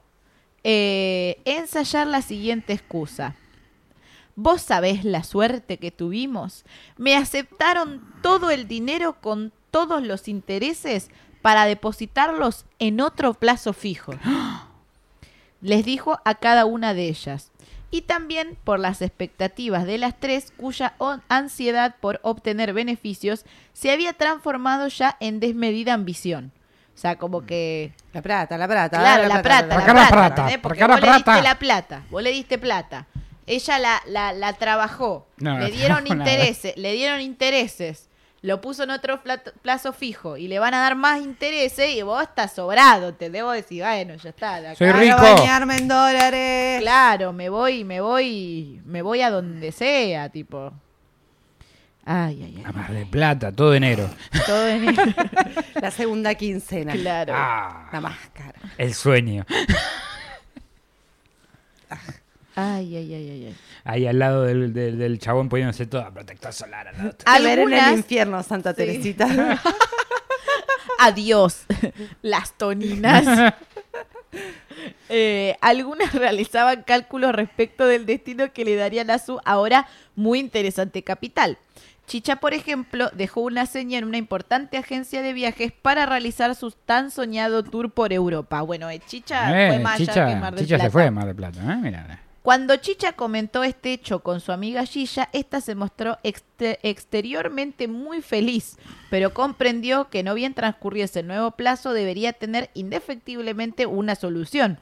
eh, 0.64 1.40
ensayar 1.44 2.06
la 2.06 2.22
siguiente 2.22 2.72
excusa. 2.72 3.34
Vos 4.34 4.62
sabés 4.62 5.04
la 5.04 5.24
suerte 5.24 5.78
que 5.78 5.90
tuvimos. 5.90 6.64
Me 6.96 7.16
aceptaron 7.16 8.02
todo 8.22 8.50
el 8.50 8.66
dinero 8.66 9.16
con 9.20 9.52
todos 9.70 10.02
los 10.02 10.28
intereses 10.28 11.10
para 11.42 11.66
depositarlos 11.66 12.64
en 12.78 13.00
otro 13.00 13.34
plazo 13.34 13.72
fijo. 13.72 14.14
Les 15.60 15.84
dijo 15.84 16.18
a 16.24 16.34
cada 16.36 16.64
una 16.64 16.94
de 16.94 17.08
ellas. 17.08 17.50
Y 17.90 18.02
también 18.02 18.56
por 18.64 18.80
las 18.80 19.02
expectativas 19.02 19.84
de 19.84 19.98
las 19.98 20.18
tres 20.18 20.52
cuya 20.56 20.94
ansiedad 21.28 21.96
por 22.00 22.20
obtener 22.22 22.72
beneficios 22.72 23.44
se 23.74 23.90
había 23.90 24.14
transformado 24.14 24.88
ya 24.88 25.16
en 25.20 25.40
desmedida 25.40 25.92
ambición. 25.92 26.52
O 26.94 26.98
sea, 26.98 27.16
como 27.16 27.44
que 27.44 27.92
La 28.14 28.22
plata, 28.22 28.56
la 28.56 28.66
plata. 28.66 28.98
Claro, 28.98 29.28
la 29.28 29.42
plata, 29.42 29.66
la 29.66 29.74
¿Por 29.74 29.84
qué 29.84 29.88
la 29.88 29.94
plata, 29.94 30.10
plata? 30.10 30.26
¿entendés? 30.42 30.58
¿Por 30.58 30.70
Porque 30.70 30.84
vos 30.86 31.00
le 31.00 31.06
diste 31.06 31.24
plata? 31.24 31.42
la 31.42 31.58
plata, 31.58 32.02
vos 32.10 32.22
le 32.22 32.30
diste 32.30 32.58
plata. 32.58 33.06
Ella 33.46 33.78
la, 33.78 34.02
la, 34.06 34.32
la 34.32 34.52
trabajó, 34.54 35.26
No, 35.38 35.58
le 35.58 35.64
no 35.68 35.70
dieron 35.74 36.04
nada. 36.08 36.14
intereses, 36.32 36.76
le 36.76 36.92
dieron 36.92 37.20
intereses, 37.20 38.08
lo 38.40 38.60
puso 38.60 38.82
en 38.84 38.90
otro 38.90 39.20
plazo 39.62 39.92
fijo 39.92 40.36
y 40.36 40.48
le 40.48 40.58
van 40.58 40.74
a 40.74 40.80
dar 40.80 40.94
más 40.96 41.20
intereses 41.20 41.94
y 41.94 42.02
vos 42.02 42.22
estás 42.22 42.52
sobrado, 42.54 43.14
te 43.14 43.30
debo 43.30 43.50
decir, 43.52 43.82
bueno, 43.82 44.14
ya 44.16 44.30
está. 44.30 44.60
de 44.60 44.68
acá- 44.68 44.76
Soy 44.78 45.10
bañarme 45.10 45.76
en 45.76 45.88
dólares. 45.88 46.80
Claro, 46.82 47.32
me 47.32 47.48
voy, 47.48 47.84
me 47.84 48.00
voy, 48.00 48.80
me 48.84 49.02
voy 49.02 49.22
a 49.22 49.30
donde 49.30 49.70
sea, 49.72 50.28
tipo. 50.28 50.72
Ay, 52.04 52.42
ay, 52.42 52.64
ay. 52.66 52.72
Mar 52.72 52.92
de 52.92 53.06
Plata, 53.06 53.52
todo 53.52 53.74
enero. 53.74 54.10
Todo 54.44 54.68
en 54.68 54.86
La 55.80 55.92
segunda 55.92 56.34
quincena. 56.34 56.94
Claro. 56.94 57.32
Ah, 57.36 57.88
La 57.92 58.00
máscara. 58.00 58.58
el 58.76 58.92
sueño. 58.92 59.46
Ay, 62.82 62.96
ay, 62.96 63.14
ay, 63.14 63.30
ay, 63.30 63.44
ay. 63.46 63.56
Ahí 63.84 64.06
al 64.06 64.18
lado 64.18 64.42
del, 64.44 64.72
del, 64.72 64.98
del 64.98 65.18
chabón 65.18 65.48
poniéndose 65.48 65.86
toda 65.86 66.10
protector 66.10 66.52
solar 66.52 66.88
al 66.88 66.96
lado. 66.98 67.14
A 67.24 67.38
ver 67.40 67.60
en 67.60 67.72
el 67.72 67.92
infierno, 67.98 68.42
Santa 68.42 68.74
Teresita. 68.74 69.28
Adiós, 70.98 71.64
las 72.22 72.52
toninas. 72.58 73.54
Eh, 75.10 75.56
algunas 75.60 76.14
realizaban 76.14 76.82
cálculos 76.84 77.32
respecto 77.34 77.86
del 77.86 78.06
destino 78.06 78.50
que 78.54 78.64
le 78.64 78.76
darían 78.76 79.10
a 79.10 79.18
su 79.18 79.38
ahora 79.44 79.86
muy 80.16 80.38
interesante 80.38 81.02
capital. 81.02 81.58
Chicha, 82.06 82.36
por 82.36 82.54
ejemplo, 82.54 83.10
dejó 83.12 83.42
una 83.42 83.66
seña 83.66 83.98
en 83.98 84.04
una 84.04 84.16
importante 84.16 84.78
agencia 84.78 85.20
de 85.20 85.34
viajes 85.34 85.70
para 85.70 86.06
realizar 86.06 86.54
su 86.54 86.70
tan 86.70 87.10
soñado 87.10 87.62
tour 87.62 87.90
por 87.90 88.12
Europa. 88.14 88.62
Bueno, 88.62 88.88
eh, 88.88 89.00
Chicha 89.06 89.66
Eh, 89.66 89.68
fue 89.68 89.78
más 89.80 89.96
allá 90.00 90.06
Chicha, 90.12 90.26
que 90.26 90.36
Mar 90.36 90.54
del 90.54 90.64
Chicha 90.64 90.76
Plata. 90.76 90.84
se 90.84 90.90
fue 90.90 91.02
de 91.04 91.10
Mar 91.10 91.26
del 91.26 91.36
Plata, 91.36 91.60
¿eh? 91.60 91.76
Mirá. 91.76 92.20
Cuando 92.42 92.74
Chicha 92.76 93.12
comentó 93.12 93.62
este 93.62 93.92
hecho 93.92 94.18
con 94.20 94.40
su 94.40 94.50
amiga 94.50 94.84
Gilla, 94.84 95.28
esta 95.32 95.60
se 95.60 95.76
mostró 95.76 96.18
exte- 96.24 96.78
exteriormente 96.82 97.86
muy 97.86 98.20
feliz, 98.20 98.76
pero 99.10 99.32
comprendió 99.32 100.08
que 100.10 100.24
no 100.24 100.34
bien 100.34 100.52
transcurriese 100.52 101.20
el 101.20 101.28
nuevo 101.28 101.52
plazo 101.52 101.92
debería 101.92 102.32
tener 102.32 102.70
indefectiblemente 102.74 103.86
una 103.86 104.16
solución. 104.16 104.78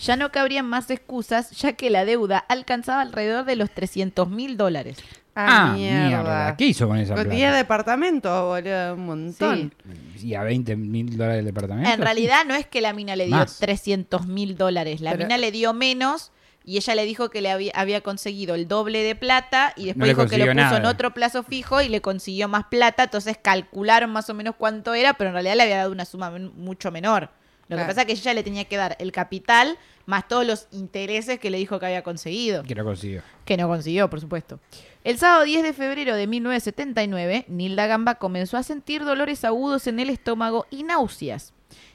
Ya 0.00 0.16
no 0.16 0.32
cabrían 0.32 0.64
más 0.66 0.90
excusas, 0.90 1.50
ya 1.50 1.74
que 1.74 1.90
la 1.90 2.04
deuda 2.06 2.38
alcanzaba 2.38 3.02
alrededor 3.02 3.44
de 3.44 3.56
los 3.56 3.70
300 3.70 4.28
mil 4.30 4.56
dólares. 4.56 4.96
Ah, 5.34 5.72
mierda. 5.76 6.56
¿Qué 6.56 6.66
hizo 6.66 6.88
con 6.88 6.96
esa 6.98 7.14
plata? 7.14 7.28
10 7.30 7.54
departamentos, 7.54 8.42
boludo, 8.44 8.94
un 8.94 9.06
montón. 9.06 9.72
Sí. 10.18 10.28
¿Y 10.28 10.34
a 10.34 10.42
20 10.44 10.76
mil 10.76 11.16
dólares 11.16 11.40
el 11.40 11.44
departamento? 11.44 11.90
En 11.90 12.00
realidad 12.00 12.44
no 12.46 12.54
es 12.54 12.66
que 12.66 12.80
la 12.80 12.92
mina 12.94 13.16
le 13.16 13.26
dio 13.26 13.36
Más. 13.36 13.58
300 13.58 14.26
mil 14.26 14.56
dólares, 14.56 15.00
la 15.02 15.12
Pero- 15.12 15.24
mina 15.24 15.36
le 15.38 15.52
dio 15.52 15.72
menos 15.74 16.32
y 16.64 16.76
ella 16.76 16.94
le 16.94 17.04
dijo 17.04 17.28
que 17.30 17.40
le 17.40 17.50
había, 17.50 17.72
había 17.74 18.00
conseguido 18.00 18.54
el 18.54 18.68
doble 18.68 19.02
de 19.02 19.14
plata 19.14 19.72
y 19.76 19.86
después 19.86 19.96
No 19.98 20.04
le 20.06 20.10
dijo 20.14 20.26
que 20.28 20.38
lo 20.38 20.52
puso 20.52 20.76
en 20.76 20.86
otro 20.86 21.12
plazo 21.14 21.42
fijo 21.42 21.80
y 21.82 21.88
le 21.88 22.00
consiguió 22.00 22.48
más 22.48 22.64
plata, 22.64 23.04
entonces 23.04 23.36
calcularon 23.40 24.10
más 24.10 24.28
o 24.30 24.34
menos 24.34 24.54
cuánto 24.56 24.94
era, 24.94 25.14
pero 25.14 25.28
en 25.30 25.34
realidad 25.34 25.56
le 25.56 25.62
había 25.64 25.76
dado 25.78 25.92
una 25.92 26.04
suma 26.04 26.30
mucho 26.30 26.90
menor. 26.90 27.30
Lo 27.68 27.76
que 27.76 27.84
Claro. 27.84 27.88
pasa 27.88 28.00
es 28.02 28.06
que 28.06 28.12
ella 28.12 28.34
le 28.34 28.42
tenía 28.42 28.64
que 28.64 28.76
dar 28.76 28.96
el 28.98 29.12
capital 29.12 29.78
más 30.04 30.26
todos 30.28 30.44
los 30.46 30.66
intereses 30.72 31.38
que 31.38 31.48
le 31.48 31.58
dijo 31.58 31.78
que 31.78 31.86
había 31.86 32.02
conseguido. 32.02 32.64
Que 32.64 32.74
lo 32.74 32.84
consiguió. 32.84 33.22
Que 33.44 33.56
no 33.56 33.66
consiguió, 33.68 34.10
por 34.10 34.20
supuesto. 34.20 34.58
El 35.04 35.16
sábado 35.16 35.44
10 35.44 35.62
de 35.62 35.72
febrero 35.72 36.14
de 36.16 36.26
1979, 36.26 37.44
Nilda 37.48 37.86
Gamba 37.86 38.16
comenzó 38.16 38.56
a 38.56 38.62
sentir 38.62 39.04
dolores 39.04 39.44
agudos 39.44 39.86
en 39.86 40.00
el 40.00 40.10
estómago 40.10 40.66
y 40.70 40.82
náuseas. 40.82 41.52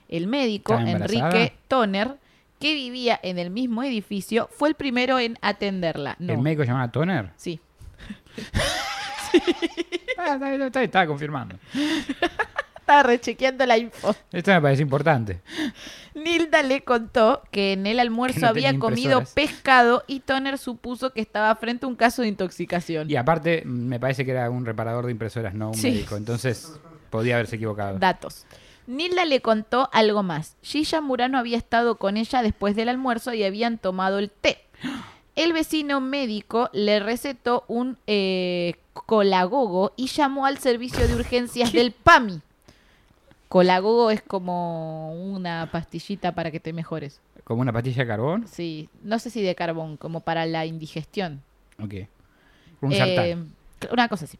El 0.10 0.28
médico. 0.28 0.74
Enrique 0.80 1.54
Toner, 1.68 2.16
que 2.60 2.74
vivía 2.74 3.20
en 3.24 3.38
el 3.40 3.50
mismo 3.50 3.84
edificio, 3.84 4.50
fue 4.52 4.70
el 4.70 4.76
primero 4.76 5.20
en 5.20 5.38
atenderla. 5.42 6.16
No. 6.20 6.34
¿El 6.34 6.40
médico 6.40 6.64
se 6.64 6.68
llamaba 6.68 6.92
Toner? 6.92 7.32
Sí. 7.38 7.60
Ah, 10.20 10.34
está, 10.34 10.50
bien, 10.50 10.62
está 10.64 10.80
bien, 10.80 10.86
estaba 10.88 11.06
confirmando. 11.06 11.56
Estaba 12.80 13.04
rechequeando 13.04 13.66
la 13.66 13.78
info. 13.78 14.16
Esto 14.32 14.52
me 14.52 14.62
parece 14.62 14.82
importante. 14.82 15.42
Nilda 16.16 16.64
le 16.64 16.82
contó 16.84 17.44
que 17.52 17.74
en 17.74 17.86
el 17.86 18.00
almuerzo 18.00 18.40
no 18.40 18.48
había 18.48 18.80
comido 18.80 19.24
pescado 19.36 20.04
y 20.08 20.22
Toner 20.22 20.58
supuso 20.58 21.12
que 21.14 21.22
estaba 21.22 21.54
frente 21.58 21.86
a 21.86 21.90
un 21.90 21.96
caso 21.96 22.22
de 22.24 22.30
intoxicación. 22.30 23.12
Y 23.12 23.16
aparte, 23.16 23.62
me 23.66 24.00
parece 24.00 24.26
que 24.26 24.32
era 24.32 24.50
un 24.50 24.66
reparador 24.66 25.06
de 25.06 25.12
impresoras, 25.12 25.54
no 25.54 25.68
un 25.70 25.76
Sí. 25.76 25.92
médico. 25.92 26.16
Entonces, 26.16 26.80
podía 27.12 27.36
haberse 27.36 27.58
equivocado. 27.58 28.00
datos. 28.00 28.46
Nilda 28.88 29.26
le 29.26 29.42
contó 29.42 29.90
algo 29.92 30.24
más. 30.24 30.56
Gilla 30.62 31.02
Murano 31.02 31.38
había 31.38 31.58
estado 31.58 31.98
con 31.98 32.18
ella 32.18 32.42
después 32.42 32.76
del 32.76 32.90
almuerzo 32.90 33.34
y 33.34 33.44
habían 33.44 33.78
tomado 33.78 34.18
el 34.18 34.32
té. 34.32 34.60
El 35.36 35.54
vecino 35.54 36.02
médico 36.02 36.70
le 36.74 37.00
recetó 37.00 37.64
un 37.68 37.98
eh, 38.08 38.76
colagogo 38.94 39.94
y 39.96 40.08
llamó 40.08 40.46
al 40.46 40.58
servicio 40.58 41.08
de 41.08 41.16
urgencias 41.16 41.74
del 41.74 41.92
PAMI. 41.92 42.42
Colagogo 43.50 44.10
es 44.10 44.22
como 44.22 45.14
una 45.14 45.70
pastillita 45.72 46.34
para 46.34 46.50
que 46.50 46.60
te 46.60 46.74
mejores. 46.74 47.22
¿Como 47.44 47.62
una 47.62 47.72
pastilla 47.72 48.04
de 48.04 48.08
carbón? 48.08 48.48
Sí, 48.48 48.90
no 49.04 49.20
sé 49.20 49.30
si 49.30 49.42
de 49.42 49.56
carbón, 49.56 49.96
como 49.98 50.22
para 50.22 50.46
la 50.46 50.66
indigestión. 50.66 51.42
Ok. 51.82 51.94
Un 52.82 52.94
Eh. 52.94 53.38
Una 53.92 54.08
cosa 54.10 54.26
así. 54.26 54.38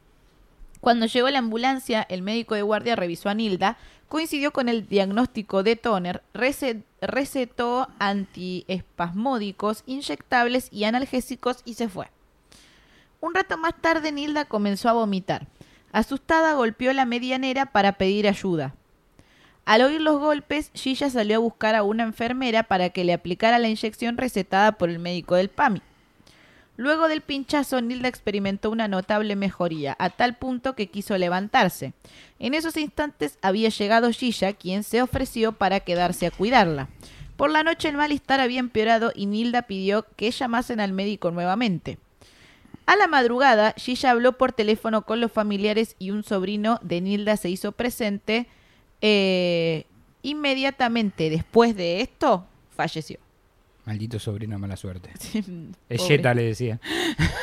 Cuando 0.82 1.06
llegó 1.06 1.30
la 1.30 1.40
ambulancia, 1.40 2.06
el 2.10 2.22
médico 2.22 2.56
de 2.56 2.62
guardia 2.62 2.96
revisó 2.96 3.30
a 3.30 3.34
Nilda, 3.34 3.78
coincidió 4.08 4.52
con 4.52 4.70
el 4.70 4.88
diagnóstico 4.88 5.64
de 5.64 5.76
Toner, 5.76 6.22
rece- 6.34 6.84
recetó 7.02 7.90
antiespasmódicos, 8.00 9.84
inyectables 9.86 10.70
y 10.72 10.86
analgésicos 10.86 11.58
y 11.66 11.74
se 11.74 11.90
fue. 11.90 12.08
Un 13.20 13.34
rato 13.34 13.58
más 13.58 13.74
tarde 13.82 14.12
Nilda 14.12 14.46
comenzó 14.46 14.90
a 14.90 14.94
vomitar. 14.94 15.48
Asustada 15.92 16.54
golpeó 16.54 16.94
la 16.94 17.06
medianera 17.06 17.66
para 17.68 17.94
pedir 17.94 18.28
ayuda. 18.28 18.76
Al 19.66 19.82
oír 19.82 20.00
los 20.00 20.20
golpes, 20.20 20.72
Gilla 20.74 21.10
salió 21.10 21.38
a 21.38 21.40
buscar 21.40 21.76
a 21.76 21.84
una 21.84 22.04
enfermera 22.04 22.64
para 22.64 22.90
que 22.90 23.04
le 23.04 23.14
aplicara 23.14 23.60
la 23.60 23.68
inyección 23.68 24.18
recetada 24.18 24.74
por 24.74 24.90
el 24.90 25.00
médico 25.00 25.36
del 25.36 25.50
PAMI. 25.50 25.82
Luego 26.78 27.08
del 27.08 27.22
pinchazo, 27.22 27.82
Nilda 27.82 28.08
experimentó 28.08 28.70
una 28.70 28.88
notable 28.88 29.36
mejoría, 29.36 29.96
a 29.98 30.12
tal 30.12 30.36
punto 30.36 30.76
que 30.76 30.88
quiso 30.88 31.18
levantarse. 31.18 31.94
En 32.38 32.54
esos 32.54 32.78
instantes 32.78 33.40
había 33.42 33.70
llegado 33.70 34.12
Gilla, 34.12 34.54
quien 34.54 34.84
se 34.84 35.02
ofreció 35.02 35.54
para 35.54 35.80
quedarse 35.80 36.28
a 36.28 36.32
cuidarla. 36.32 36.88
Por 37.36 37.50
la 37.50 37.64
noche 37.64 37.90
el 37.90 37.98
malestar 37.98 38.40
había 38.40 38.60
empeorado 38.60 39.12
y 39.16 39.26
Nilda 39.26 39.64
pidió 39.64 40.06
que 40.16 40.30
llamasen 40.30 40.80
al 40.80 40.94
médico 40.94 41.32
nuevamente. 41.32 41.98
A 42.86 42.96
la 42.96 43.08
madrugada, 43.08 43.74
Gilla 43.76 44.12
habló 44.12 44.38
por 44.38 44.54
teléfono 44.54 45.02
con 45.02 45.20
los 45.20 45.32
familiares 45.32 45.96
y 45.98 46.12
un 46.12 46.24
sobrino 46.24 46.80
de 46.84 47.02
Nilda 47.02 47.38
se 47.38 47.50
hizo 47.50 47.72
presente. 47.72 48.48
Eh, 49.02 49.86
inmediatamente 50.22 51.30
después 51.30 51.76
de 51.76 52.02
esto, 52.02 52.46
falleció. 52.76 53.20
Maldito 53.88 54.20
sobrino, 54.20 54.60
mala 54.60 54.76
suerte. 54.76 55.10
Es. 55.90 56.06
Jetta, 56.06 56.34
le 56.34 56.44
decía. 56.44 56.80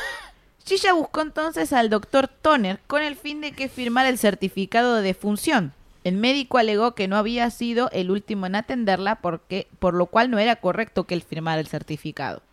Gilla 0.65 0.93
buscó 0.93 1.21
entonces 1.21 1.73
al 1.73 1.89
doctor 1.89 2.27
Toner 2.27 2.79
con 2.85 3.01
el 3.01 3.15
fin 3.15 3.41
de 3.41 3.51
que 3.51 3.67
firmara 3.67 4.09
el 4.09 4.19
certificado 4.19 4.95
de 4.95 5.01
defunción. 5.01 5.73
El 6.03 6.17
médico 6.17 6.59
alegó 6.59 6.93
que 6.93 7.07
no 7.07 7.17
había 7.17 7.49
sido 7.49 7.89
el 7.91 8.11
último 8.11 8.45
en 8.45 8.55
atenderla 8.55 9.15
porque, 9.15 9.67
por 9.79 9.95
lo 9.95 10.05
cual 10.05 10.29
no 10.29 10.37
era 10.37 10.55
correcto 10.57 11.05
que 11.05 11.15
él 11.15 11.23
firmara 11.23 11.59
el 11.59 11.67
certificado. 11.67 12.43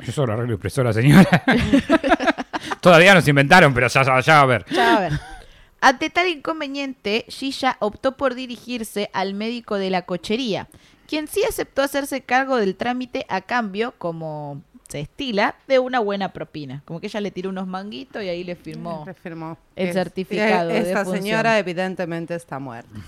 Yo 0.00 0.12
solo 0.12 0.32
arreglo 0.32 0.54
impresora, 0.54 0.94
señora. 0.94 1.44
Todavía 2.80 3.12
nos 3.12 3.28
inventaron, 3.28 3.74
pero 3.74 3.88
ya, 3.88 4.20
ya, 4.20 4.40
a 4.40 4.46
ver. 4.46 4.64
Ya, 4.70 4.96
a 4.96 5.00
ver. 5.00 5.12
Ante 5.82 6.08
tal 6.08 6.28
inconveniente, 6.28 7.26
Gilla 7.28 7.76
optó 7.80 8.16
por 8.16 8.34
dirigirse 8.34 9.10
al 9.12 9.34
médico 9.34 9.76
de 9.76 9.90
la 9.90 10.02
cochería, 10.02 10.68
quien 11.12 11.28
sí 11.28 11.42
aceptó 11.46 11.82
hacerse 11.82 12.22
cargo 12.22 12.56
del 12.56 12.74
trámite 12.74 13.26
a 13.28 13.42
cambio, 13.42 13.92
como 13.98 14.62
se 14.88 15.00
estila, 15.00 15.56
de 15.68 15.78
una 15.78 16.00
buena 16.00 16.32
propina. 16.32 16.82
Como 16.86 17.00
que 17.00 17.08
ella 17.08 17.20
le 17.20 17.30
tiró 17.30 17.50
unos 17.50 17.66
manguitos 17.66 18.22
y 18.22 18.30
ahí 18.30 18.44
le 18.44 18.56
firmó. 18.56 19.04
El 19.76 19.88
Es- 19.88 19.92
certificado 19.92 20.70
de 20.70 20.78
Esta 20.78 21.00
defunción. 21.00 21.22
señora 21.22 21.58
evidentemente 21.58 22.34
está 22.34 22.58
muerta. 22.58 22.98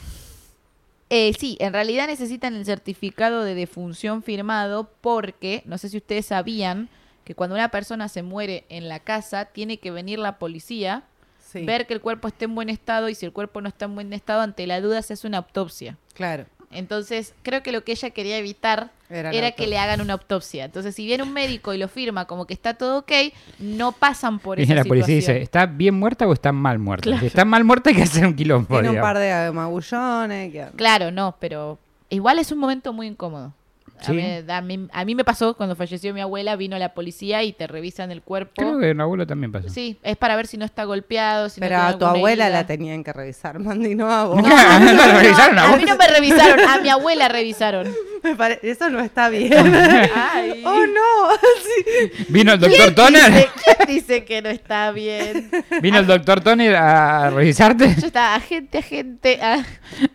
Eh, 1.09 1.33
sí, 1.39 1.57
en 1.61 1.73
realidad 1.73 2.07
necesitan 2.07 2.55
el 2.57 2.67
certificado 2.67 3.43
de 3.43 3.55
defunción 3.55 4.23
firmado 4.23 4.91
porque, 5.01 5.63
no 5.65 5.79
sé 5.79 5.89
si 5.89 5.97
ustedes 5.97 6.27
sabían, 6.27 6.91
que 7.25 7.35
cuando 7.35 7.57
una 7.57 7.71
persona 7.71 8.09
se 8.11 8.23
muere 8.23 8.65
en 8.69 8.91
la 8.91 9.01
casa, 9.01 9.47
tiene 9.47 9.79
que 9.79 9.91
venir 9.91 10.19
la 10.19 10.39
policía 10.39 11.05
Sí. 11.39 11.65
ver 11.65 11.87
que 11.87 11.95
el 11.95 12.03
cuerpo 12.03 12.29
esté 12.29 12.45
en 12.45 12.55
buen 12.55 12.69
estado 12.69 13.09
y 13.09 13.15
si 13.15 13.25
el 13.25 13.33
cuerpo 13.33 13.63
no 13.63 13.69
está 13.69 13.87
en 13.87 13.95
buen 13.95 14.13
estado, 14.13 14.43
ante 14.43 14.67
la 14.67 14.83
duda 14.83 15.01
se 15.01 15.15
hace 15.15 15.27
una 15.27 15.39
autopsia. 15.39 15.97
Claro. 16.13 16.45
Entonces, 16.75 17.35
creo 17.43 17.63
que 17.63 17.73
lo 17.73 17.85
que 17.85 17.93
ella 17.93 18.11
quería 18.11 18.37
evitar 18.39 18.91
Era 19.09 19.53
que 19.53 19.67
le 19.67 19.79
hagan 19.79 20.01
una 20.01 20.15
autopsia. 20.15 20.65
Entonces, 20.65 20.95
si 20.95 21.07
viene 21.07 21.23
un 21.23 21.33
médico 21.33 21.73
y 21.73 21.79
lo 21.79 21.89
firma 21.89 22.25
como 22.27 22.47
que 22.47 22.55
está 22.55 22.75
todo 22.75 22.99
ok, 22.99 23.13
no 23.61 23.93
pasan 23.93 24.39
por 24.41 24.57
Viene 24.59 24.73
esa 24.75 24.83
la 24.83 24.89
policía 24.89 25.15
y 25.17 25.21
situación. 25.21 25.37
dice, 25.37 25.43
¿está 25.45 25.67
bien 25.67 25.95
muerta 25.95 26.27
o 26.27 26.33
está 26.33 26.53
mal 26.53 26.79
muerta? 26.79 27.19
Si 27.21 27.27
está 27.27 27.45
mal 27.45 27.63
muerta 27.65 27.91
hay 27.91 27.97
que 27.97 28.03
hacer 28.03 28.27
un 28.27 28.35
quilombo. 28.35 28.69
Tiene 28.69 28.91
un 28.91 29.01
par 29.01 29.19
de 29.19 29.51
magullones. 29.53 30.53
que- 30.53 30.67
Claro, 30.77 31.11
no, 31.11 31.37
pero 31.39 31.79
igual 32.11 32.39
es 32.39 32.51
un 32.53 32.59
momento 32.59 32.93
muy 32.93 33.07
incómodo. 33.07 33.53
A, 34.01 34.05
Sí. 34.07 34.13
mí, 34.13 34.23
a 34.49 34.61
mí- 34.61 34.89
a 34.93 35.05
mí 35.05 35.15
me 35.15 35.25
pasó 35.25 35.55
cuando 35.55 35.77
falleció 35.77 36.13
mi 36.13 36.21
abuela, 36.21 36.57
vino 36.57 36.77
la 36.79 36.95
policía 36.95 37.43
y 37.43 37.53
te 37.53 37.67
revisan 37.67 38.11
el 38.11 38.23
cuerpo. 38.23 38.53
Creo 38.57 38.79
que 38.79 38.91
en 38.91 39.01
abuelo 39.01 39.27
también 39.27 39.53
pasó. 39.53 39.69
Sí, 39.69 39.99
es 40.03 40.17
para 40.17 40.37
ver 40.37 40.47
si 40.47 40.57
no 40.57 40.65
está 40.65 40.85
golpeado. 40.85 41.49
Si 41.49 41.61
Pero 41.61 41.79
a 41.79 41.97
tu 41.99 42.05
abuela 42.05 42.47
herida. 42.47 42.59
la 42.61 42.67
tenían 42.67 43.03
que 43.05 43.13
revisar, 43.13 43.59
Mandy, 43.61 43.95
no 43.95 44.11
a 44.11 44.25
vos. 44.25 44.43
No, 44.43 44.81
no, 44.95 45.19
revisaron 45.21 45.59
a 45.59 45.65
a 45.65 45.71
vos. 45.71 45.79
mí 45.79 45.85
no 45.87 45.97
me 45.97 46.07
revisaron, 46.09 46.61
a 46.69 46.79
mi 46.81 46.89
abuela 46.89 47.29
revisaron. 47.29 47.89
Me 48.25 48.35
pare- 48.37 48.59
Eso 48.63 48.89
no 48.89 49.01
está 49.01 49.29
bien. 49.29 49.53
Ay. 50.15 50.63
oh, 50.65 50.87
no. 50.87 51.29
Sí. 51.63 52.25
Vino 52.31 52.55
el 52.55 52.59
doctor 52.61 52.79
¿Quién 52.79 52.95
Toner. 52.95 53.31
dice, 53.33 53.49
quién 53.63 53.87
dice 53.89 54.25
que 54.25 54.41
no 54.43 54.49
está 54.49 54.91
bien? 54.93 55.51
Vino 55.83 55.99
el 55.99 56.07
doctor 56.07 56.41
Toner 56.41 56.75
a 56.75 57.29
revisarte. 57.29 57.95
Yo 58.01 58.07
estaba, 58.07 58.35
agente, 58.37 58.79
agente, 58.79 59.39
ah, 59.43 59.63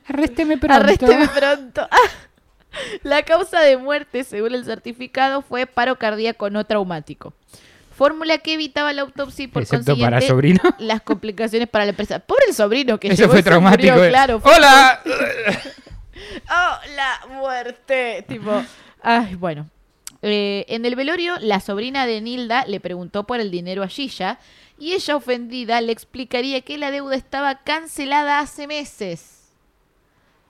Arrésteme 0.07 0.57
pronto. 0.57 0.75
arrésteme 0.83 1.27
pronto. 1.27 1.87
Ah. 1.91 1.97
La 3.03 3.23
causa 3.23 3.61
de 3.61 3.77
muerte, 3.77 4.23
según 4.23 4.53
el 4.53 4.63
certificado, 4.65 5.41
fue 5.41 5.65
paro 5.65 5.97
cardíaco 5.97 6.49
no 6.49 6.65
traumático. 6.65 7.33
Fórmula 7.95 8.37
que 8.37 8.53
evitaba 8.53 8.93
la 8.93 9.01
autopsia 9.01 9.43
y 9.43 9.47
por 9.47 9.63
Excepto 9.63 9.97
para 9.97 10.19
consiguiente 10.19 10.27
sobrino. 10.27 10.61
las 10.79 11.01
complicaciones 11.01 11.67
para 11.67 11.85
la 11.85 11.89
empresa. 11.89 12.19
Pobre 12.19 12.43
el 12.47 12.53
sobrino 12.55 12.99
que 12.99 13.09
Eso 13.09 13.27
fue 13.29 13.43
traumático. 13.43 13.91
murió, 13.91 14.05
eh. 14.05 14.09
claro. 14.09 14.39
fue- 14.39 14.55
¡Hola! 14.55 15.01
¡Oh, 16.49 16.77
la 16.95 17.27
muerte! 17.35 18.23
Tipo, 18.27 18.63
ay, 19.01 19.35
bueno. 19.35 19.69
Eh, 20.21 20.65
en 20.69 20.85
el 20.85 20.95
velorio, 20.95 21.35
la 21.39 21.59
sobrina 21.59 22.05
de 22.05 22.21
Nilda 22.21 22.65
le 22.65 22.79
preguntó 22.79 23.25
por 23.25 23.39
el 23.39 23.51
dinero 23.51 23.83
a 23.83 23.87
Gilla 23.87 24.37
y 24.77 24.93
ella, 24.93 25.15
ofendida, 25.15 25.81
le 25.81 25.91
explicaría 25.91 26.61
que 26.61 26.77
la 26.77 26.91
deuda 26.91 27.15
estaba 27.15 27.63
cancelada 27.63 28.39
hace 28.39 28.67
meses. 28.67 29.49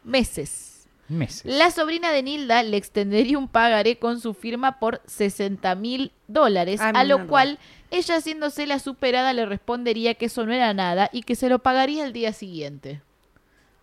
Meses. 0.03 0.68
Meses. 1.09 1.43
La 1.45 1.71
sobrina 1.71 2.11
de 2.11 2.23
Nilda 2.23 2.63
le 2.63 2.77
extendería 2.77 3.37
un 3.37 3.47
pagaré 3.47 3.97
con 3.97 4.19
su 4.21 4.33
firma 4.33 4.79
por 4.79 5.01
60 5.07 5.73
mil 5.75 6.11
dólares, 6.27 6.79
a 6.81 7.03
lo 7.03 7.27
cual 7.27 7.57
ella, 7.91 8.17
haciéndose 8.17 8.67
la 8.67 8.79
superada, 8.79 9.33
le 9.33 9.45
respondería 9.45 10.13
que 10.13 10.25
eso 10.27 10.45
no 10.45 10.53
era 10.53 10.73
nada 10.73 11.09
y 11.11 11.23
que 11.23 11.35
se 11.35 11.49
lo 11.49 11.59
pagaría 11.59 12.05
el 12.05 12.13
día 12.13 12.33
siguiente. 12.33 13.01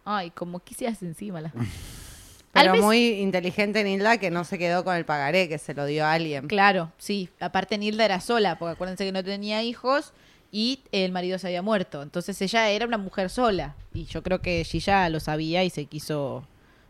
Ay, 0.05 0.31
como 0.31 0.61
quisieras 0.61 1.03
encima 1.03 1.41
la... 1.41 1.53
Pero 2.53 2.73
mes- 2.73 2.83
muy 2.83 3.09
inteligente 3.21 3.85
Nilda 3.85 4.17
que 4.19 4.31
no 4.31 4.45
se 4.45 4.57
quedó 4.57 4.83
con 4.83 4.97
el 4.97 5.05
pagaré, 5.05 5.49
que 5.49 5.59
se 5.59 5.75
lo 5.75 5.85
dio 5.85 6.07
a 6.07 6.13
alguien. 6.15 6.47
Claro, 6.47 6.91
sí. 6.97 7.29
Aparte 7.39 7.77
Nilda 7.77 8.05
era 8.05 8.21
sola, 8.21 8.59
porque 8.59 8.73
acuérdense 8.73 9.05
que 9.05 9.13
no 9.13 9.23
tenía 9.23 9.63
hijos 9.63 10.15
y 10.53 10.81
el 10.93 11.13
marido 11.13 11.39
se 11.39 11.49
había 11.49 11.61
muerto. 11.61 12.01
Entonces 12.03 12.41
ella 12.41 12.71
era 12.71 12.87
una 12.87 12.97
mujer 12.97 13.29
sola. 13.29 13.75
Y 13.93 14.05
yo 14.07 14.23
creo 14.23 14.41
que 14.41 14.65
Gilla 14.65 15.07
lo 15.11 15.21
sabía 15.21 15.65
y 15.65 15.71
se 15.71 15.85
quiso 15.85 16.47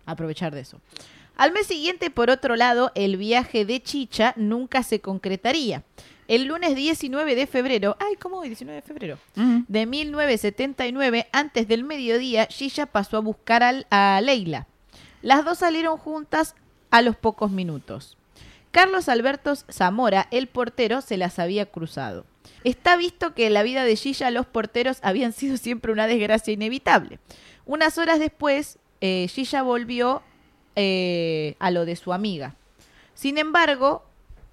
aprovechar 0.07 0.55
de 0.55 0.61
eso. 0.63 0.81
Al 1.37 1.53
mes 1.53 1.67
siguiente, 1.67 2.11
por 2.11 2.31
otro 2.31 2.57
lado, 2.57 2.93
el 2.95 3.17
viaje 3.19 3.65
de 3.67 3.83
Chicha 3.83 4.33
nunca 4.37 4.83
se 4.83 5.01
concretaría. 5.01 5.83
El 6.29 6.47
lunes 6.47 6.75
19 6.75 7.35
de 7.35 7.47
febrero, 7.47 7.97
ay, 8.01 8.17
¿cómo 8.17 8.39
hoy? 8.39 8.49
19 8.49 8.81
de 8.81 8.83
febrero. 8.87 9.19
De 9.69 9.87
1979, 9.87 11.27
antes 11.33 11.69
del 11.69 11.85
mediodía, 11.85 12.47
Gilla 12.51 12.87
pasó 12.87 13.17
a 13.17 13.21
buscar 13.21 13.63
al- 13.63 13.87
a 13.91 14.21
Leila. 14.23 14.67
Las 15.23 15.45
dos 15.45 15.59
salieron 15.59 15.99
juntas 15.99 16.55
a 16.91 17.03
los 17.03 17.17
pocos 17.17 17.51
minutos. 17.51 18.17
Carlos 18.71 19.09
Alberto 19.09 19.55
Zamora, 19.71 20.29
el 20.31 20.49
portero, 20.49 21.01
se 21.01 21.17
las 21.17 21.39
había 21.39 21.67
cruzado. 21.67 22.27
Está 22.65 22.97
visto 22.97 23.35
que 23.35 23.47
en 23.47 23.55
la 23.55 23.63
vida 23.63 23.85
de 23.85 23.97
Gilla 23.97 24.31
los 24.31 24.47
porteros 24.47 24.99
habían 25.03 25.33
sido 25.33 25.57
siempre 25.57 25.93
una 25.93 26.07
desgracia 26.07 26.53
inevitable. 26.53 27.19
Unas 27.65 27.99
horas 27.99 28.19
después, 28.19 28.79
eh, 29.01 29.29
Gilla 29.29 29.63
volvió 29.63 30.23
eh, 30.75 31.57
a 31.59 31.71
lo 31.71 31.85
de 31.85 31.97
su 31.97 32.13
amiga. 32.13 32.55
Sin 33.15 33.39
embargo, 33.39 34.05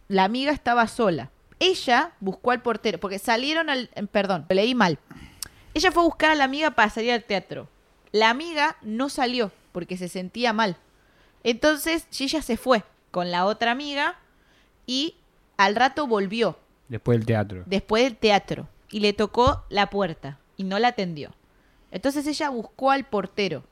la 0.07 0.23
amiga 0.23 0.51
estaba 0.51 0.87
sola. 0.87 1.31
Ella 1.59 2.11
buscó 2.19 2.51
al 2.51 2.61
portero, 2.61 2.99
porque 2.99 3.19
salieron 3.19 3.69
al... 3.69 3.89
eh, 3.95 4.03
Perdón, 4.11 4.45
leí 4.49 4.75
mal. 4.75 4.99
Ella 5.73 5.91
fue 5.91 6.03
a 6.03 6.05
buscar 6.05 6.31
a 6.31 6.35
la 6.35 6.43
amiga 6.43 6.71
para 6.71 6.89
salir 6.89 7.11
al 7.11 7.23
teatro. 7.23 7.67
La 8.11 8.29
amiga 8.29 8.77
no 8.81 9.09
salió 9.09 9.51
porque 9.71 9.97
se 9.97 10.07
sentía 10.07 10.53
mal. 10.53 10.77
Entonces 11.43 12.07
Gilla 12.11 12.41
se 12.41 12.57
fue 12.57 12.83
con 13.11 13.31
la 13.31 13.45
otra 13.45 13.71
amiga 13.71 14.15
y 14.85 15.15
al 15.57 15.75
rato 15.75 16.07
volvió 16.07 16.57
Después 16.89 17.17
del 17.19 17.25
teatro. 17.25 17.63
después 17.65 18.03
del 18.03 18.15
teatro 18.17 18.67
y 18.89 18.99
le 18.99 19.13
tocó 19.13 19.63
la 19.69 19.89
puerta 19.89 20.37
y 20.57 20.63
no 20.63 20.77
la 20.79 20.89
atendió. 20.89 21.31
Entonces 21.91 22.27
ella 22.27 22.49
buscó 22.49 22.91
al 22.91 23.05
portero 23.05 23.63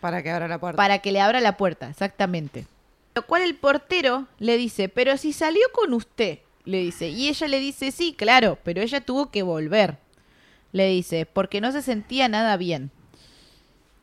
Para 0.00 0.22
que 0.22 0.30
abra 0.30 0.48
la 0.48 0.58
puerta. 0.58 0.76
para 0.76 0.98
que 1.00 1.12
le 1.12 1.20
abra 1.20 1.40
la 1.40 1.56
puerta, 1.56 1.88
exactamente. 1.90 2.66
Lo 3.14 3.26
cual 3.26 3.42
el 3.42 3.54
portero 3.56 4.26
le 4.38 4.56
dice, 4.56 4.88
pero 4.88 5.16
si 5.16 5.32
salió 5.32 5.62
con 5.72 5.92
usted, 5.94 6.38
le 6.64 6.78
dice. 6.78 7.08
Y 7.08 7.28
ella 7.28 7.48
le 7.48 7.58
dice, 7.58 7.90
sí, 7.92 8.14
claro, 8.16 8.58
pero 8.62 8.80
ella 8.82 9.00
tuvo 9.00 9.30
que 9.30 9.42
volver. 9.42 9.98
Le 10.72 10.86
dice, 10.88 11.26
porque 11.26 11.60
no 11.60 11.72
se 11.72 11.82
sentía 11.82 12.28
nada 12.28 12.56
bien. 12.56 12.90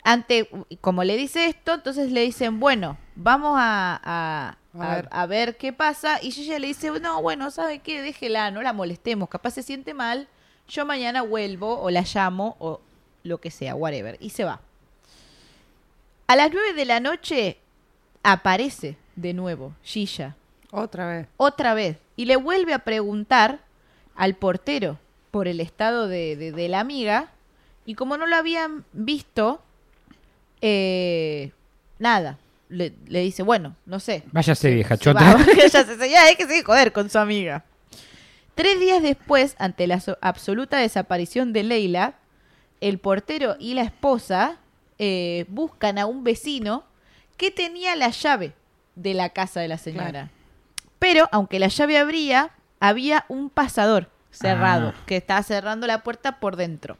Ante, 0.04 0.50
como 0.82 1.04
le 1.04 1.18
dice 1.18 1.46
esto, 1.48 1.74
entonces 1.74 2.12
le 2.12 2.22
dicen, 2.22 2.60
bueno, 2.60 2.98
vamos 3.16 3.56
a, 3.60 4.00
a, 4.04 4.58
A 4.80 4.92
a- 4.92 4.96
ver. 4.96 5.10
a 5.12 5.26
ver 5.26 5.58
qué 5.58 5.74
pasa. 5.74 6.20
Y 6.22 6.28
ella 6.28 6.60
le 6.60 6.68
dice, 6.68 6.92
no, 7.00 7.22
bueno, 7.22 7.52
¿sabe 7.52 7.80
qué? 7.80 8.02
Déjela, 8.02 8.52
no 8.52 8.62
la 8.62 8.74
molestemos. 8.74 9.28
Capaz 9.30 9.52
se 9.52 9.64
siente 9.64 9.94
mal. 9.94 10.28
Yo 10.70 10.86
mañana 10.86 11.22
vuelvo 11.24 11.80
o 11.82 11.90
la 11.90 12.02
llamo 12.04 12.56
o 12.60 12.82
lo 13.24 13.40
que 13.40 13.52
sea, 13.52 13.76
whatever. 13.76 14.18
Y 14.22 14.30
se 14.30 14.44
va. 14.46 14.62
A 16.28 16.36
las 16.36 16.52
9 16.52 16.74
de 16.74 16.86
la 16.86 17.00
noche 17.00 17.58
aparece 18.24 18.98
de 19.16 19.34
nuevo 19.34 19.74
Gilla, 19.84 20.36
Otra 20.72 21.08
vez. 21.08 21.28
otra 21.38 21.74
vez, 21.74 21.98
y 22.16 22.26
le 22.26 22.36
vuelve 22.36 22.74
a 22.74 22.80
preguntar 22.80 23.60
al 24.16 24.36
portero 24.36 25.00
por 25.32 25.48
el 25.48 25.60
estado 25.60 26.08
de, 26.08 26.36
de- 26.36 26.52
de 26.52 26.68
la 26.70 26.80
amiga, 26.82 27.30
y 27.86 27.96
como 27.96 28.18
no 28.18 28.26
lo 28.28 28.36
habían 28.36 28.84
visto, 28.92 29.62
eh, 30.62 31.52
nada, 32.00 32.38
le, 32.70 32.94
le 33.08 33.22
dice, 33.22 33.44
bueno, 33.44 33.76
no 33.86 34.00
sé. 34.00 34.24
Váyase, 34.32 34.72
vieja 34.72 34.98
chota. 34.98 35.36
va, 35.36 35.46
ya 35.72 35.86
se 35.86 35.98
se- 35.98 36.10
ya 36.10 36.24
hay 36.24 36.36
que 36.36 36.46
seguir 36.48 36.66
joder 36.66 36.92
con 36.92 37.10
su 37.10 37.18
amiga. 37.20 37.64
Tres 38.56 38.80
días 38.80 39.02
después, 39.02 39.56
ante 39.60 39.88
la 39.88 40.00
so- 40.02 40.18
absoluta 40.22 40.78
desaparición 40.78 41.54
de 41.54 41.64
Leila, 41.64 42.16
el 42.82 42.98
portero 42.98 43.56
y 43.60 43.76
la 43.76 43.84
esposa 43.84 44.58
eh, 45.00 45.46
buscan 45.50 45.98
a 45.98 46.06
un 46.06 46.24
vecino 46.24 46.84
que 47.38 47.52
tenía 47.52 47.96
la 47.96 48.10
llave 48.10 48.54
de 48.96 49.14
la 49.14 49.30
casa 49.30 49.60
de 49.60 49.68
la 49.68 49.78
señora. 49.78 50.10
Claro. 50.10 50.30
Pero, 51.00 51.30
aunque 51.32 51.60
la 51.60 51.68
llave 51.68 51.98
abría, 51.98 52.52
había 52.80 53.26
un 53.28 53.50
pasador 53.50 54.10
cerrado 54.32 54.94
Ah. 54.96 55.04
que 55.06 55.18
estaba 55.18 55.44
cerrando 55.44 55.86
la 55.88 56.04
puerta 56.04 56.40
por 56.40 56.56
dentro. 56.56 56.98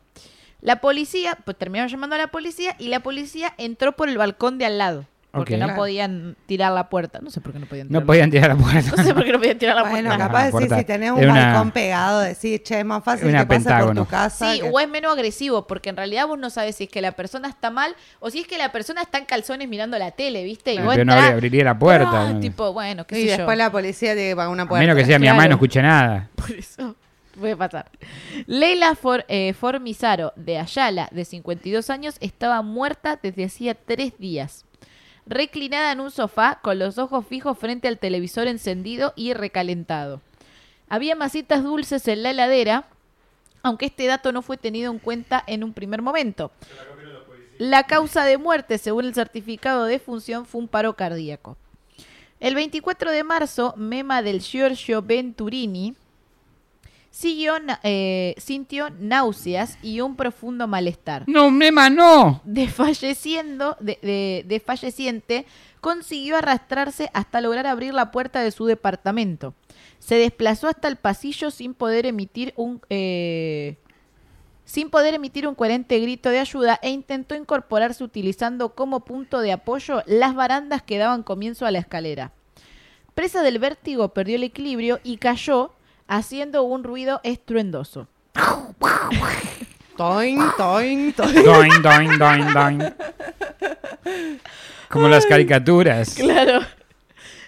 La 0.62 0.82
policía, 0.82 1.38
pues 1.46 1.58
terminaron 1.58 1.90
llamando 1.90 2.16
a 2.16 2.20
la 2.20 2.28
policía 2.28 2.76
y 2.80 2.88
la 2.88 3.00
policía 3.02 3.54
entró 3.58 3.96
por 3.96 4.10
el 4.10 4.18
balcón 4.18 4.58
de 4.58 4.66
al 4.66 4.78
lado. 4.78 5.06
Porque 5.38 5.58
no 5.58 5.66
Claro. 5.68 5.80
podían 5.82 6.36
tirar 6.46 6.72
la 6.72 6.90
puerta. 6.90 7.20
No 7.22 7.30
sé 7.30 7.42
por 7.42 7.54
qué 7.54 7.60
no 7.60 7.66
podían 7.66 7.88
tirar 7.88 8.02
No 8.02 8.06
podían 8.06 8.30
tirar 8.32 8.50
la 8.50 8.56
puerta. 8.56 8.92
no 8.98 9.04
sé 9.04 9.14
por 9.14 9.24
qué 9.24 9.32
no 9.32 9.38
podían 9.40 9.58
tirar 9.58 9.76
la 9.76 9.84
Bueno, 9.90 10.10
puerta. 10.10 10.26
capaz 10.28 10.46
de 10.46 10.52
decir, 10.52 10.78
si 10.78 10.84
tenés 10.86 11.12
un 11.12 11.24
una- 11.30 11.48
balcón 11.54 11.72
pegado, 11.72 12.20
decir, 12.22 12.64
che, 12.64 12.80
es 12.80 12.86
más 12.86 13.04
fácil 13.04 13.28
Una 13.30 13.40
que 13.40 13.46
pase 13.48 13.60
por 13.64 13.72
pentágono. 13.72 14.04
tu 14.04 14.10
casa. 14.10 14.52
Sí, 14.54 14.60
que- 14.62 14.70
o 14.70 14.80
es 14.80 14.90
menos 14.90 15.14
agresivo, 15.14 15.68
porque 15.68 15.90
en 15.90 15.98
realidad 15.98 16.28
vos 16.28 16.38
no 16.40 16.50
sabes 16.50 16.76
si 16.76 16.86
es 16.86 16.90
que 16.90 17.02
la 17.02 17.12
persona 17.14 17.48
está 17.50 17.70
mal 17.72 17.96
o 18.20 18.30
si 18.30 18.40
es 18.40 18.48
que 18.48 18.58
la 18.58 18.72
persona 18.72 19.02
está 19.02 19.18
en 19.18 19.26
calzones 19.26 19.68
mirando 19.68 19.98
la 19.98 20.12
tele, 20.12 20.44
¿viste? 20.44 20.74
Y 20.74 20.76
Pero 20.78 20.88
vos 20.88 20.96
no 20.98 21.02
entrás, 21.02 21.24
abri- 21.26 21.34
abriría 21.34 21.64
la 21.64 21.78
puerta. 21.80 22.28
¡ah! 22.28 22.34
¿no? 22.34 22.40
tipo, 22.40 22.74
bueno, 22.74 23.06
qué 23.06 23.20
y 23.20 23.24
sé 23.24 23.38
después 23.38 23.56
yo. 23.58 23.64
la 23.64 23.72
policía 23.72 24.14
tiene 24.14 24.30
que 24.30 24.36
pagar 24.36 24.52
una 24.52 24.64
A 24.64 24.68
puerta. 24.68 24.82
menos 24.82 24.96
que 24.98 25.06
sea 25.06 25.20
mi 25.20 25.28
mamá 25.28 25.46
y 25.46 25.50
no 25.50 25.56
escuche 25.56 25.82
nada. 25.82 26.30
Por 26.36 26.52
eso 26.52 26.96
puede 27.40 27.56
pasar. 27.56 27.86
Leila 28.48 28.96
For- 28.96 29.26
eh, 29.28 29.54
Formizaro 29.54 30.34
de 30.36 30.58
Ayala, 30.58 31.08
de 31.12 31.24
52 31.26 31.90
años, 31.90 32.16
estaba 32.20 32.62
muerta 32.62 33.20
desde 33.22 33.46
hacía 33.46 33.76
tres 33.76 34.18
días. 34.18 34.66
Reclinada 35.28 35.92
en 35.92 36.00
un 36.00 36.10
sofá, 36.10 36.60
con 36.62 36.80
los 36.80 36.98
ojos 36.98 37.26
fijos 37.28 37.58
frente 37.58 37.90
al 37.90 38.00
televisor 38.00 38.48
encendido 38.48 39.14
y 39.16 39.34
recalentado. 39.34 40.22
Había 40.88 41.16
masitas 41.16 41.64
dulces 41.64 42.08
en 42.08 42.24
la 42.24 42.32
heladera, 42.32 42.88
aunque 43.62 43.88
este 43.88 44.06
dato 44.06 44.32
no 44.32 44.42
fue 44.42 44.56
tenido 44.56 44.92
en 44.92 45.00
cuenta 45.00 45.44
en 45.46 45.66
un 45.66 45.74
primer 45.74 46.02
momento. 46.02 46.52
La 47.58 47.84
causa 47.84 48.24
de 48.24 48.38
muerte, 48.38 48.78
según 48.78 49.06
el 49.06 49.14
certificado 49.14 49.86
de 49.86 50.00
función, 50.00 50.46
fue 50.46 50.62
un 50.62 50.70
paro 50.70 50.96
cardíaco. 50.96 51.58
El 52.40 52.56
24 52.56 53.12
de 53.12 53.24
marzo, 53.24 53.74
Mema 53.76 54.22
del 54.22 54.40
Giorgio 54.40 55.02
Venturini 55.02 55.96
siguió, 57.10 57.54
eh, 57.84 58.36
sintió 58.38 58.90
náuseas 59.00 59.78
y 59.82 60.02
un 60.02 60.16
profundo 60.16 60.68
malestar. 60.68 61.24
No, 61.28 61.50
Mema, 61.52 61.90
no. 61.90 62.42
Desfalleciendo, 62.46 63.78
de, 63.80 63.98
de- 64.02 64.44
desfalleciente, 64.48 65.46
consiguió 65.82 66.38
arrastrarse 66.38 67.10
hasta 67.14 67.42
lograr 67.42 67.68
abrir 67.68 67.94
la 67.94 68.12
puerta 68.12 68.42
de 68.42 68.52
su 68.52 68.66
departamento. 68.66 69.54
Se 70.00 70.16
desplazó 70.16 70.68
hasta 70.68 70.88
el 70.88 70.96
pasillo 70.98 71.50
sin 71.52 71.74
poder 71.74 72.06
emitir 72.06 72.54
un 72.56 72.82
eh, 72.90 73.78
sin 74.66 74.90
poder 74.90 75.14
emitir 75.14 75.48
un 75.48 75.56
coherente 75.56 75.98
grito 76.00 76.30
de 76.30 76.40
ayuda 76.40 76.78
e 76.84 76.90
intentó 76.90 77.36
incorporarse 77.36 78.04
utilizando 78.04 78.76
como 78.76 79.06
punto 79.06 79.40
de 79.40 79.54
apoyo 79.54 80.04
las 80.08 80.36
barandas 80.36 80.82
que 80.84 80.98
daban 80.98 81.24
comienzo 81.24 81.66
a 81.66 81.72
la 81.72 81.80
escalera. 81.80 82.34
Presa 83.16 83.44
del 83.44 83.60
vértigo, 83.60 84.10
perdió 84.10 84.36
el 84.36 84.44
equilibrio 84.44 85.00
y 85.06 85.18
cayó 85.18 85.72
haciendo 86.08 86.64
un 86.64 86.84
ruido 86.84 87.20
estruendoso. 87.24 88.08
Toin, 89.98 90.40
toin, 90.58 91.14
toin. 91.18 91.44
Doin, 91.44 91.82
doin, 91.82 92.18
doin, 92.20 92.54
doin. 92.54 92.96
Como 94.90 95.08
las 95.08 95.26
caricaturas. 95.26 96.14
Claro. 96.16 96.62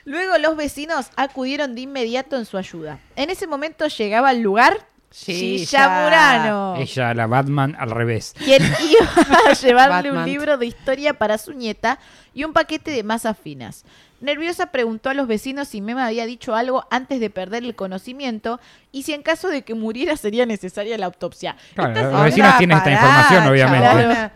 Luego 0.06 0.38
los 0.40 0.58
vecinos 0.58 1.12
acudieron 1.16 1.76
de 1.76 1.82
inmediato 1.82 2.36
en 2.36 2.46
su 2.46 2.58
ayuda. 2.58 3.00
En 3.16 3.30
ese 3.30 3.46
momento 3.46 3.88
llegaba 3.88 4.30
al 4.30 4.42
lugar 4.42 4.89
Shisha 5.12 5.90
Murano, 6.04 6.76
Ella, 6.78 7.14
la 7.14 7.26
Batman, 7.28 7.76
al 7.80 7.92
revés. 7.92 8.36
quien 8.38 8.62
iba 8.92 9.40
a 9.50 9.54
llevarle 9.54 10.12
un 10.12 10.26
libro 10.26 10.58
de 10.58 10.68
historia 10.68 11.14
para 11.16 11.38
su 11.38 11.54
nieta 11.54 12.00
y 12.34 12.44
un 12.44 12.54
paquete 12.54 12.92
de 12.92 13.04
masas 13.04 13.38
finas. 13.38 13.86
Nerviosa 14.22 14.68
preguntó 14.68 15.10
a 15.10 15.14
los 15.14 15.28
vecinos 15.28 15.70
si 15.70 15.82
Mema 15.82 16.06
había 16.06 16.26
dicho 16.26 16.54
algo 16.54 16.86
antes 16.92 17.20
de 17.20 17.30
perder 17.30 17.64
el 17.64 17.76
conocimiento 17.76 18.60
y 18.92 19.04
si 19.04 19.14
en 19.14 19.24
caso 19.24 19.48
de 19.48 19.64
que 19.64 19.74
muriera 19.74 20.18
sería 20.18 20.46
necesaria 20.46 20.98
la 20.98 21.06
autopsia. 21.06 21.56
Claro, 21.74 22.12
los 22.12 22.24
vecinos 22.24 22.58
tienen 22.58 22.78
esta 22.78 22.92
información, 22.92 23.48
obviamente. 23.48 24.32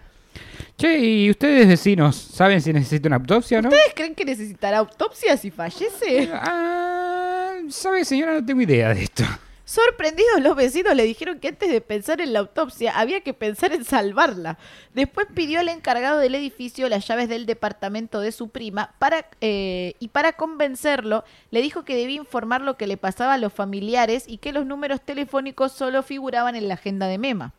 Che, 0.77 0.97
¿y 0.97 1.29
ustedes 1.29 1.67
vecinos 1.67 2.15
saben 2.15 2.61
si 2.61 2.73
necesita 2.73 3.07
una 3.07 3.17
autopsia 3.17 3.59
o 3.59 3.61
no? 3.61 3.69
¿Ustedes 3.69 3.93
creen 3.93 4.15
que 4.15 4.25
necesitará 4.25 4.79
autopsia 4.79 5.37
si 5.37 5.51
fallece? 5.51 6.29
Ah, 6.33 7.57
¿sabe, 7.69 8.03
señora? 8.03 8.33
No 8.33 8.45
tengo 8.45 8.61
idea 8.61 8.93
de 8.93 9.03
esto. 9.03 9.23
Sorprendidos 9.65 10.41
los 10.41 10.57
vecinos 10.57 10.93
le 10.93 11.03
dijeron 11.03 11.39
que 11.39 11.47
antes 11.47 11.71
de 11.71 11.79
pensar 11.79 12.19
en 12.19 12.33
la 12.33 12.39
autopsia 12.39 12.99
había 12.99 13.21
que 13.21 13.33
pensar 13.33 13.71
en 13.71 13.85
salvarla. 13.85 14.57
Después 14.93 15.27
pidió 15.33 15.61
al 15.61 15.69
encargado 15.69 16.19
del 16.19 16.35
edificio 16.35 16.89
las 16.89 17.07
llaves 17.07 17.29
del 17.29 17.45
departamento 17.45 18.19
de 18.19 18.33
su 18.33 18.49
prima 18.49 18.93
para, 18.99 19.25
eh, 19.39 19.95
y 19.99 20.09
para 20.09 20.33
convencerlo 20.33 21.23
le 21.49 21.61
dijo 21.61 21.85
que 21.85 21.95
debía 21.95 22.17
informar 22.17 22.59
lo 22.59 22.75
que 22.75 22.87
le 22.87 22.97
pasaba 22.97 23.35
a 23.35 23.37
los 23.37 23.53
familiares 23.53 24.25
y 24.27 24.37
que 24.39 24.51
los 24.51 24.65
números 24.65 24.99
telefónicos 24.99 25.71
solo 25.71 26.03
figuraban 26.03 26.57
en 26.57 26.67
la 26.67 26.73
agenda 26.73 27.07
de 27.07 27.17
Mema. 27.17 27.53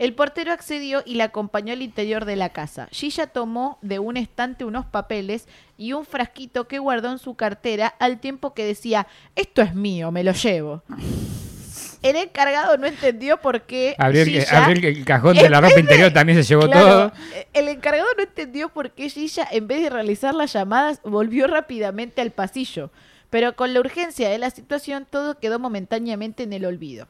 El 0.00 0.14
portero 0.14 0.50
accedió 0.52 1.02
y 1.04 1.16
la 1.16 1.24
acompañó 1.24 1.74
al 1.74 1.82
interior 1.82 2.24
de 2.24 2.34
la 2.34 2.48
casa. 2.48 2.88
Gilla 2.90 3.26
tomó 3.26 3.78
de 3.82 3.98
un 3.98 4.16
estante 4.16 4.64
unos 4.64 4.86
papeles 4.86 5.46
y 5.76 5.92
un 5.92 6.06
frasquito 6.06 6.66
que 6.66 6.78
guardó 6.78 7.12
en 7.12 7.18
su 7.18 7.34
cartera 7.34 7.86
al 7.98 8.18
tiempo 8.18 8.54
que 8.54 8.64
decía, 8.64 9.06
esto 9.36 9.60
es 9.60 9.74
mío, 9.74 10.10
me 10.10 10.24
lo 10.24 10.32
llevo. 10.32 10.82
El 12.02 12.16
encargado 12.16 12.78
no 12.78 12.86
entendió 12.86 13.42
por 13.42 13.60
qué 13.62 13.94
Abrió 13.98 14.22
el, 14.22 14.28
Gilla- 14.28 14.64
abrió 14.64 14.88
el 14.88 15.04
cajón 15.04 15.36
de 15.36 15.50
la 15.50 15.60
ropa 15.60 15.78
interior, 15.78 16.10
también 16.10 16.42
se 16.42 16.48
llevó 16.48 16.62
Claro, 16.62 17.10
todo. 17.10 17.12
El 17.52 17.68
encargado 17.68 18.08
no 18.16 18.22
entendió 18.22 18.70
por 18.70 18.92
qué 18.92 19.10
Gilla, 19.10 19.46
en 19.50 19.66
vez 19.68 19.82
de 19.82 19.90
realizar 19.90 20.34
las 20.34 20.54
llamadas, 20.54 21.00
volvió 21.04 21.46
rápidamente 21.46 22.22
al 22.22 22.30
pasillo. 22.30 22.90
Pero 23.28 23.54
con 23.54 23.74
la 23.74 23.80
urgencia 23.80 24.30
de 24.30 24.38
la 24.38 24.48
situación, 24.48 25.06
todo 25.10 25.38
quedó 25.38 25.58
momentáneamente 25.58 26.42
en 26.44 26.54
el 26.54 26.64
olvido. 26.64 27.06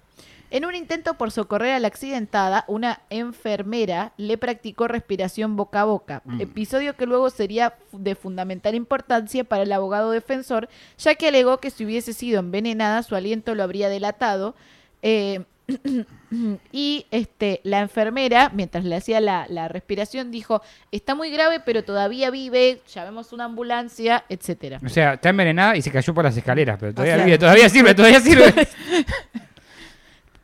En 0.51 0.64
un 0.64 0.74
intento 0.74 1.14
por 1.14 1.30
socorrer 1.30 1.72
a 1.72 1.78
la 1.78 1.86
accidentada, 1.88 2.64
una 2.66 3.01
enfermera 3.09 4.12
le 4.16 4.36
practicó 4.36 4.88
respiración 4.88 5.57
boca 5.57 5.82
a 5.82 5.84
boca, 5.84 6.22
Mm. 6.24 6.40
episodio 6.40 6.96
que 6.96 7.07
luego 7.07 7.30
sería 7.30 7.74
de 7.92 8.14
fundamental 8.16 8.74
importancia 8.74 9.44
para 9.44 9.62
el 9.62 9.72
abogado 9.72 10.11
defensor, 10.11 10.68
ya 10.98 11.14
que 11.14 11.28
alegó 11.28 11.59
que 11.59 11.70
si 11.70 11.84
hubiese 11.84 12.12
sido 12.12 12.40
envenenada, 12.40 13.03
su 13.03 13.14
aliento 13.14 13.55
lo 13.55 13.62
habría 13.62 13.88
delatado. 13.88 14.55
eh, 15.03 15.44
y 16.72 17.07
este, 17.12 17.61
la 17.62 17.78
enfermera, 17.80 18.51
mientras 18.53 18.84
le 18.84 18.96
hacía 18.96 19.20
la, 19.20 19.46
la 19.48 19.68
respiración, 19.68 20.30
dijo, 20.32 20.62
está 20.90 21.14
muy 21.14 21.30
grave, 21.30 21.61
pero 21.61 21.84
todavía 21.84 22.30
vive, 22.30 22.80
llamemos 22.92 23.32
una 23.32 23.44
ambulancia, 23.44 24.24
etcétera. 24.28 24.80
O 24.84 24.88
sea, 24.88 25.14
está 25.14 25.28
envenenada 25.30 25.76
y 25.76 25.82
se 25.82 25.90
cayó 25.92 26.12
por 26.12 26.24
las 26.24 26.36
escaleras, 26.36 26.76
pero 26.78 26.92
todavía, 26.92 27.16
sea, 27.16 27.24
vive, 27.24 27.38
todavía 27.38 27.68
sirve, 27.68 27.94
todavía 27.94 28.20
sirve. 28.20 28.53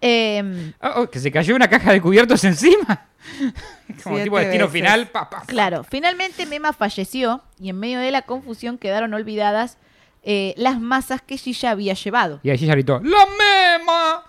Em, 0.01 0.72
Oh, 0.82 1.03
oh, 1.03 1.11
que 1.11 1.18
se 1.18 1.30
cayó 1.32 1.57
una 1.57 1.68
caja 1.68 1.92
de 1.92 2.01
cubiertos 2.01 2.44
encima. 2.44 3.09
Como 4.05 4.18
tipo 4.18 4.38
destino 4.38 4.66
veces. 4.66 4.72
final. 4.72 5.07
pa, 5.09 5.28
pa, 5.30 5.40
pa. 5.40 5.47
claro, 5.47 5.84
finalmente 5.84 6.47
Mema 6.47 6.72
falleció 6.72 7.42
y 7.59 7.70
en 7.70 7.78
medio 7.78 7.99
de 8.01 8.11
la 8.11 8.22
confusión 8.22 8.78
quedaron 8.78 9.14
olvidadas 9.14 9.78
eh, 10.22 10.55
las 10.57 10.80
masas 10.80 11.22
que 11.22 11.36
Gilla 11.38 11.70
había 11.70 11.94
llevado. 11.94 12.40
Y 12.42 12.51
allí 12.51 12.66
gritó, 12.66 13.01
¡La 13.03 13.18
mema! 13.26 14.22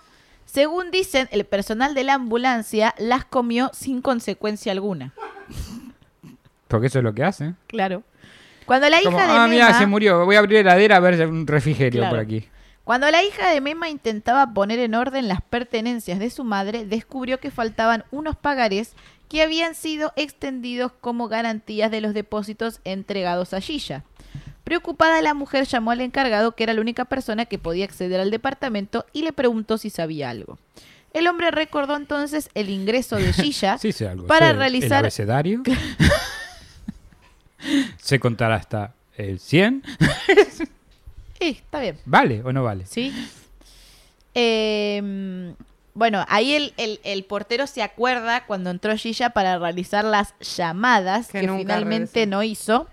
Según 0.46 0.90
dicen, 0.90 1.28
el 1.32 1.44
personal 1.44 1.94
de 1.94 2.04
la 2.04 2.14
ambulancia 2.14 2.94
las 2.98 3.24
comió 3.24 3.70
sin 3.74 4.00
consecuencia 4.00 4.72
alguna. 4.72 5.12
Porque 6.68 6.86
eso 6.88 6.98
es 6.98 7.04
lo 7.04 7.14
que 7.14 7.24
hace. 7.24 7.54
Claro. 7.66 8.02
Cuando 8.66 8.88
la 8.88 9.00
hija 9.00 9.10
de 9.10 9.32
ah, 9.32 9.46
mira, 9.48 9.66
Mema... 9.66 9.78
se 9.78 9.86
murió. 9.86 10.24
Voy 10.24 10.36
a 10.36 10.40
abrir 10.40 10.64
la 10.64 10.72
heladera 10.72 10.96
a 10.96 11.00
ver 11.00 11.16
si 11.16 11.22
hay 11.22 11.28
un 11.28 11.46
refrigerio 11.46 12.00
Claro. 12.02 12.16
por 12.16 12.24
aquí. 12.24 12.46
Cuando 12.88 13.10
la 13.10 13.22
hija 13.22 13.50
de 13.50 13.60
Mema 13.60 13.90
intentaba 13.90 14.54
poner 14.54 14.78
en 14.78 14.94
orden 14.94 15.28
las 15.28 15.42
pertenencias 15.42 16.18
de 16.18 16.30
su 16.30 16.42
madre, 16.42 16.86
descubrió 16.86 17.38
que 17.38 17.50
faltaban 17.50 18.06
unos 18.10 18.34
pagarés 18.34 18.94
que 19.28 19.42
habían 19.42 19.74
sido 19.74 20.14
extendidos 20.16 20.92
como 21.02 21.28
garantías 21.28 21.90
de 21.90 22.00
los 22.00 22.14
depósitos 22.14 22.80
entregados 22.84 23.52
a 23.52 23.60
Gilla. 23.60 24.04
Preocupada, 24.64 25.20
la 25.20 25.34
mujer 25.34 25.66
llamó 25.66 25.90
al 25.90 26.00
encargado, 26.00 26.52
que 26.52 26.62
era 26.62 26.72
la 26.72 26.80
única 26.80 27.04
persona 27.04 27.44
que 27.44 27.58
podía 27.58 27.84
acceder 27.84 28.20
al 28.22 28.30
departamento, 28.30 29.04
y 29.12 29.20
le 29.20 29.34
preguntó 29.34 29.76
si 29.76 29.90
sabía 29.90 30.30
algo. 30.30 30.58
El 31.12 31.26
hombre 31.26 31.50
recordó 31.50 31.94
entonces 31.94 32.48
el 32.54 32.70
ingreso 32.70 33.16
de 33.16 33.32
Gilla 33.34 33.76
Sí, 33.76 33.92
algo. 34.02 34.26
para 34.26 34.46
Sé 34.46 34.52
El 34.52 34.56
realizar 34.56 34.98
abecedario. 35.00 35.62
sé 38.00 38.18
contar 38.18 38.50
hasta 38.50 38.94
el 39.14 39.40
100. 39.40 39.82
Eh, 41.40 41.50
está 41.50 41.80
bien. 41.80 41.98
¿Vale 42.04 42.42
o 42.44 42.52
no 42.52 42.64
vale? 42.64 42.84
¿Sí? 42.86 43.12
Eh, 44.34 45.54
bueno, 45.94 46.24
ahí 46.28 46.54
el, 46.54 46.74
el- 46.76 47.00
el 47.04 47.24
portero 47.24 47.66
se 47.66 47.82
acuerda 47.82 48.46
cuando 48.46 48.70
entró 48.70 48.96
Gilla 48.96 49.30
para 49.30 49.58
realizar 49.58 50.04
las 50.04 50.34
llamadas 50.40 51.28
que, 51.28 51.40
finalmente 51.40 52.20
regresó. 52.20 52.30
no 52.30 52.42
hizo. 52.42 52.86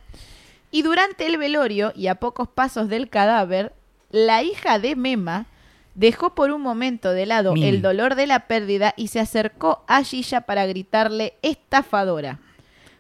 Y 0.72 0.82
durante 0.82 1.26
el 1.28 1.38
velorio 1.38 1.94
y 1.96 2.08
a 2.08 2.16
pocos 2.16 2.48
pasos 2.48 2.90
del 2.90 3.10
cadáver, 3.10 3.74
la 4.10 4.44
hija 4.44 4.80
de 4.80 4.96
Mema 4.96 5.46
dejó 5.94 6.36
por 6.36 6.52
un 6.52 6.62
momento 6.62 7.12
de 7.12 7.26
lado 7.26 7.54
el 7.56 7.82
dolor 7.82 8.16
de 8.16 8.28
la 8.28 8.48
pérdida 8.48 8.94
y 8.98 9.08
se 9.08 9.20
acercó 9.20 9.86
a 9.88 10.04
Gilla 10.04 10.42
para 10.42 10.66
gritarle 10.66 11.36
estafadora. 11.42 12.40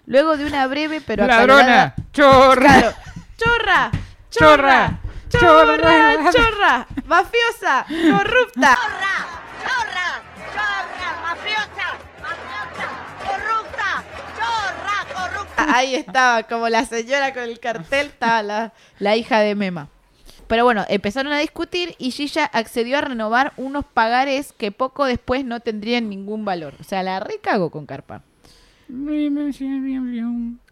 Luego 0.05 0.37
de 0.37 0.45
una 0.45 0.67
breve 0.67 1.01
pero 1.01 1.23
acalorada- 1.25 1.65
¡Ladrona! 1.65 1.95
¡Chorra! 2.13 2.55
Claro. 2.79 2.91
¡Chorra! 3.37 3.91
¡Chorra! 4.29 4.99
¡Chorra! 5.29 6.31
¡Chorra! 6.31 6.87
¡Mafiosa! 7.05 7.85
¡Corrupta! 7.87 8.75
¡Chorra! 8.75 9.17
¡Chorra! 9.63 10.23
¡Chorra! 10.53 11.21
¡Mafiosa! 11.23 11.87
¡Mafiosa! 12.21 12.87
¡Corrupta! 13.25 14.03
¡Chorra! 14.37 14.97
¡Corrupta! 15.13 15.75
Ahí 15.75 15.95
estaba, 15.95 16.43
como 16.43 16.69
la 16.69 16.85
señora 16.85 17.33
con 17.33 17.43
el 17.43 17.59
cartel, 17.59 18.07
estaba 18.07 18.43
la, 18.43 18.73
la 18.99 19.15
hija 19.15 19.39
de 19.39 19.55
Mema. 19.55 19.89
Pero 20.47 20.63
bueno, 20.63 20.85
empezaron 20.89 21.33
a 21.33 21.39
discutir 21.39 21.95
y 21.97 22.11
Gilla 22.11 22.45
accedió 22.45 22.99
a 22.99 23.01
renovar 23.01 23.53
unos 23.57 23.83
pagares 23.85 24.53
que 24.53 24.71
poco 24.71 25.05
después 25.05 25.43
no 25.43 25.59
tendrían 25.59 26.07
ningún 26.09 26.45
valor. 26.45 26.75
O 26.79 26.83
sea, 26.83 27.01
la 27.01 27.19
recago 27.19 27.71
con 27.71 27.87
Carpa. 27.87 28.21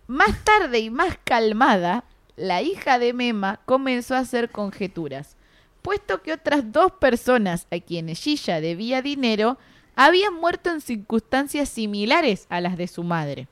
Más 0.08 0.44
tarde 0.44 0.80
y 0.80 0.90
más 0.92 1.18
calmada, 1.24 2.04
la 2.36 2.62
hija 2.62 3.00
de 3.00 3.14
Mema 3.14 3.60
comenzó 3.66 4.16
a 4.16 4.20
hacer 4.20 4.50
conjeturas, 4.50 5.36
puesto 5.82 6.22
que 6.22 6.34
otras 6.34 6.72
dos 6.72 6.92
personas 6.94 7.68
a 7.72 7.80
quienes 7.80 8.20
Gilla 8.20 8.62
debía 8.62 9.02
dinero 9.02 9.58
habían 9.96 10.34
muerto 10.34 10.72
en 10.72 10.82
circunstancias 10.82 11.70
similares 11.70 12.48
a 12.50 12.62
las 12.62 12.78
de 12.78 12.88
su 12.88 13.04
madre. 13.04 13.48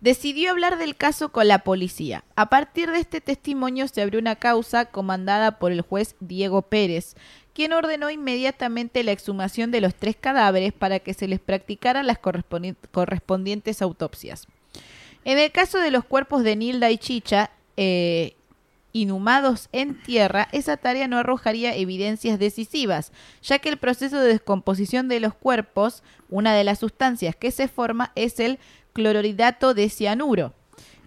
Decidió 0.00 0.50
hablar 0.50 0.78
del 0.78 0.94
caso 0.94 1.30
con 1.30 1.48
la 1.48 1.60
policía. 1.60 2.24
A 2.36 2.48
partir 2.48 2.90
de 2.90 2.98
este 3.00 3.20
testimonio 3.20 3.88
se 3.88 4.02
abrió 4.02 4.20
una 4.20 4.36
causa 4.36 4.86
comandada 4.86 5.58
por 5.58 5.72
el 5.72 5.80
juez 5.80 6.16
Diego 6.20 6.62
Pérez, 6.62 7.16
quien 7.54 7.72
ordenó 7.72 8.10
inmediatamente 8.10 9.02
la 9.02 9.12
exhumación 9.12 9.70
de 9.70 9.80
los 9.80 9.94
tres 9.94 10.14
cadáveres 10.14 10.72
para 10.74 10.98
que 10.98 11.14
se 11.14 11.26
les 11.26 11.40
practicaran 11.40 12.06
las 12.06 12.20
correspondi- 12.20 12.76
correspondientes 12.92 13.80
autopsias. 13.82 14.46
En 15.26 15.38
el 15.38 15.50
caso 15.50 15.78
de 15.78 15.90
los 15.90 16.04
cuerpos 16.04 16.42
de 16.44 16.54
Nilda 16.56 16.90
y 16.90 16.98
Chicha, 16.98 17.50
eh, 17.76 18.36
inhumados 18.92 19.68
en 19.72 20.00
tierra, 20.02 20.48
esa 20.52 20.76
tarea 20.76 21.08
no 21.08 21.18
arrojaría 21.18 21.74
evidencias 21.74 22.38
decisivas, 22.38 23.12
ya 23.42 23.58
que 23.58 23.68
el 23.68 23.76
proceso 23.76 24.20
de 24.20 24.28
descomposición 24.28 25.08
de 25.08 25.18
los 25.20 25.34
cuerpos, 25.34 26.02
una 26.30 26.54
de 26.54 26.62
las 26.64 26.78
sustancias 26.78 27.34
que 27.36 27.50
se 27.50 27.66
forma 27.68 28.12
es 28.14 28.40
el 28.40 28.58
clorhidrato 28.94 29.74
de 29.74 29.90
cianuro. 29.90 30.54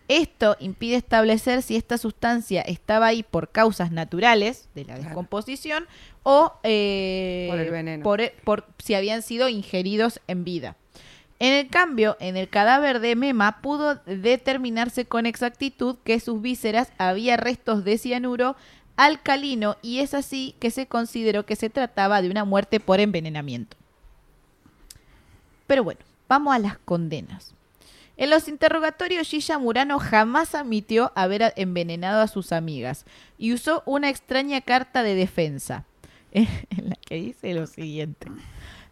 Esto 0.09 0.57
impide 0.59 0.95
establecer 0.97 1.61
si 1.61 1.75
esta 1.77 1.97
sustancia 1.97 2.61
estaba 2.61 3.07
ahí 3.07 3.23
por 3.23 3.49
causas 3.51 3.91
naturales 3.91 4.67
de 4.75 4.81
la 4.81 4.93
Claro. 4.95 5.03
descomposición 5.03 5.85
o 6.23 6.53
eh, 6.63 7.47
Por 7.49 7.59
el 7.59 7.71
veneno. 7.71 8.03
por- 8.03 8.31
por 8.43 8.65
si 8.83 8.95
habían 8.95 9.21
sido 9.21 9.49
ingeridos 9.49 10.19
en 10.27 10.43
vida. 10.43 10.75
En 11.39 11.53
el 11.53 11.69
cambio, 11.69 12.17
en 12.19 12.35
el 12.35 12.49
cadáver 12.49 12.99
de 12.99 13.15
Mema 13.15 13.61
pudo 13.61 13.95
determinarse 14.05 15.05
con 15.05 15.25
exactitud 15.25 15.95
que 16.03 16.19
sus 16.19 16.41
vísceras 16.41 16.91
había 16.97 17.37
restos 17.37 17.85
de 17.85 17.97
cianuro 17.97 18.57
alcalino 18.97 19.77
y 19.81 19.99
es 19.99 20.13
así 20.13 20.55
que 20.59 20.69
se 20.69 20.87
consideró 20.87 21.45
que 21.45 21.55
se 21.55 21.69
trataba 21.69 22.21
de 22.21 22.29
una 22.29 22.43
muerte 22.43 22.81
por 22.81 22.99
envenenamiento. 22.99 23.77
Pero 25.65 25.85
bueno, 25.85 26.01
vamos 26.27 26.53
a 26.53 26.59
las 26.59 26.77
condenas. 26.79 27.53
En 28.17 28.29
los 28.29 28.49
interrogatorios, 28.49 29.29
Gilla 29.29 29.57
Murano 29.57 29.97
jamás 29.97 30.53
admitió 30.53 31.13
haber 31.15 31.53
envenenado 31.55 32.21
a 32.21 32.27
sus 32.27 32.51
amigas 32.51 33.05
y 33.37 33.53
usó 33.53 33.81
una 33.85 34.09
extraña 34.09 34.59
carta 34.59 35.03
de 35.03 35.15
defensa, 35.15 35.85
en 36.33 36.49
la 36.89 36.95
que 36.95 37.15
dice 37.15 37.53
lo 37.53 37.65
siguiente. 37.65 38.27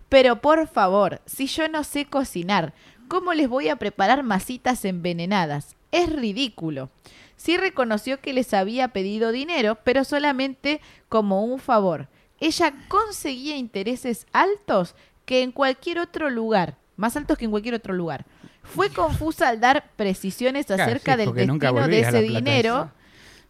Pero 0.10 0.42
por 0.42 0.68
favor, 0.68 1.22
si 1.26 1.48
yo 1.48 1.68
no 1.68 1.84
sé 1.84 2.06
cocinar, 2.06 2.74
¿cómo 3.08 3.34
les 3.34 3.50
voy 3.50 3.70
a 3.70 3.76
preparar 3.76 4.24
masitas 4.24 4.86
envenenadas? 4.86 5.76
Es 5.92 6.12
ridículo. 6.12 6.90
Sí 7.36 7.58
reconoció 7.58 8.20
que 8.20 8.34
les 8.34 8.54
había 8.54 8.90
pedido 8.90 9.32
dinero, 9.32 9.78
pero 9.84 10.04
solamente 10.04 10.82
como 11.10 11.44
un 11.44 11.60
favor. 11.60 12.08
Ella 12.40 12.74
conseguía 12.88 13.58
intereses 13.58 14.28
altos 14.32 14.96
que 15.26 15.44
en 15.44 15.52
cualquier 15.52 16.00
otro 16.00 16.30
lugar, 16.30 16.78
más 16.96 17.16
altos 17.16 17.38
que 17.38 17.46
en 17.46 17.52
cualquier 17.52 17.76
otro 17.76 17.94
lugar. 17.94 18.26
Fue 18.64 18.90
confusa 18.90 19.48
al 19.50 19.60
dar 19.60 19.92
precisiones 19.96 20.66
Claro, 20.66 20.84
acerca 20.84 21.14
sí, 21.14 21.18
del 21.20 21.34
destino 21.34 21.88
de 21.88 22.00
ese 22.00 22.22
dinero 22.22 22.76
esa. 22.76 22.94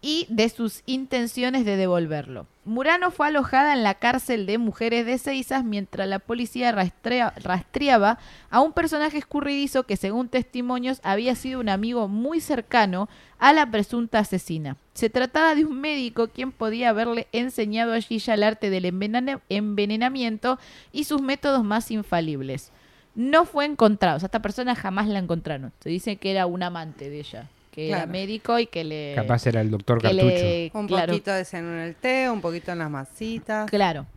Y 0.01 0.27
de 0.29 0.47
sus 0.49 0.83
intenciones 0.85 1.65
de 1.65 1.75
devolverlo. 1.75 2.45
Murano 2.65 3.11
fue 3.11 3.27
alojada 3.27 3.73
en 3.73 3.81
la 3.83 3.95
cárcel 3.95 4.45
de 4.45 4.57
mujeres 4.57 5.05
de 5.05 5.17
Seizas 5.17 5.63
mientras 5.63 6.07
la 6.07 6.19
policía 6.19 6.71
rastrea- 6.71 7.33
rastreaba 7.37 8.19
a 8.49 8.59
un 8.61 8.73
personaje 8.73 9.17
escurridizo 9.17 9.83
que 9.83 9.95
según 9.97 10.27
testimonios 10.29 10.99
había 11.03 11.33
sido 11.35 11.59
un 11.59 11.69
amigo 11.69 12.07
muy 12.07 12.41
cercano 12.41 13.09
a 13.39 13.53
la 13.53 13.69
presunta 13.71 14.19
asesina. 14.19 14.77
Se 14.93 15.09
trataba 15.09 15.55
de 15.55 15.65
un 15.65 15.79
médico 15.79 16.27
quien 16.27 16.51
podía 16.51 16.89
haberle 16.89 17.27
enseñado 17.31 17.93
a 17.93 18.01
Gilla 18.01 18.33
el 18.33 18.43
arte 18.43 18.69
del 18.69 18.85
envenena- 18.85 19.41
envenenamiento 19.49 20.59
y 20.91 21.05
sus 21.05 21.21
métodos 21.21 21.63
más 21.63 21.89
infalibles. 21.91 22.71
No 23.15 23.45
fue 23.45 23.65
encontrado, 23.65 24.17
o 24.17 24.19
sea, 24.19 24.27
esta 24.27 24.41
persona 24.41 24.75
jamás 24.75 25.07
la 25.07 25.19
encontraron. 25.19 25.71
Se 25.79 25.89
dice 25.89 26.17
que 26.17 26.31
era 26.31 26.45
un 26.45 26.61
amante 26.61 27.09
de 27.09 27.19
ella, 27.19 27.49
que 27.77 27.89
era 27.91 28.07
médico 28.07 28.57
y 28.57 28.65
que 28.65 28.83
le... 28.83 29.13
Capaz 29.15 29.45
era 29.45 29.61
el 29.61 29.69
doctor 29.69 30.01
Cartucho. 30.01 30.25
le- 30.25 30.71
Un 30.73 30.87
claro, 30.87 31.13
poquito 31.13 31.31
de 31.31 31.45
cianuro 31.45 31.75
en 31.75 31.81
el 31.83 31.95
té, 31.95 32.27
un 32.27 32.41
poquito 32.41 32.71
en 32.71 32.79
las 32.79 32.89
masitas. 32.89 33.69
Claro. 33.69 34.07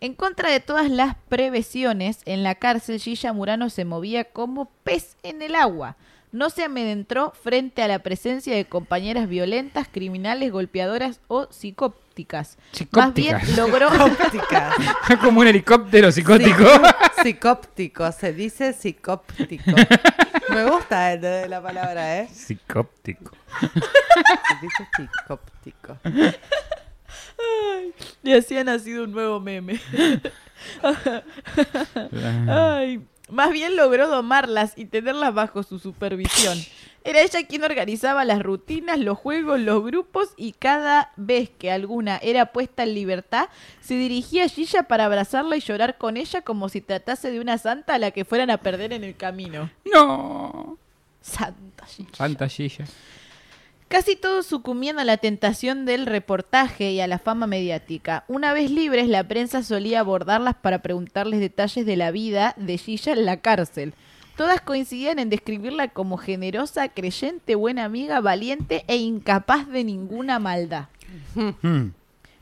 En 0.00 0.14
contra 0.14 0.52
de 0.52 0.60
todas 0.60 0.88
las 0.88 1.16
previsiones, 1.28 2.20
en 2.26 2.44
la 2.44 2.54
cárcel 2.54 3.00
Gilla 3.00 3.32
Murano 3.32 3.70
se 3.70 3.84
movía 3.84 4.22
como 4.24 4.66
pez 4.84 5.16
en 5.24 5.42
el 5.42 5.56
agua. 5.56 5.96
No 6.30 6.50
se 6.50 6.62
amedrentó 6.62 7.32
frente 7.42 7.82
a 7.82 7.88
la 7.88 7.98
presencia 7.98 8.54
de 8.54 8.66
compañeras 8.66 9.28
violentas, 9.28 9.88
criminales, 9.90 10.52
golpeadoras 10.52 11.20
o 11.26 11.48
psicópticas. 12.18 12.58
Más 12.92 13.14
bien 13.14 13.38
Psicópticas. 13.40 13.56
logró 13.56 13.90
Psicópticas. 14.30 14.74
Como 15.22 15.40
un 15.40 15.46
helicóptero 15.46 16.10
psicótico. 16.10 16.64
Psicóptico, 17.22 18.10
se 18.12 18.32
dice 18.32 18.72
psicóptico. 18.72 19.72
Me 20.50 20.64
gusta 20.64 21.12
el 21.12 21.20
de 21.20 21.48
la 21.48 21.62
palabra, 21.62 22.18
¿eh? 22.18 22.28
Psicóptico. 22.32 23.32
Se 23.60 23.66
dice 24.62 24.88
psicóptico. 24.96 25.98
y 28.22 28.32
así 28.32 28.56
ha 28.58 28.64
nacido 28.64 29.04
un 29.04 29.12
nuevo 29.12 29.40
meme. 29.40 29.80
Ay, 32.48 33.06
más 33.30 33.50
bien 33.50 33.76
logró 33.76 34.08
domarlas 34.08 34.72
y 34.76 34.86
tenerlas 34.86 35.34
bajo 35.34 35.62
su 35.62 35.78
supervisión. 35.78 36.58
Era 37.04 37.22
ella 37.22 37.46
quien 37.46 37.64
organizaba 37.64 38.24
las 38.24 38.42
rutinas, 38.42 38.98
los 38.98 39.16
juegos, 39.16 39.60
los 39.60 39.82
grupos 39.84 40.30
y 40.36 40.52
cada 40.52 41.12
vez 41.16 41.50
que 41.50 41.70
alguna 41.70 42.18
era 42.18 42.52
puesta 42.52 42.82
en 42.82 42.94
libertad, 42.94 43.48
se 43.80 43.94
dirigía 43.94 44.44
a 44.44 44.48
Gilla 44.48 44.82
para 44.82 45.06
abrazarla 45.06 45.56
y 45.56 45.60
llorar 45.60 45.96
con 45.96 46.16
ella 46.16 46.42
como 46.42 46.68
si 46.68 46.80
tratase 46.80 47.30
de 47.30 47.40
una 47.40 47.58
santa 47.58 47.94
a 47.94 47.98
la 47.98 48.10
que 48.10 48.24
fueran 48.24 48.50
a 48.50 48.58
perder 48.58 48.92
en 48.92 49.04
el 49.04 49.16
camino. 49.16 49.70
No. 49.90 50.76
Santa 51.22 51.86
Gilla. 51.86 52.10
Santa 52.14 52.48
Gilla. 52.48 52.84
Casi 53.88 54.16
todos 54.16 54.44
sucumbían 54.46 54.98
a 54.98 55.04
la 55.04 55.16
tentación 55.16 55.86
del 55.86 56.04
reportaje 56.04 56.92
y 56.92 57.00
a 57.00 57.06
la 57.06 57.18
fama 57.18 57.46
mediática. 57.46 58.24
Una 58.28 58.52
vez 58.52 58.70
libres, 58.70 59.08
la 59.08 59.26
prensa 59.26 59.62
solía 59.62 60.00
abordarlas 60.00 60.56
para 60.56 60.82
preguntarles 60.82 61.40
detalles 61.40 61.86
de 61.86 61.96
la 61.96 62.10
vida 62.10 62.54
de 62.58 62.76
Gilla 62.76 63.12
en 63.12 63.24
la 63.24 63.38
cárcel. 63.38 63.94
Todas 64.38 64.60
coincidían 64.60 65.18
en 65.18 65.30
describirla 65.30 65.88
como 65.88 66.16
generosa, 66.16 66.88
creyente, 66.90 67.56
buena 67.56 67.84
amiga, 67.84 68.20
valiente 68.20 68.84
e 68.86 68.94
incapaz 68.96 69.66
de 69.66 69.82
ninguna 69.82 70.38
maldad. 70.38 70.84
Hmm. 71.34 71.88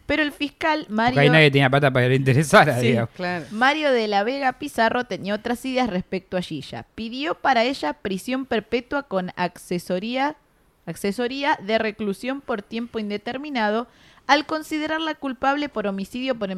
Pero 0.04 0.22
el 0.22 0.30
fiscal 0.30 0.80
Porque 0.80 0.92
Mario... 0.92 1.20
ahí 1.22 1.30
nadie 1.30 1.50
tenía 1.50 1.70
pata 1.70 1.90
para 1.90 2.04
que 2.04 2.10
le 2.10 2.16
interesara, 2.16 2.78
Sí. 2.80 2.88
digamos. 2.88 3.08
Claro. 3.16 3.46
Mario 3.50 3.92
de 3.92 4.08
la 4.08 4.24
Vega 4.24 4.52
Pizarro 4.58 5.04
tenía 5.04 5.34
otras 5.34 5.64
ideas 5.64 5.88
respecto 5.88 6.36
a 6.36 6.42
Gilla. 6.42 6.84
Pidió 6.94 7.34
para 7.34 7.64
ella 7.64 7.94
prisión 7.94 8.44
perpetua 8.44 9.04
con 9.04 9.32
accesoría, 9.34 10.36
accesoría 10.84 11.58
de 11.62 11.78
reclusión 11.78 12.42
por 12.42 12.60
tiempo 12.60 12.98
indeterminado 12.98 13.88
al 14.26 14.44
considerarla 14.44 15.14
culpable 15.14 15.70
por 15.70 15.86
homicidio 15.86 16.34
por 16.34 16.50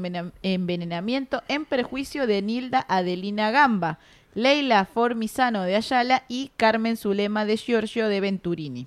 envenenamiento 0.42 1.44
en 1.46 1.64
perjuicio 1.64 2.26
de 2.26 2.42
Nilda 2.42 2.84
Adelina 2.88 3.52
Gamba, 3.52 3.98
Leila 4.34 4.84
Formisano 4.84 5.62
de 5.62 5.76
Ayala 5.76 6.24
y 6.28 6.50
Carmen 6.56 6.96
Zulema 6.96 7.44
de 7.44 7.56
Giorgio 7.56 8.08
de 8.08 8.20
Venturini. 8.20 8.86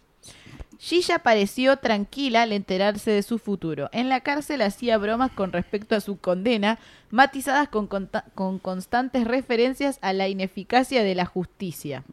Gilla 0.80 1.20
pareció 1.20 1.78
tranquila 1.78 2.42
al 2.42 2.54
enterarse 2.54 3.12
de 3.12 3.22
su 3.22 3.38
futuro. 3.38 3.90
En 3.92 4.10
la 4.10 4.22
cárcel 4.22 4.64
hacía 4.64 4.98
bromas 4.98 5.32
con 5.32 5.52
respecto 5.52 5.96
a 5.96 6.02
su 6.02 6.18
condena, 6.18 6.80
matizadas 7.12 7.70
con, 7.70 7.88
con 7.88 8.58
constantes 8.58 9.28
referencias 9.28 10.00
a 10.02 10.12
la 10.12 10.28
ineficacia 10.28 11.04
de 11.04 11.14
la 11.14 11.26
justicia. 11.26 12.04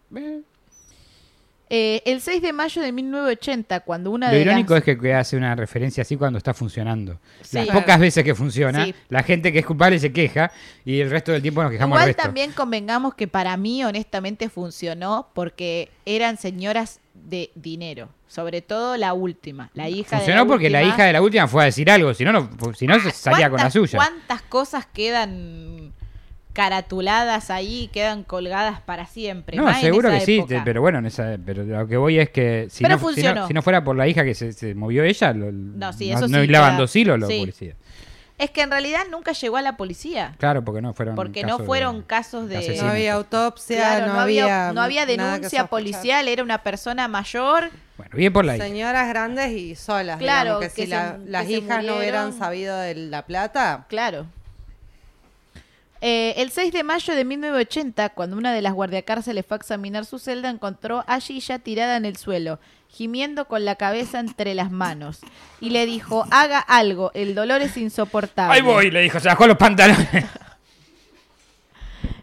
Eh, 1.70 2.02
el 2.06 2.20
6 2.22 2.40
de 2.40 2.52
mayo 2.52 2.80
de 2.80 2.92
1980, 2.92 3.80
cuando 3.80 4.10
una 4.10 4.28
Lo 4.28 4.34
de 4.34 4.40
irónico 4.40 4.74
las... 4.74 4.86
es 4.88 4.98
que 4.98 5.14
hace 5.14 5.36
una 5.36 5.54
referencia 5.54 6.02
así 6.02 6.16
cuando 6.16 6.38
está 6.38 6.54
funcionando. 6.54 7.20
Sí. 7.42 7.56
Las 7.58 7.68
pocas 7.68 7.98
veces 8.00 8.24
que 8.24 8.34
funciona, 8.34 8.84
Sí. 8.86 8.94
la 9.08 9.22
gente 9.22 9.52
que 9.52 9.58
es 9.58 9.66
culpable 9.66 9.98
se 9.98 10.12
queja 10.12 10.50
y 10.84 11.00
el 11.00 11.10
resto 11.10 11.32
del 11.32 11.42
tiempo 11.42 11.62
nos 11.62 11.70
quejamos 11.70 11.96
Igual 11.96 12.06
resto. 12.06 12.22
también 12.22 12.52
convengamos 12.52 13.14
que 13.14 13.28
para 13.28 13.56
mí 13.56 13.84
honestamente 13.84 14.48
funcionó 14.48 15.28
porque 15.34 15.90
eran 16.06 16.38
señoras 16.38 17.00
de 17.14 17.50
dinero, 17.54 18.08
sobre 18.28 18.62
todo 18.62 18.96
la 18.96 19.12
última, 19.12 19.70
la 19.74 19.88
hija 19.88 20.16
de 20.16 20.22
Funcionó 20.22 20.46
porque 20.46 20.70
la 20.70 20.82
hija 20.82 21.04
de 21.04 21.12
la 21.12 21.20
última 21.20 21.48
fue 21.48 21.62
a 21.62 21.66
decir 21.66 21.90
algo, 21.90 22.14
si 22.14 22.24
no, 22.24 22.32
no, 22.32 22.48
si 22.74 22.86
no 22.86 22.98
se 23.00 23.10
salía 23.10 23.50
con 23.50 23.56
la 23.58 23.64
¿Cuántas- 23.64 23.72
suya. 23.72 23.98
¿Cuántas 23.98 24.42
cosas 24.42 24.86
quedan 24.86 25.92
caratuladas 26.58 27.50
ahí, 27.50 27.88
quedan 27.92 28.24
colgadas 28.24 28.80
para 28.80 29.06
siempre? 29.06 29.56
No, 29.56 29.62
más 29.62 29.76
en 29.76 29.82
seguro 29.82 30.08
esa 30.08 30.18
que 30.18 30.24
sí, 30.26 30.38
época? 30.38 30.62
pero 30.64 30.80
bueno, 30.80 30.98
en 30.98 31.06
esa, 31.06 31.36
pero 31.44 31.62
lo 31.64 31.86
que 31.86 31.96
voy 31.96 32.18
es 32.18 32.30
que 32.30 32.66
si, 32.68 32.82
Pero 32.82 32.96
no, 32.96 32.98
si, 32.98 33.04
no, 33.04 33.08
funcionó. 33.12 33.46
si 33.46 33.54
no 33.54 33.62
fuera 33.62 33.84
por 33.84 33.96
la 33.96 34.08
hija 34.08 34.24
que 34.24 34.34
se, 34.34 34.52
se 34.52 34.74
movió 34.74 35.04
ella, 35.04 35.32
lo- 35.32 35.52
No, 35.52 35.92
sí, 35.92 36.10
no, 36.10 36.18
eso 36.18 36.28
no 36.28 36.38
sí, 36.38 36.44
hilaban 36.44 36.76
dos 36.76 36.94
hilos 36.96 37.18
los 37.20 37.28
sí. 37.30 37.38
policías. 37.40 37.76
Es 38.38 38.50
que 38.50 38.62
en 38.62 38.70
realidad 38.70 39.00
nunca 39.10 39.32
llegó 39.32 39.56
a 39.56 39.62
la 39.62 39.76
policía. 39.76 40.34
Claro, 40.38 40.64
porque 40.64 40.80
no 40.82 40.94
fueron 40.94 41.14
Porque 41.16 41.42
no 41.42 41.46
casos 41.48 41.58
de- 41.60 41.66
fueron 41.66 42.02
casos 42.02 42.48
de... 42.48 42.76
No 42.82 42.88
había 42.88 43.14
autopsia, 43.14 43.76
Claro, 43.78 44.12
no, 44.12 44.20
había, 44.20 44.72
no 44.72 44.80
había 44.82 45.06
denuncia 45.06 45.66
policial, 45.66 46.26
era 46.28 46.42
una 46.44 46.58
persona 46.62 47.08
mayor. 47.08 47.70
Bueno, 47.96 48.12
bien 48.16 48.32
por 48.32 48.44
la 48.44 48.56
hija. 48.56 48.64
Señoras 48.64 49.08
grandes 49.08 49.52
y 49.52 49.74
solas, 49.74 50.18
Claro, 50.18 50.58
digamos, 50.60 50.72
que, 50.74 50.82
que 50.82 50.82
si 50.86 50.90
se- 50.90 50.96
la- 50.96 51.16
que 51.24 51.30
las 51.30 51.48
hijas 51.48 51.84
no 51.84 51.96
hubieran 51.96 52.32
sabido 52.32 52.76
de 52.78 52.94
la 52.94 53.26
plata, 53.26 53.86
Claro. 53.88 54.26
Eh, 56.00 56.34
el 56.36 56.50
6 56.50 56.72
de 56.72 56.84
mayo 56.84 57.14
de 57.14 57.24
1980, 57.24 58.10
cuando 58.10 58.36
una 58.36 58.52
de 58.52 58.62
las 58.62 58.72
guardiacárceles 58.72 59.44
fue 59.44 59.56
a 59.56 59.58
examinar 59.58 60.04
su 60.04 60.18
celda, 60.18 60.48
encontró 60.48 61.04
a 61.08 61.18
Gilla 61.18 61.58
tirada 61.58 61.96
en 61.96 62.04
el 62.04 62.16
suelo, 62.16 62.60
gimiendo 62.88 63.46
con 63.46 63.64
la 63.64 63.74
cabeza 63.74 64.20
entre 64.20 64.54
las 64.54 64.70
manos. 64.70 65.18
Y 65.60 65.70
le 65.70 65.86
dijo, 65.86 66.24
haga 66.30 66.60
algo, 66.60 67.10
el 67.14 67.34
dolor 67.34 67.62
es 67.62 67.76
insoportable. 67.76 68.54
Ahí 68.54 68.62
voy, 68.62 68.90
le 68.90 69.00
dijo, 69.00 69.18
se 69.18 69.28
bajó 69.28 69.46
los 69.46 69.56
pantalones. 69.56 70.08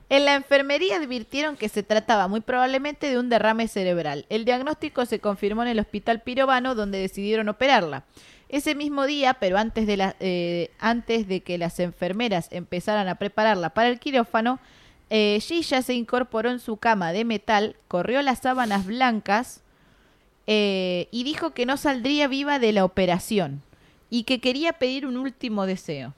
En 0.08 0.24
la 0.24 0.36
enfermería 0.36 0.98
advirtieron 0.98 1.58
que 1.58 1.68
se 1.68 1.82
trataba 1.82 2.28
muy 2.28 2.40
probablemente 2.40 3.10
de 3.10 3.18
un 3.18 3.28
derrame 3.28 3.68
cerebral. 3.68 4.26
El 4.30 4.46
diagnóstico 4.46 5.06
se 5.06 5.20
confirmó 5.20 5.64
en 5.64 5.70
el 5.70 5.80
hospital 5.80 6.22
Pirovano, 6.22 6.76
donde 6.76 7.00
decidieron 7.00 7.50
operarla. 7.50 8.04
Ese 8.50 8.76
mismo 8.76 9.06
día, 9.06 9.36
pero 9.36 9.58
antes 9.58 9.88
de, 9.88 9.98
la- 9.98 10.16
eh, 10.20 10.72
antes 10.80 11.28
de 11.28 11.42
que 11.42 11.58
las 11.58 11.80
enfermeras 11.80 12.48
empezaran 12.52 13.08
a 13.08 13.16
prepararla 13.16 13.72
para 13.72 13.90
el 13.90 14.00
quirófano, 14.00 14.60
eh, 15.10 15.40
Gilla 15.42 15.82
se 15.82 15.94
incorporó 15.94 16.50
en 16.52 16.60
su 16.60 16.78
cama 16.78 17.12
de 17.12 17.26
metal, 17.26 17.76
corrió 17.88 18.22
las 18.22 18.40
sábanas 18.40 18.86
blancas 18.86 19.62
eh, 20.48 21.08
y 21.12 21.24
dijo 21.24 21.52
que 21.52 21.66
no 21.66 21.78
saldría 21.78 22.28
viva 22.28 22.60
de 22.60 22.72
la 22.72 22.86
operación 22.86 23.62
y 24.10 24.24
que 24.24 24.40
quería 24.40 24.74
pedir 24.74 25.06
un 25.06 25.18
último 25.18 25.66
deseo. 25.66 26.14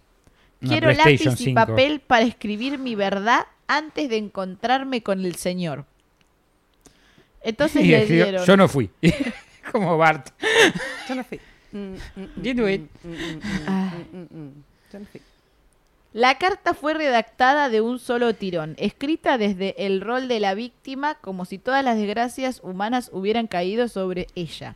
Quiero 0.59 0.91
lápiz 0.91 1.21
y 1.25 1.31
5. 1.35 1.53
papel 1.55 1.99
para 1.99 2.25
escribir 2.25 2.77
mi 2.79 2.95
verdad 2.95 3.45
antes 3.67 4.09
de 4.09 4.17
encontrarme 4.17 5.03
con 5.03 5.23
el 5.23 5.35
Señor. 5.35 5.85
Entonces 7.41 7.83
Y 7.83 7.87
le 7.89 8.05
dieron. 8.05 8.45
Yo 8.45 8.57
no 8.57 8.67
fui. 8.67 8.89
Como 9.71 9.97
Bart. 9.97 10.29
Yo 11.07 11.15
no 11.15 11.23
fui. 11.23 11.39
It. 11.73 12.89
Ah. 13.67 13.93
La 16.13 16.37
carta 16.37 16.73
fue 16.73 16.93
redactada 16.93 17.69
de 17.69 17.81
un 17.81 17.99
solo 17.99 18.33
tirón, 18.33 18.75
escrita 18.79 19.37
desde 19.37 19.85
el 19.85 20.01
rol 20.01 20.27
de 20.27 20.39
la 20.39 20.53
víctima 20.53 21.15
como 21.15 21.45
si 21.45 21.57
todas 21.57 21.83
las 21.83 21.97
desgracias 21.97 22.61
humanas 22.63 23.09
hubieran 23.13 23.47
caído 23.47 23.87
sobre 23.87 24.27
ella. 24.33 24.75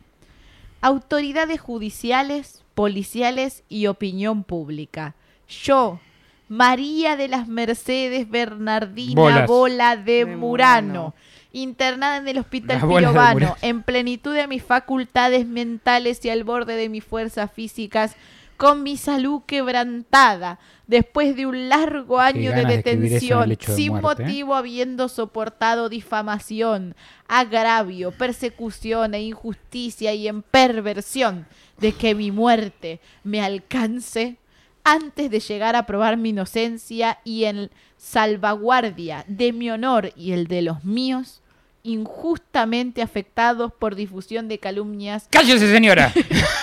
Autoridades 0.82 1.60
judiciales, 1.60 2.62
policiales 2.74 3.64
y 3.68 3.86
opinión 3.86 4.44
pública. 4.44 5.14
Yo, 5.48 6.00
María 6.48 7.16
de 7.16 7.28
las 7.28 7.48
Mercedes 7.48 8.28
Bernardina 8.28 9.20
Bolas. 9.20 9.46
Bola 9.46 9.96
de, 9.96 10.24
De 10.24 10.26
Murano, 10.26 10.86
Murano. 10.86 11.14
Internada 11.52 12.16
en 12.16 12.28
el 12.28 12.38
hospital 12.38 12.80
Pirovano, 12.86 13.56
en 13.62 13.82
plenitud 13.82 14.34
de 14.34 14.46
mis 14.46 14.62
facultades 14.62 15.46
mentales 15.46 16.24
y 16.24 16.30
al 16.30 16.44
borde 16.44 16.76
de 16.76 16.88
mis 16.88 17.04
fuerzas 17.04 17.50
físicas, 17.52 18.16
con 18.56 18.82
mi 18.82 18.96
salud 18.96 19.42
quebrantada, 19.44 20.60
después 20.86 21.34
de 21.34 21.46
un 21.46 21.68
largo 21.68 22.20
año 22.20 22.52
de 22.52 22.64
detención, 22.64 23.48
de 23.48 23.58
sin 23.60 23.92
muerte, 23.92 24.22
¿eh? 24.22 24.24
motivo 24.24 24.54
habiendo 24.54 25.08
soportado 25.08 25.88
difamación, 25.88 26.94
agravio, 27.26 28.12
persecución 28.12 29.14
e 29.14 29.22
injusticia 29.22 30.14
y 30.14 30.28
en 30.28 30.42
perversión 30.42 31.46
de 31.78 31.92
que 31.92 32.14
mi 32.14 32.30
muerte 32.30 33.00
me 33.24 33.42
alcance 33.42 34.36
antes 34.84 35.30
de 35.30 35.40
llegar 35.40 35.76
a 35.76 35.86
probar 35.86 36.16
mi 36.16 36.30
inocencia 36.30 37.18
y 37.24 37.44
en 37.44 37.70
salvaguardia 37.96 39.24
de 39.28 39.52
mi 39.52 39.70
honor 39.70 40.12
y 40.16 40.32
el 40.32 40.46
de 40.46 40.62
los 40.62 40.84
míos, 40.84 41.41
injustamente 41.82 43.02
afectados 43.02 43.72
por 43.72 43.94
difusión 43.94 44.48
de 44.48 44.58
calumnias 44.58 45.26
¡Cállese, 45.30 45.70
señora! 45.70 46.12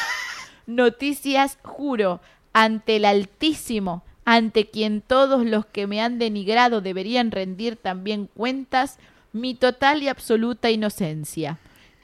Noticias, 0.68 1.58
juro, 1.64 2.22
ante 2.54 2.98
el 2.98 3.06
Altísimo, 3.06 4.04
ante 4.24 4.70
quien 4.70 5.02
todos 5.02 5.46
los 5.46 5.66
que 5.66 5.88
me 5.88 6.02
han 6.02 6.20
denigrado 6.20 6.82
deberían 6.82 7.32
rendir 7.32 7.76
también 7.76 8.28
cuentas, 8.28 8.98
mi 9.34 9.56
total 9.56 10.04
y 10.04 10.08
absoluta 10.08 10.70
inocencia. 10.70 11.58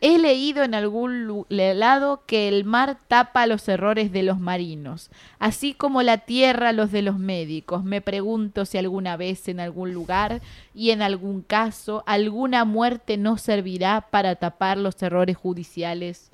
He 0.07 0.19
leído 0.19 0.61
en 0.61 0.75
algún 0.75 1.47
lado 1.49 2.21
que 2.27 2.47
el 2.47 2.63
mar 2.63 2.99
tapa 3.07 3.47
los 3.47 3.67
errores 3.67 4.11
de 4.11 4.21
los 4.21 4.39
marinos, 4.39 5.09
así 5.39 5.73
como 5.73 6.03
la 6.03 6.19
tierra 6.19 6.73
los 6.73 6.91
de 6.91 7.01
los 7.01 7.17
médicos. 7.17 7.83
Me 7.83 8.01
pregunto 8.01 8.65
si 8.65 8.77
alguna 8.77 9.17
vez 9.17 9.47
en 9.47 9.59
algún 9.59 9.95
lugar 9.95 10.43
y 10.75 10.91
en 10.91 11.01
algún 11.01 11.41
caso 11.41 12.03
alguna 12.05 12.65
muerte 12.65 13.17
no 13.17 13.39
servirá 13.39 14.01
para 14.11 14.35
tapar 14.35 14.77
los 14.77 15.01
errores 15.01 15.37
judiciales 15.37 16.29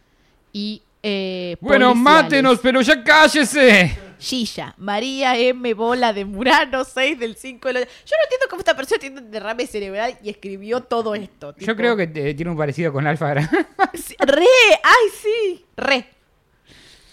y 0.51 0.81
eh, 1.03 1.57
bueno, 1.59 1.89
policiales. 1.89 2.23
mátenos, 2.23 2.59
pero 2.61 2.81
ya 2.81 3.03
cállese. 3.03 3.97
Gilla, 4.19 4.75
María 4.77 5.35
M. 5.35 5.73
Bola 5.73 6.13
de 6.13 6.25
Murano, 6.25 6.83
6 6.83 7.17
del 7.17 7.35
5 7.35 7.67
de 7.69 7.73
la... 7.73 7.79
Yo 7.79 7.85
no 7.85 8.23
entiendo 8.23 8.45
cómo 8.51 8.59
esta 8.59 8.75
persona 8.75 8.99
tiene 8.99 9.19
un 9.19 9.31
derrame 9.31 9.65
cerebral 9.65 10.15
y 10.21 10.29
escribió 10.29 10.81
todo 10.81 11.15
esto. 11.15 11.55
Yo 11.57 11.75
creo 11.75 11.97
que 11.97 12.03
eh, 12.03 12.33
tiene 12.35 12.51
un 12.51 12.57
parecido 12.57 12.93
con 12.93 13.07
Alfa 13.07 13.33
Sí, 13.95 14.15
¡Re! 14.19 14.45
¡Ay, 14.83 15.09
sí! 15.19 15.65
¡Re! 15.75 16.05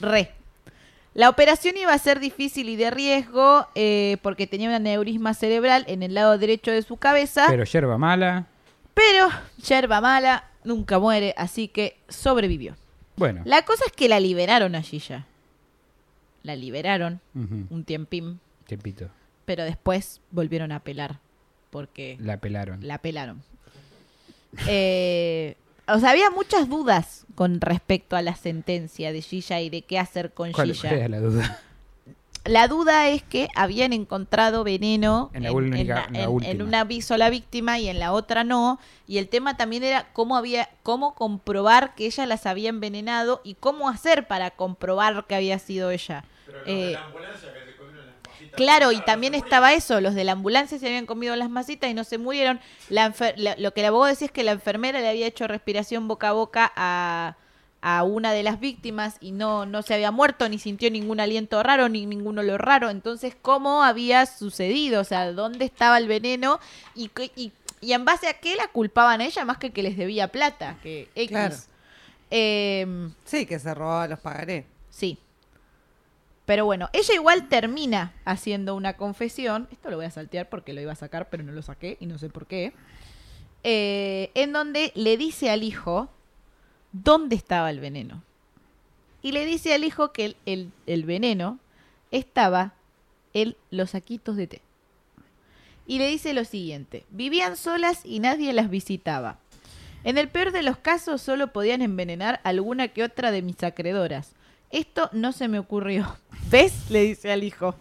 ¡Re! 0.01 0.33
La 1.15 1.31
operación 1.31 1.79
iba 1.79 1.95
a 1.95 1.99
ser 1.99 2.21
difícil 2.21 2.69
y 2.69 2.77
de 2.77 2.91
riesgo 2.91 3.67
eh, 3.75 4.19
porque 4.23 4.47
tenía 4.47 4.69
un 4.69 4.75
aneurisma 4.75 5.33
cerebral 5.33 5.85
en 5.89 6.03
el 6.03 6.13
lado 6.13 6.37
derecho 6.37 6.71
de 6.71 6.83
su 6.83 6.99
cabeza, 6.99 7.47
pero, 7.49 7.65
Pero 7.65 7.73
yerba 7.73 7.97
mala. 7.97 8.47
yerba 9.67 10.01
mala 10.03 10.45
nunca 10.63 10.99
muere, 10.99 11.35
así 11.39 11.69
que 11.69 11.97
sobrevivió. 12.09 12.77
Bueno. 13.19 13.43
La 13.45 13.63
cosa 13.63 13.85
es 13.87 13.93
que 13.93 14.09
la 14.09 14.21
liberaron 14.21 14.75
a 14.75 14.83
Gilla. 14.83 15.27
La 16.43 16.55
liberaron 16.57 17.21
un 17.35 17.85
tiempín, 17.85 18.41
Tiempito. 18.67 19.11
pero 19.45 19.65
después 19.65 20.21
volvieron 20.31 20.73
a 20.73 20.77
apelar 20.77 21.19
porque 21.71 22.17
La 22.21 22.39
pelaron. 22.39 22.87
la 22.87 22.99
pelaron. 22.99 23.43
Eh, 24.67 25.57
o 25.87 25.99
sea, 25.99 26.11
había 26.11 26.31
muchas 26.31 26.69
dudas 26.69 27.27
con 27.35 27.61
respecto 27.61 28.17
a 28.17 28.23
la 28.23 28.35
sentencia 28.35 29.13
de 29.13 29.21
Gilla 29.23 29.61
y 29.61 29.71
de 29.71 29.83
qué 29.83 29.99
hacer 29.99 30.33
con 30.33 30.53
¿Cuál, 30.53 30.73
Gilla. 30.73 30.89
cuál 30.89 31.01
era 31.01 31.09
la 31.09 31.21
duda? 31.21 31.61
La 32.49 32.67
duda 32.69 33.09
es 33.09 33.23
que 33.23 33.49
habían 33.55 33.93
encontrado 33.93 34.65
veneno 34.65 35.31
En 35.35 35.43
la 35.45 35.53
única- 35.53 36.05
en 36.09 36.13
la 36.15 36.23
en- 36.25 36.29
última. 36.31 36.51
en 36.53 36.63
una 36.63 36.87
sola 37.03 37.31
víctima 37.31 37.79
y 37.79 37.89
en 37.89 37.99
la 37.99 38.13
otra 38.13 38.43
no. 38.45 38.79
Y 39.07 39.19
el 39.19 39.29
tema 39.29 39.57
también 39.57 39.85
era 39.85 40.09
cómo 40.13 40.37
había, 40.37 40.69
cómo 40.83 41.15
comprobar 41.15 41.95
que 41.95 42.07
ella 42.07 42.27
las 42.27 42.47
había 42.47 42.71
envenenado 42.71 43.41
y 43.45 43.55
cómo 43.55 43.89
hacer 43.89 44.27
para 44.27 44.51
comprobar 44.51 45.27
que 45.27 45.35
había 45.35 45.59
sido 45.59 45.91
ella. 45.91 46.25
Eh, 46.67 46.97
Claro, 48.57 48.93
y 48.93 49.01
también 49.03 49.35
estaba 49.35 49.75
eso, 49.75 50.01
los 50.01 50.15
de 50.15 50.25
la 50.25 50.33
ambulancia 50.33 50.79
se 50.79 50.87
habían 50.87 51.07
comido 51.07 51.37
las 51.37 51.51
masitas 51.51 51.91
y 51.91 51.95
no 51.95 52.03
se 52.03 52.19
murieron. 52.19 52.59
La 52.89 53.07
enfer- 53.13 53.35
la- 53.37 53.55
lo 53.57 53.73
que 53.73 53.81
el 53.83 53.87
abogado 53.87 54.09
decía 54.11 54.27
es 54.27 54.33
que 54.33 54.43
la 54.43 54.53
enfermera 54.53 55.01
le 55.01 55.09
había 55.09 55.27
hecho 55.27 55.47
respiración 55.47 56.09
boca 56.09 56.31
a 56.31 56.33
boca 56.33 56.73
a, 56.75 57.37
a 57.81 58.03
una 58.03 58.33
de 58.33 58.43
las 58.43 58.59
víctimas 58.61 59.17
y 59.21 59.33
no, 59.33 59.65
no 59.67 59.83
se 59.83 59.95
había 59.95 60.11
muerto, 60.11 60.49
ni 60.49 60.59
sintió 60.59 60.91
ningún 60.91 61.21
aliento 61.21 61.63
raro, 61.63 61.89
ni 61.89 62.07
ningún 62.07 62.39
olor 62.39 62.65
raro. 62.65 62.91
Entonces, 62.91 63.37
¿cómo 63.41 63.83
había 63.85 64.27
sucedido? 64.27 65.01
O 65.01 65.05
sea, 65.05 65.33
¿dónde 65.33 65.65
estaba 65.65 65.99
el 65.99 66.09
veneno? 66.09 66.59
Y, 66.95 67.11
y, 67.37 67.53
y 67.81 67.93
en 67.93 68.05
base 68.05 68.29
a 68.29 68.35
qué 68.35 68.57
la 68.57 68.69
culpaban 68.69 69.21
a 69.21 69.27
ella 69.27 69.45
más 69.45 69.59
que 69.59 69.71
que 69.71 69.83
les 69.83 69.97
debía 69.97 70.29
plata, 70.29 70.77
que 70.83 71.09
X. 71.15 71.29
Claro. 71.29 71.57
Em, 72.31 73.13
Sí, 73.25 73.47
que 73.47 73.59
se 73.59 73.73
robaba 73.75 74.09
los 74.09 74.19
pagaré. 74.21 74.67
Sí. 74.91 75.19
Pero 76.45 76.65
bueno, 76.65 76.89
ella 76.93 77.15
igual 77.15 77.49
termina 77.49 78.13
haciendo 78.25 78.75
una 78.75 78.95
confesión. 78.97 79.69
Esto 79.71 79.91
lo 79.91 79.97
voy 79.97 80.07
a 80.07 80.11
saltear 80.11 80.49
porque 80.49 80.73
lo 80.73 80.81
iba 80.81 80.93
a 80.93 80.97
sacar, 80.97 81.29
pero 81.29 81.43
no 81.43 81.53
lo 81.53 81.63
saqué 81.63 81.97
y 82.01 82.07
no 82.07 82.19
sé 82.19 82.29
por 82.31 82.47
qué. 82.47 82.73
Eh, 83.65 84.31
en 84.35 84.53
donde 84.53 84.93
le 84.95 85.17
dice 85.17 85.51
al 85.51 85.63
hijo 85.63 86.09
dónde 86.93 87.37
estaba 87.37 87.71
el 87.71 87.81
veneno. 87.81 88.23
Y 89.23 89.33
le 89.33 89.45
dice 89.47 89.75
al 89.75 89.85
hijo 89.85 90.13
que 90.13 90.37
el, 90.47 90.71
el- 90.87 91.05
veneno 91.05 91.59
estaba 92.11 92.73
en 93.35 93.57
los 93.71 93.91
saquitos 93.91 94.37
de 94.37 94.47
té. 94.47 94.63
Y 95.87 95.99
le 95.99 96.09
dice 96.09 96.35
lo 96.35 96.45
siguiente, 96.45 97.05
vivían 97.11 97.57
solas 97.57 98.03
y 98.05 98.21
nadie 98.21 98.53
las 98.53 98.71
visitaba. 98.71 99.39
En 100.05 100.19
el 100.19 100.29
peor 100.29 100.53
de 100.53 100.63
los 100.63 100.77
casos 100.79 101.21
solo 101.23 101.53
podían 101.53 101.83
envenenar 101.83 102.41
alguna 102.45 102.89
que 102.89 103.03
otra 103.03 103.31
de 103.31 103.43
mis 103.43 103.63
acreedoras. 103.63 104.33
Esto 104.71 105.09
no 105.13 105.33
se 105.33 105.49
me 105.49 105.59
ocurrió. 105.59 106.17
¿Ves? 106.51 106.91
le 106.91 107.03
dice 107.03 107.33
al 107.33 107.43
hijo. 107.43 107.75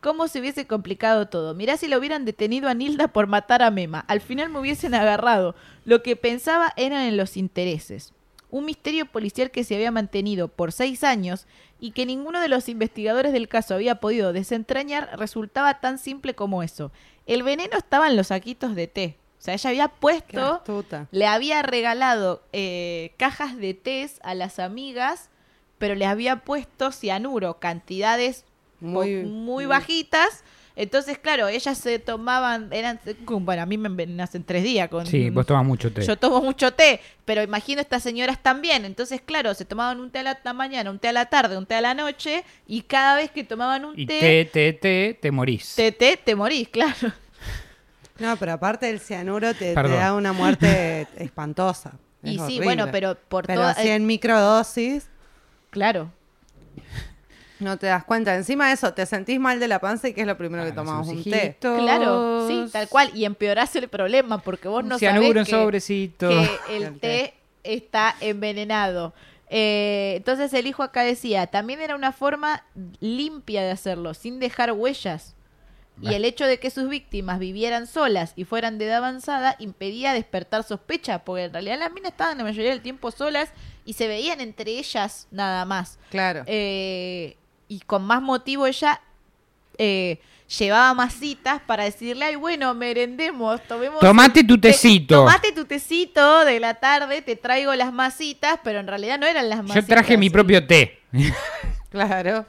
¿Cómo 0.00 0.26
se 0.26 0.40
hubiese 0.40 0.66
complicado 0.66 1.28
todo? 1.28 1.54
Mirá 1.54 1.76
si 1.76 1.86
lo 1.86 1.96
hubieran 1.98 2.24
detenido 2.24 2.68
a 2.68 2.74
Nilda 2.74 3.06
por 3.08 3.28
matar 3.28 3.62
a 3.62 3.70
Mema. 3.70 4.00
Al 4.08 4.20
final 4.20 4.48
me 4.50 4.58
hubiesen 4.58 4.94
agarrado. 4.94 5.54
Lo 5.84 6.02
que 6.02 6.16
pensaba 6.16 6.72
eran 6.76 7.02
en 7.02 7.16
los 7.16 7.36
intereses. 7.36 8.12
Un 8.50 8.66
misterio 8.66 9.06
policial 9.06 9.50
que 9.50 9.64
se 9.64 9.74
había 9.74 9.90
mantenido 9.90 10.48
por 10.48 10.72
seis 10.72 11.04
años 11.04 11.46
y 11.80 11.92
que 11.92 12.06
ninguno 12.06 12.40
de 12.40 12.48
los 12.48 12.68
investigadores 12.68 13.32
del 13.32 13.48
caso 13.48 13.74
había 13.74 13.96
podido 13.96 14.32
desentrañar 14.32 15.18
resultaba 15.18 15.80
tan 15.80 15.98
simple 15.98 16.34
como 16.34 16.62
eso. 16.62 16.92
El 17.26 17.42
veneno 17.42 17.76
estaba 17.76 18.08
en 18.08 18.16
los 18.16 18.28
saquitos 18.28 18.74
de 18.74 18.86
té. 18.86 19.16
O 19.38 19.44
sea, 19.44 19.54
ella 19.54 19.70
había 19.70 19.88
puesto 19.88 20.62
le 21.10 21.26
había 21.26 21.62
regalado 21.62 22.42
eh, 22.52 23.12
cajas 23.16 23.56
de 23.56 23.74
tés 23.74 24.20
a 24.22 24.34
las 24.34 24.60
amigas, 24.60 25.30
pero 25.78 25.96
le 25.96 26.06
había 26.06 26.44
puesto 26.44 26.92
cianuro, 26.92 27.58
cantidades 27.58 28.44
Muy, 28.78 29.16
muy, 29.16 29.24
muy 29.24 29.66
bajitas. 29.66 30.44
Entonces, 30.74 31.18
claro, 31.18 31.48
ellas 31.48 31.76
se 31.76 31.98
tomaban, 31.98 32.68
eran, 32.72 32.98
bueno, 33.26 33.62
a 33.62 33.66
mí 33.66 33.76
me 33.76 33.88
envenenas 33.88 34.34
en 34.34 34.42
tres 34.42 34.62
días 34.64 34.88
con... 34.88 35.06
Sí, 35.06 35.28
vos 35.30 35.44
tomás 35.44 35.66
mucho 35.66 35.92
té. 35.92 36.02
Yo 36.02 36.16
tomo 36.16 36.40
mucho 36.40 36.72
té, 36.72 37.00
pero 37.26 37.42
imagino 37.42 37.80
estas 37.82 38.02
señoras 38.02 38.42
también. 38.42 38.84
Entonces, 38.86 39.20
claro, 39.20 39.52
se 39.54 39.64
tomaban 39.66 40.00
un 40.00 40.10
té 40.10 40.20
a 40.20 40.38
la, 40.42 40.52
mañana, 40.54 40.90
un 40.90 40.98
té 40.98 41.08
a 41.08 41.12
la 41.12 41.26
tarde, 41.26 41.58
un 41.58 41.66
té 41.66 41.74
a 41.74 41.80
la 41.82 41.92
noche, 41.94 42.42
y 42.66 42.82
cada 42.82 43.16
vez 43.16 43.30
que 43.30 43.44
tomaban 43.44 43.84
un 43.84 43.98
Y 43.98 44.06
té, 44.06 44.18
té, 44.20 44.44
té, 44.46 44.72
té, 44.72 45.18
te 45.20 45.30
morís. 45.30 45.74
té, 45.74 45.92
té, 45.92 46.16
te 46.16 46.34
morís, 46.34 46.68
claro. 46.68 47.12
No, 48.18 48.36
pero 48.36 48.52
aparte 48.52 48.86
del 48.86 49.00
cianuro 49.00 49.52
te, 49.54 49.74
da 49.74 50.14
una 50.14 50.32
muerte 50.32 51.06
espantosa. 51.16 51.92
Es 52.22 52.30
Y 52.32 52.34
sí, 52.36 52.40
horrible. 52.42 52.64
bueno, 52.64 52.88
pero 52.92 53.16
por 53.28 53.46
Pero 53.46 53.60
toda- 53.62 53.72
así 53.72 53.88
eh, 53.88 53.94
en 53.94 54.06
microdosis 54.06 55.08
Claro. 55.70 56.10
No 57.62 57.78
te 57.78 57.86
das 57.86 58.04
cuenta. 58.04 58.34
Encima 58.34 58.68
de 58.68 58.74
eso, 58.74 58.92
te 58.92 59.06
sentís 59.06 59.40
mal 59.40 59.60
de 59.60 59.68
la 59.68 59.78
panza 59.78 60.08
y 60.08 60.14
que 60.14 60.22
es 60.22 60.26
lo 60.26 60.36
primero 60.36 60.64
que 60.64 60.72
tomamos 60.72 61.08
un 61.08 61.22
té. 61.22 61.56
Claro, 61.60 62.46
sí, 62.48 62.66
tal 62.72 62.88
cual. 62.88 63.10
Y 63.14 63.24
empeorás 63.24 63.74
el 63.76 63.88
problema 63.88 64.38
porque 64.38 64.68
vos 64.68 64.84
no 64.84 64.98
cianuro 64.98 65.40
en 65.40 65.46
sabés 65.46 65.48
que, 65.48 65.52
sobrecito. 65.52 66.28
que 66.28 66.50
el 66.76 66.98
té 66.98 67.34
está 67.62 68.14
envenenado. 68.20 69.14
Eh, 69.54 70.14
entonces 70.16 70.52
el 70.54 70.66
hijo 70.66 70.82
acá 70.82 71.02
decía, 71.02 71.46
también 71.46 71.80
era 71.80 71.94
una 71.94 72.12
forma 72.12 72.64
limpia 73.00 73.62
de 73.62 73.70
hacerlo, 73.70 74.14
sin 74.14 74.40
dejar 74.40 74.72
huellas. 74.72 75.34
Y 76.00 76.14
el 76.14 76.24
hecho 76.24 76.46
de 76.46 76.58
que 76.58 76.70
sus 76.70 76.88
víctimas 76.88 77.38
vivieran 77.38 77.86
solas 77.86 78.32
y 78.34 78.44
fueran 78.44 78.78
de 78.78 78.86
edad 78.86 78.96
avanzada 78.96 79.54
impedía 79.60 80.14
despertar 80.14 80.64
sospecha, 80.64 81.20
porque 81.20 81.44
en 81.44 81.52
realidad 81.52 81.78
las 81.78 81.92
minas 81.92 82.12
estaban 82.12 82.38
la 82.38 82.44
mayoría 82.44 82.70
del 82.70 82.80
tiempo 82.80 83.10
solas 83.10 83.50
y 83.84 83.92
se 83.92 84.08
veían 84.08 84.40
entre 84.40 84.72
ellas 84.72 85.28
nada 85.30 85.64
más. 85.64 85.98
Claro. 86.10 86.42
Eh, 86.46 87.36
y 87.72 87.80
con 87.80 88.02
más 88.04 88.20
motivo 88.20 88.66
ella 88.66 89.00
eh, 89.78 90.20
llevaba 90.58 90.92
masitas 90.92 91.60
para 91.66 91.84
decirle, 91.84 92.26
ay, 92.26 92.36
bueno, 92.36 92.74
merendemos, 92.74 93.62
tomemos... 93.66 94.00
Tomate 94.00 94.44
tu 94.44 94.58
te- 94.60 94.68
tecito. 94.68 95.14
tomate 95.20 95.52
tu 95.52 95.64
tecito 95.64 96.44
de 96.44 96.60
la 96.60 96.74
tarde, 96.74 97.22
te 97.22 97.36
traigo 97.36 97.74
las 97.74 97.92
masitas, 97.92 98.58
pero 98.62 98.80
en 98.80 98.86
realidad 98.86 99.18
no 99.18 99.26
eran 99.26 99.48
las 99.48 99.60
masitas. 99.62 99.82
Yo 99.82 99.86
traje 99.88 100.18
mi 100.18 100.28
propio 100.30 100.66
té. 100.66 101.00
Claro. 101.90 102.46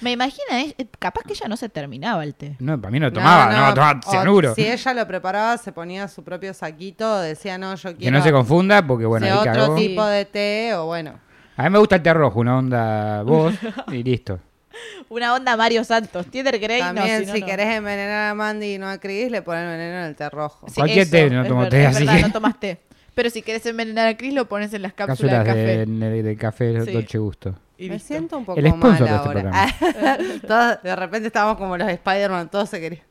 Me 0.00 0.12
imagina, 0.12 0.60
eh, 0.60 0.86
capaz 0.98 1.22
que 1.26 1.32
ella 1.32 1.48
no 1.48 1.56
se 1.56 1.68
terminaba 1.68 2.22
el 2.22 2.34
té. 2.34 2.54
No, 2.60 2.78
para 2.80 2.90
mí 2.92 3.00
no 3.00 3.10
tomaba, 3.12 3.46
no, 3.50 3.74
tomaba 3.74 4.00
o 4.06 4.10
cianuro. 4.10 4.54
Si 4.54 4.66
ella 4.66 4.94
lo 4.94 5.06
preparaba, 5.08 5.56
se 5.58 5.72
ponía 5.72 6.06
su 6.06 6.22
propio 6.22 6.52
saquito, 6.54 7.18
decía, 7.20 7.56
no, 7.58 7.74
yo 7.74 7.96
quiero 7.96 7.98
Que 7.98 8.10
no 8.10 8.22
se 8.22 8.30
confunda, 8.30 8.86
porque 8.86 9.06
bueno, 9.06 9.26
ahí 9.26 9.32
otro 9.32 9.52
cagó. 9.52 9.74
tipo 9.76 10.04
de 10.04 10.24
té, 10.26 10.74
o 10.74 10.84
bueno. 10.86 11.18
A 11.58 11.64
mí 11.64 11.70
me 11.70 11.78
gusta 11.78 11.96
el 11.96 12.02
té 12.02 12.14
rojo, 12.14 12.40
una 12.40 12.56
onda 12.58 13.22
vos, 13.22 13.54
y 13.92 14.02
listo. 14.02 14.38
Una 15.08 15.34
onda 15.34 15.56
Mario 15.56 15.82
Santos, 15.82 16.26
Tinder 16.28 16.58
Grey, 16.58 16.80
También, 16.80 17.06
no, 17.06 17.20
si, 17.20 17.26
no, 17.26 17.34
si 17.34 17.40
no. 17.40 17.46
querés 17.46 17.66
envenenar 17.74 18.30
a 18.30 18.34
Mandy 18.34 18.74
y 18.74 18.78
no 18.78 18.88
a 18.88 18.98
Chris, 18.98 19.30
le 19.30 19.42
ponen 19.42 19.66
veneno 19.68 19.98
en 19.98 20.04
el 20.04 20.14
té 20.16 20.30
rojo. 20.30 20.66
Sí, 20.68 20.74
Cualquier 20.76 21.00
eso, 21.00 21.10
té, 21.10 21.30
no 21.30 21.44
tomo 21.46 21.68
té, 21.68 21.82
es 21.84 21.88
así 21.96 22.04
verdad, 22.04 22.16
que- 22.16 22.22
no 22.22 22.32
tomas 22.32 22.60
té. 22.60 22.78
Pero 23.14 23.30
si 23.30 23.42
querés 23.42 23.66
envenenar 23.66 24.06
a 24.06 24.16
Chris, 24.16 24.32
lo 24.32 24.48
pones 24.48 24.72
en 24.74 24.82
las 24.82 24.92
cápsulas, 24.92 25.44
Cápsulas 25.44 25.44
de 25.44 25.50
café. 25.50 25.86
de, 25.86 26.10
de, 26.10 26.22
de 26.22 26.36
café 26.36 26.84
Sí. 26.84 26.92
Dolce 26.92 27.18
Gusto. 27.18 27.54
Y 27.76 27.88
Me 27.90 27.98
siento 27.98 28.38
un 28.38 28.44
poco 28.44 28.58
El 28.60 28.68
sponsor 28.68 29.08
mal 29.10 29.34
de 29.34 29.40
este 29.40 29.48
ahora. 29.48 30.38
Todos- 30.46 30.82
de 30.84 30.94
repente 30.96 31.26
estábamos 31.26 31.58
como 31.58 31.76
los 31.76 31.88
Spider-Man, 31.88 32.48
todos 32.48 32.68
se 32.70 32.80
querían. 32.80 33.02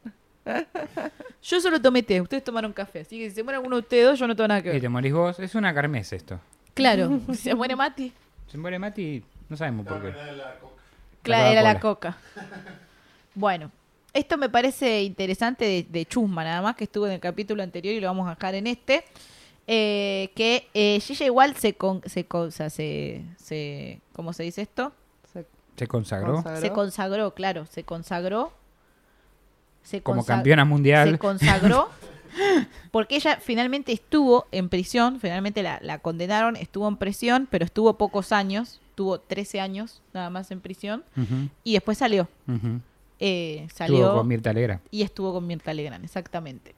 Yo 1.44 1.60
solo 1.60 1.82
tomé 1.82 2.04
té, 2.04 2.22
ustedes 2.22 2.44
tomaron 2.44 2.72
café. 2.72 3.02
Así 3.02 3.18
que 3.20 3.30
si 3.30 3.36
se 3.36 3.44
muere 3.44 3.58
alguno 3.58 3.76
de 3.76 3.82
ustedes 3.82 4.06
dos, 4.06 4.20
yo 4.20 4.28
no 4.28 4.36
tengo 4.36 4.48
nada 4.48 4.62
que 4.62 4.70
Y 4.70 4.74
ver. 4.74 4.82
te 4.82 4.90
morís 4.90 5.12
vos, 5.14 5.40
es 5.40 5.56
una 5.56 5.74
carmes 5.74 6.14
esto. 6.14 6.40
Claro, 6.74 7.20
si 7.30 7.36
se 7.50 7.56
muere 7.56 7.76
Mati. 7.76 8.14
Se 8.48 8.58
muere 8.58 8.80
Mati, 8.80 9.24
no 9.50 9.58
sabemos 9.58 9.86
por 9.86 10.02
qué. 10.02 10.14
Claro, 11.22 11.48
era 11.52 11.62
la 11.62 11.80
coca. 11.80 12.18
Bueno, 13.36 13.70
esto 14.14 14.36
me 14.38 14.50
parece 14.50 15.04
interesante 15.04 15.64
de, 15.66 15.86
de 15.88 16.06
Chusma, 16.08 16.44
nada 16.44 16.60
más, 16.64 16.76
que 16.76 16.86
estuvo 16.86 17.06
en 17.06 17.14
el 17.14 17.20
capítulo 17.20 17.62
anterior 17.62 17.94
y 17.94 18.00
lo 18.00 18.08
vamos 18.08 18.26
a 18.28 18.32
dejar 18.32 18.56
en 18.56 18.66
este. 18.66 19.04
eh, 19.68 20.32
que 20.36 20.68
eh, 20.74 21.00
Gilla 21.02 21.28
igual 21.28 21.56
se, 21.56 21.76
con, 21.76 22.02
se, 22.06 22.26
con- 22.26 22.48
o 22.48 22.52
sea, 22.52 22.72
se, 22.72 23.24
se- 23.38 24.00
¿Cómo 24.14 24.34
se 24.34 24.42
dice 24.42 24.64
esto? 24.64 24.92
Se 25.34 25.46
Se 25.76 25.86
consagró 25.88 26.34
consagró. 26.34 26.62
Se 26.62 26.72
consagró, 26.72 27.34
claro, 27.36 27.66
se 27.68 27.84
consagró. 27.84 28.52
Se 29.84 30.02
como 30.02 30.26
campeona 30.26 30.66
mundial. 30.66 31.12
Se 31.12 31.20
consagró 31.20 31.90
porque 32.92 33.16
ella 33.16 33.38
finalmente 33.42 33.92
estuvo 33.92 34.46
en 34.52 34.70
prisión, 34.70 35.20
finalmente 35.20 35.64
la, 35.64 35.80
la 35.82 36.00
condenaron, 36.00 36.56
estuvo 36.56 36.88
en 36.88 36.98
prisión, 36.98 37.48
pero 37.50 37.66
estuvo 37.66 37.98
pocos 37.98 38.32
años, 38.32 38.80
tuvo 38.96 39.20
13 39.20 39.60
años 39.62 40.02
nada 40.14 40.30
más 40.30 40.50
en 40.52 40.60
prisión 40.62 41.04
y 41.64 41.74
después 41.74 41.98
salió. 41.98 42.28
Eh, 43.20 43.64
Estuvo 43.66 43.78
salió 43.78 44.14
con 44.14 44.28
Mirta 44.28 44.50
Alegra. 44.52 44.80
y 44.92 45.02
estuvo 45.02 45.34
con 45.34 45.48
Mirta 45.48 45.74
Legrand, 45.74 46.04
exactamente. 46.06 46.76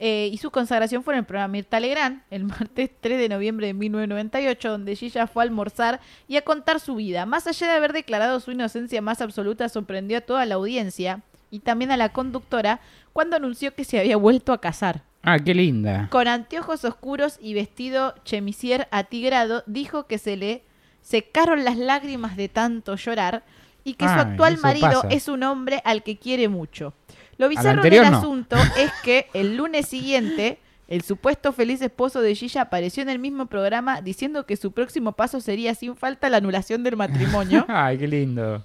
Eh, 0.00 0.30
y 0.32 0.38
su 0.38 0.50
consagración 0.52 1.02
fue 1.02 1.14
en 1.14 1.18
el 1.20 1.24
programa 1.26 1.48
Mirta 1.52 1.80
Legrand, 1.80 2.22
el 2.30 2.44
martes 2.44 2.90
3 3.00 3.18
de 3.18 3.28
noviembre 3.28 3.66
de 3.66 3.74
1998, 3.74 4.70
donde 4.70 4.94
Gilla 4.96 5.26
fue 5.26 5.42
a 5.42 5.44
almorzar 5.44 6.00
y 6.28 6.36
a 6.36 6.42
contar 6.42 6.78
su 6.80 6.94
vida. 6.94 7.26
Más 7.26 7.46
allá 7.46 7.66
de 7.66 7.72
haber 7.74 7.92
declarado 7.92 8.38
su 8.40 8.52
inocencia 8.52 9.02
más 9.02 9.20
absoluta, 9.20 9.68
sorprendió 9.68 10.18
a 10.18 10.20
toda 10.20 10.46
la 10.46 10.54
audiencia 10.54 11.22
y 11.50 11.60
también 11.60 11.90
a 11.90 11.96
la 11.96 12.10
conductora 12.10 12.80
cuando 13.12 13.36
anunció 13.36 13.74
que 13.74 13.84
se 13.84 13.98
había 13.98 14.16
vuelto 14.16 14.52
a 14.52 14.60
casar. 14.60 15.02
Ah, 15.22 15.38
qué 15.38 15.54
linda. 15.54 16.08
Con 16.10 16.28
anteojos 16.28 16.84
oscuros 16.84 17.38
y 17.40 17.54
vestido 17.54 18.14
chemisier 18.24 18.88
atigrado, 18.90 19.64
dijo 19.66 20.06
que 20.06 20.18
se 20.18 20.36
le 20.36 20.62
secaron 21.02 21.64
las 21.64 21.76
lágrimas 21.76 22.36
de 22.36 22.48
tanto 22.48 22.94
llorar 22.96 23.44
y 23.84 23.94
que 23.94 24.04
su 24.06 24.12
Ay, 24.12 24.20
actual 24.20 24.58
marido 24.58 25.02
pasa. 25.02 25.08
es 25.08 25.28
un 25.28 25.42
hombre 25.42 25.80
al 25.84 26.02
que 26.02 26.18
quiere 26.18 26.48
mucho. 26.48 26.92
Lo 27.38 27.48
bizarro 27.48 27.82
del 27.82 28.10
no. 28.10 28.18
asunto 28.18 28.56
es 28.78 28.90
que 29.02 29.26
el 29.32 29.56
lunes 29.56 29.88
siguiente, 29.88 30.58
el 30.86 31.02
supuesto 31.02 31.52
feliz 31.52 31.80
esposo 31.82 32.20
de 32.20 32.34
Gilla 32.34 32.62
apareció 32.62 33.02
en 33.02 33.08
el 33.08 33.18
mismo 33.18 33.46
programa 33.46 34.00
diciendo 34.02 34.46
que 34.46 34.56
su 34.56 34.72
próximo 34.72 35.12
paso 35.12 35.40
sería 35.40 35.74
sin 35.74 35.96
falta 35.96 36.28
la 36.28 36.38
anulación 36.38 36.82
del 36.82 36.96
matrimonio 36.96 37.64
Ay, 37.68 37.98
qué 37.98 38.06
lindo. 38.08 38.64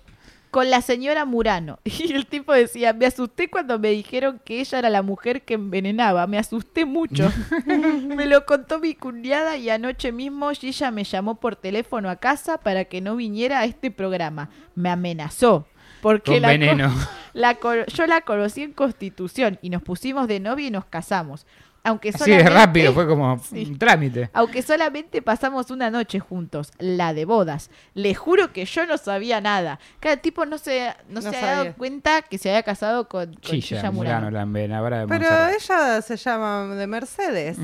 Con 0.54 0.70
la 0.70 0.82
señora 0.84 1.26
Murano. 1.26 1.80
Y 2.04 2.14
el 2.14 2.28
tipo 2.28 2.54
decía, 2.54 2.93
me 2.93 3.08
asusté 3.08 3.49
cuando 3.49 3.80
me 3.80 3.89
dijeron 3.89 4.39
que 4.45 4.62
ella 4.62 4.80
era 4.80 4.89
la 4.91 5.01
mujer 5.01 5.41
que 5.41 5.56
envenenaba, 5.56 6.28
me 6.28 6.38
asusté 6.38 6.86
mucho. 6.86 7.32
me 7.66 8.28
lo 8.28 8.45
contó 8.45 8.80
mi 8.80 8.93
cuñada 8.93 9.58
y 9.58 9.72
anoche 9.72 10.12
mismo 10.12 10.51
Gilla 10.51 10.91
me 10.91 11.06
llamó 11.06 11.39
por 11.39 11.56
teléfono 11.56 12.08
a 12.08 12.18
casa 12.18 12.60
para 12.60 12.86
que 12.86 13.01
no 13.01 13.16
viniera 13.16 13.60
a 13.60 13.66
este 13.66 13.89
programa. 13.89 14.51
Me 14.76 14.89
amenazó. 14.89 15.66
Porque 16.01 16.34
Con 16.34 16.41
la 16.43 16.49
veneno. 16.49 16.93
la 17.34 17.58
yo 17.88 18.06
la 18.06 18.22
conocí 18.22 18.62
en 18.62 18.74
Constitución 18.74 19.58
y 19.64 19.72
nos 19.72 19.82
pusimos 19.82 20.28
de 20.28 20.39
novio 20.39 20.68
y 20.68 20.72
nos 20.72 20.86
casamos. 20.86 21.47
Aunque 21.86 22.14
solamente- 22.14 22.50
rápido, 22.50 22.94
fue 22.94 23.06
como 23.06 23.38
Sí. 23.44 23.66
un 23.70 23.78
trámite. 23.78 24.30
aunque 24.34 24.62
solamente 24.62 25.22
pasamos 25.22 25.70
una 25.70 25.90
noche 25.92 26.20
juntos, 26.20 26.72
la 26.80 27.14
de 27.14 27.26
bodas. 27.26 27.70
Le 27.94 28.16
juro 28.16 28.54
que 28.54 28.64
yo 28.66 28.86
no 28.86 28.98
sabía 28.98 29.42
nada. 29.42 29.80
Cada 30.00 30.16
tipo 30.18 30.46
no 30.46 30.58
se, 30.58 30.94
no 31.10 31.16
No 31.16 31.22
se 31.22 31.28
había 31.30 31.42
dado 31.42 31.74
cuenta 31.74 32.22
que 32.22 32.38
se 32.38 32.50
había 32.50 32.64
casado 32.64 33.10
con, 33.10 33.34
con 33.34 33.42
Chilla, 33.42 33.78
Murano, 33.92 33.94
Murano. 33.94 34.32
la 34.32 34.42
envenenadora 34.44 35.00
de 35.02 35.08
Pero 35.08 35.28
ella 35.50 36.02
se 36.02 36.16
llama 36.16 36.74
de 36.76 36.88
Mercedes. 36.88 37.58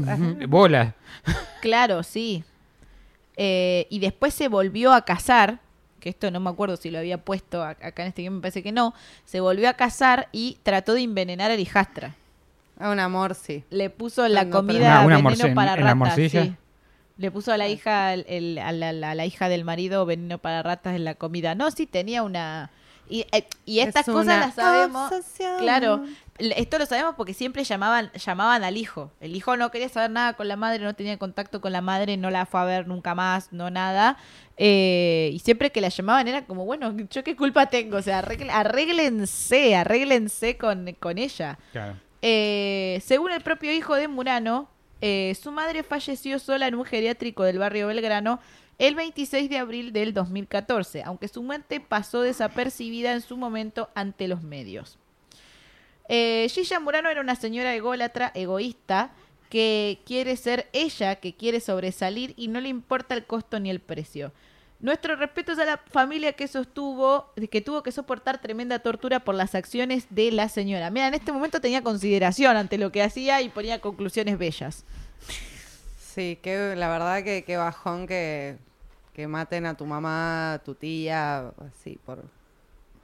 Bola. 0.49 0.95
Claro, 1.61 2.03
sí. 2.03 2.43
Eh, 3.37 3.87
y 3.89 3.99
después 3.99 4.33
se 4.33 4.49
volvió 4.49 4.91
a 4.93 5.05
casar, 5.05 5.59
que 6.01 6.09
esto 6.09 6.29
no 6.29 6.41
me 6.41 6.49
acuerdo 6.49 6.75
si 6.75 6.89
lo 6.91 6.99
había 6.99 7.19
puesto 7.23 7.63
acá 7.63 8.01
en 8.03 8.09
este 8.09 8.21
guion, 8.23 8.35
me 8.35 8.41
parece 8.41 8.63
que 8.63 8.73
no. 8.73 8.93
Se 9.23 9.39
volvió 9.39 9.69
a 9.69 9.73
casar 9.73 10.27
y 10.33 10.57
trató 10.63 10.93
de 10.93 11.01
envenenar 11.03 11.51
a 11.51 11.55
la 11.55 11.61
Ah, 12.79 12.89
un 12.91 12.99
amor, 12.99 13.35
sí. 13.35 13.63
Le 13.69 13.89
puso 13.89 14.27
la 14.27 14.43
No, 14.45 14.49
no, 14.49 14.55
comida 14.55 15.01
Una- 15.03 15.17
una 15.19 15.29
veneno 15.29 15.53
para 15.55 15.75
ratas. 15.75 15.95
morcilla. 15.95 16.43
sí. 16.43 16.55
Le 17.17 17.31
puso 17.31 17.51
a 17.51 17.57
la 17.57 17.67
hija, 17.67 18.13
el- 18.13 18.25
el- 18.29 18.57
a, 18.59 18.71
la, 18.71 18.93
la- 18.93 19.13
la 19.13 19.25
hija 19.25 19.49
del 19.49 19.65
marido 19.65 20.05
veneno 20.05 20.37
para 20.37 20.63
ratas 20.63 20.95
en 20.95 21.03
la 21.03 21.15
comida. 21.15 21.53
No, 21.55 21.69
sí 21.71 21.85
tenía 21.85 22.23
una. 22.23 22.71
Y, 23.09 23.25
eh, 23.33 23.45
y 23.65 23.79
estas 23.79 24.07
Es 24.07 24.13
cosas 24.13 24.39
las 24.39 24.53
sabemos. 24.55 25.11
obsesión. 25.11 25.57
Claro, 25.59 26.05
esto 26.37 26.77
lo 26.77 26.85
sabemos 26.85 27.15
porque 27.17 27.33
siempre 27.33 27.63
llamaban, 27.65 28.11
llamaban 28.13 28.63
al 28.63 28.77
hijo. 28.77 29.11
El 29.19 29.35
hijo 29.35 29.57
no 29.57 29.71
quería 29.71 29.89
saber 29.89 30.11
nada 30.11 30.33
con 30.33 30.47
la 30.47 30.55
madre, 30.55 30.81
no 30.83 30.93
tenía 30.93 31.17
contacto 31.17 31.59
con 31.59 31.73
la 31.73 31.81
madre, 31.81 32.15
no 32.17 32.29
la 32.29 32.45
fue 32.45 32.61
a 32.61 32.65
ver 32.65 32.87
nunca 32.87 33.15
más, 33.15 33.51
no 33.51 33.69
nada. 33.71 34.15
Eh, 34.55 35.31
y 35.33 35.39
siempre 35.39 35.71
que 35.71 35.81
la 35.81 35.89
llamaban 35.89 36.27
era 36.27 36.45
como, 36.45 36.63
bueno, 36.65 36.95
yo 37.09 37.23
qué 37.23 37.35
culpa 37.35 37.65
tengo, 37.65 37.97
o 37.97 38.01
sea, 38.01 38.21
arregle- 38.23 38.51
arréglense, 38.51 39.75
arréglense 39.75 40.57
con, 40.57 40.95
con 40.99 41.17
ella. 41.17 41.57
Claro. 41.71 41.95
Eh, 42.21 43.01
según 43.05 43.31
el 43.31 43.41
propio 43.41 43.71
hijo 43.71 43.95
de 43.95 44.07
Murano, 44.07 44.69
eh, 45.01 45.35
su 45.41 45.51
madre 45.51 45.83
falleció 45.83 46.39
sola 46.39 46.67
en 46.67 46.75
un 46.75 46.85
geriátrico 46.85 47.43
del 47.43 47.59
barrio 47.59 47.87
Belgrano 47.87 48.39
el 48.77 48.95
26 48.95 49.49
de 49.49 49.57
abril 49.57 49.93
del 49.93 50.13
2014, 50.13 51.03
aunque 51.03 51.27
su 51.27 51.43
muerte 51.43 51.79
pasó 51.79 52.21
desapercibida 52.21 53.11
en 53.13 53.21
su 53.21 53.37
momento 53.37 53.89
ante 53.93 54.27
los 54.27 54.41
medios. 54.41 54.97
Eh, 56.07 56.47
Gilla 56.49 56.79
Murano 56.79 57.09
era 57.09 57.21
una 57.21 57.35
señora 57.35 57.75
ególatra, 57.75 58.31
egoísta, 58.33 59.11
que 59.49 59.99
quiere 60.05 60.35
ser 60.37 60.69
ella, 60.73 61.15
que 61.15 61.35
quiere 61.35 61.59
sobresalir 61.59 62.33
y 62.37 62.47
no 62.47 62.61
le 62.61 62.69
importa 62.69 63.15
el 63.15 63.25
costo 63.25 63.59
ni 63.59 63.69
el 63.69 63.79
precio. 63.79 64.31
Nuestro 64.79 65.17
respeto 65.17 65.51
es 65.51 65.59
a 65.59 65.65
la 65.65 65.77
familia 65.77 66.33
que 66.33 66.47
sostuvo, 66.47 67.33
que 67.51 67.61
tuvo 67.61 67.83
que 67.83 67.91
soportar 67.91 68.39
tremenda 68.39 68.79
tortura 68.79 69.19
por 69.19 69.35
las 69.35 69.53
acciones 69.53 70.07
de 70.09 70.31
la 70.31 70.47
señora. 70.47 70.89
Mira, 70.89 71.07
en 71.07 71.13
este 71.13 71.33
momento 71.33 71.59
tenía 71.59 71.83
consideración 71.83 72.55
ante 72.55 72.77
lo 72.77 72.91
que 72.91 73.03
hacía 73.03 73.41
y 73.41 73.49
ponía 73.49 73.81
conclusiones 73.81 74.37
bellas. 74.37 74.85
Sí, 75.99 76.39
que 76.41 76.75
la 76.77 76.87
verdad 76.87 77.23
que, 77.23 77.43
que 77.43 77.57
bajón 77.57 78.07
que, 78.07 78.57
que 79.13 79.27
maten 79.27 79.65
a 79.65 79.75
tu 79.75 79.85
mamá, 79.85 80.53
a 80.53 80.59
tu 80.59 80.75
tía, 80.75 81.51
así, 81.67 81.99
por, 82.05 82.23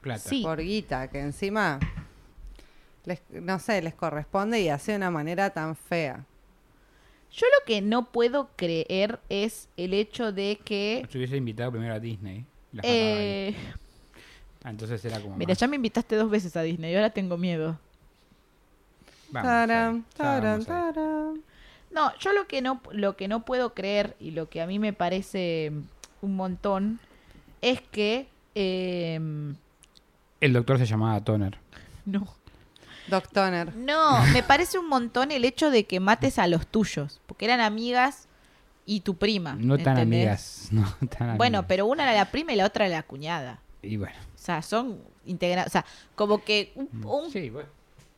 Plata. 0.00 0.28
Sí. 0.30 0.42
por 0.42 0.60
guita, 0.60 1.08
que 1.08 1.20
encima... 1.20 1.78
les, 3.04 3.20
no 3.30 3.58
sé, 3.58 3.82
les 3.82 3.94
corresponde 3.94 4.60
y 4.60 4.68
hace 4.70 4.92
de 4.92 4.96
una 4.96 5.10
manera 5.10 5.50
tan 5.50 5.76
fea. 5.76 6.24
Yo 7.36 7.46
lo 7.46 7.66
que 7.66 7.82
no 7.82 8.06
puedo 8.06 8.48
creer 8.56 9.20
es 9.28 9.68
el 9.76 9.92
hecho 9.94 10.32
de 10.32 10.58
que... 10.64 11.06
Se 11.10 11.18
hubiese 11.18 11.36
invitado 11.36 11.70
primero 11.70 11.92
a 11.94 12.00
Disney. 12.00 12.46
y 12.72 12.76
la 12.76 12.82
sacaba 12.82 12.98
ahí. 12.98 13.04
eh, 13.26 13.54
Ah, 14.64 14.70
entonces 14.70 15.04
era 15.04 15.20
como. 15.20 15.36
mira, 15.36 15.50
más- 15.50 15.58
ya 15.58 15.68
me 15.68 15.76
invitaste 15.76 16.16
dos 16.16 16.28
veces 16.30 16.56
a 16.56 16.62
Disney 16.62 16.92
y 16.92 16.96
ahora 16.96 17.10
tengo 17.10 17.36
miedo. 17.36 17.78
Vamos 19.30 19.50
vamos 19.68 20.68
ahí. 20.68 20.92
taran. 20.92 21.42
No, 21.92 22.12
yo 22.18 22.32
lo 22.32 22.46
que 22.46 22.62
no, 22.62 22.80
lo 22.92 23.16
que 23.16 23.28
no 23.28 23.44
puedo 23.44 23.74
creer 23.74 24.16
y 24.18 24.32
lo 24.32 24.48
que 24.48 24.60
a 24.62 24.66
mí 24.66 24.78
me 24.78 24.92
parece 24.92 25.72
un 26.22 26.36
montón 26.36 26.98
es 27.62 27.80
que... 27.80 28.26
eh, 28.54 29.20
El 30.40 30.52
doctor 30.52 30.78
se 30.78 30.86
llamaba 30.86 31.22
Toner. 31.22 31.58
no. 32.04 32.26
Doc 33.08 33.28
Toner. 33.32 33.74
No, 33.76 34.22
me 34.32 34.42
parece 34.42 34.78
un 34.78 34.88
montón 34.88 35.30
el 35.30 35.44
hecho 35.44 35.70
de 35.70 35.84
que 35.84 36.00
mates 36.00 36.38
a 36.38 36.46
los 36.46 36.66
tuyos, 36.66 37.20
porque 37.26 37.44
eran 37.44 37.60
amigas 37.60 38.28
y 38.84 39.00
tu 39.00 39.16
prima. 39.16 39.56
No 39.58 39.78
tan 39.78 39.98
¿entendés? 39.98 40.68
amigas. 40.68 40.68
No 41.00 41.08
tan 41.08 41.36
Bueno, 41.36 41.58
amigas. 41.58 41.68
pero 41.68 41.86
una 41.86 42.02
era 42.04 42.12
la 42.14 42.30
prima 42.30 42.52
y 42.52 42.56
la 42.56 42.66
otra 42.66 42.86
era 42.86 42.96
la 42.96 43.02
cuñada. 43.02 43.60
Y 43.82 43.96
bueno. 43.96 44.16
O 44.34 44.38
sea, 44.38 44.62
son 44.62 44.98
integrados. 45.24 45.68
O 45.68 45.72
sea, 45.72 45.84
como 46.14 46.42
que 46.44 46.72
un, 46.74 46.88
un- 47.04 47.28
Mm. 47.28 47.30
Sí, 47.32 47.50
bueno. 47.50 47.68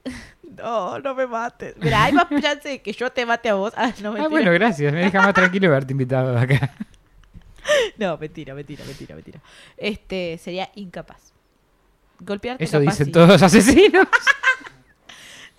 No, 0.56 0.98
no 0.98 1.14
me 1.14 1.26
mates. 1.26 1.74
Mira, 1.78 2.04
hay 2.04 2.12
más 2.14 2.26
chance 2.40 2.66
de 2.68 2.80
que 2.82 2.92
yo 2.92 3.10
te 3.12 3.26
mate 3.26 3.50
a 3.50 3.54
vos. 3.54 3.72
Ah, 3.76 3.92
no, 4.02 4.14
Ah, 4.18 4.28
bueno, 4.28 4.50
gracias. 4.52 4.92
Me 4.92 5.00
deja 5.00 5.20
más 5.20 5.34
tranquilo 5.34 5.68
haberte 5.68 5.92
invitado 5.92 6.36
acá. 6.38 6.74
No, 7.98 8.16
mentira, 8.16 8.54
mentira, 8.54 8.82
mentira, 8.86 9.14
mentira. 9.14 9.40
Este, 9.76 10.38
sería 10.38 10.70
incapaz. 10.74 11.32
Golpearte 12.18 12.64
Eso 12.64 12.78
capaz 12.78 12.92
dicen 12.92 13.06
sí. 13.06 13.12
todos 13.12 13.28
los 13.28 13.42
asesinos. 13.42 14.06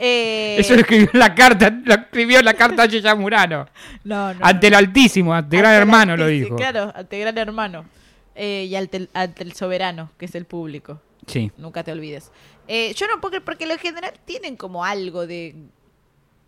Eh, 0.01 0.55
Eso 0.57 0.75
lo 0.75 0.79
escribió 0.81 1.09
en 1.13 1.19
la 1.19 1.35
carta, 1.35 1.69
lo 1.69 1.93
escribió 1.93 2.39
en 2.39 2.45
la 2.45 2.53
carta 2.53 2.85
Yeya 2.85 3.15
Murano. 3.15 3.67
No, 4.05 4.33
no. 4.33 4.39
Ante 4.45 4.67
el 4.67 4.73
Altísimo, 4.75 5.33
ante 5.33 5.57
Gran 5.57 5.71
Ante 5.71 5.75
el 5.75 5.81
Hermano 5.81 6.15
lo 6.17 6.27
dijo. 6.27 6.55
Claro, 6.55 6.93
ante 6.95 7.19
Gran 7.19 7.37
Hermano. 7.37 7.85
Eh, 8.33 8.67
y 8.69 8.75
ante 8.77 8.95
el, 8.97 9.09
ante 9.13 9.43
el 9.43 9.51
soberano, 9.53 10.11
que 10.17 10.25
es 10.25 10.35
el 10.35 10.45
público. 10.45 11.01
Sí. 11.27 11.51
Nunca 11.57 11.83
te 11.83 11.91
olvides. 11.91 12.31
Eh, 12.69 12.93
yo 12.95 13.07
no 13.07 13.19
puedo 13.19 13.31
creer, 13.31 13.43
porque 13.43 13.65
en 13.65 13.77
general 13.77 14.13
tienen 14.23 14.55
como 14.55 14.85
algo 14.85 15.27
de 15.27 15.53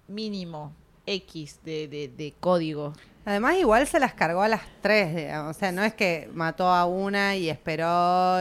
mínimo 0.07 0.73
X 1.05 1.59
de, 1.65 1.87
de, 1.89 2.07
de 2.07 2.33
código. 2.39 2.93
Además, 3.25 3.55
igual 3.57 3.85
se 3.85 3.99
las 3.99 4.13
cargó 4.13 4.41
a 4.41 4.47
las 4.47 4.61
tres, 4.81 5.13
digamos. 5.15 5.55
O 5.55 5.59
sea, 5.59 5.71
no 5.71 5.83
es 5.83 5.93
que 5.93 6.29
mató 6.33 6.67
a 6.67 6.85
una 6.85 7.35
y 7.35 7.49
esperó. 7.49 8.37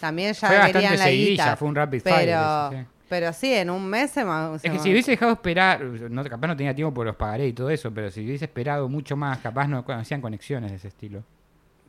También 0.00 0.32
ya 0.32 0.46
Fue 0.48 0.56
bastante 0.56 0.72
querían 0.72 0.98
la 0.98 1.04
seguidilla, 1.04 1.44
guita. 1.44 1.56
fue 1.56 1.68
un 1.68 1.74
rapid 1.74 2.00
fire 2.02 2.36
sí. 2.70 2.76
Pero 3.12 3.30
sí, 3.34 3.52
en 3.52 3.68
un 3.68 3.84
mes 3.90 4.10
se 4.10 4.22
Es 4.62 4.72
que 4.72 4.78
si 4.78 4.90
hubiese 4.90 5.10
dejado 5.10 5.32
esperar, 5.32 5.82
no, 5.82 6.24
capaz 6.24 6.46
no 6.46 6.56
tenía 6.56 6.74
tiempo 6.74 6.94
porque 6.94 7.08
los 7.08 7.16
pagaré 7.16 7.46
y 7.48 7.52
todo 7.52 7.68
eso, 7.68 7.90
pero 7.92 8.10
si 8.10 8.24
hubiese 8.24 8.46
esperado 8.46 8.88
mucho 8.88 9.16
más, 9.16 9.36
capaz 9.40 9.68
no 9.68 9.84
hacían 9.86 10.22
conexiones 10.22 10.70
de 10.70 10.78
ese 10.78 10.88
estilo. 10.88 11.22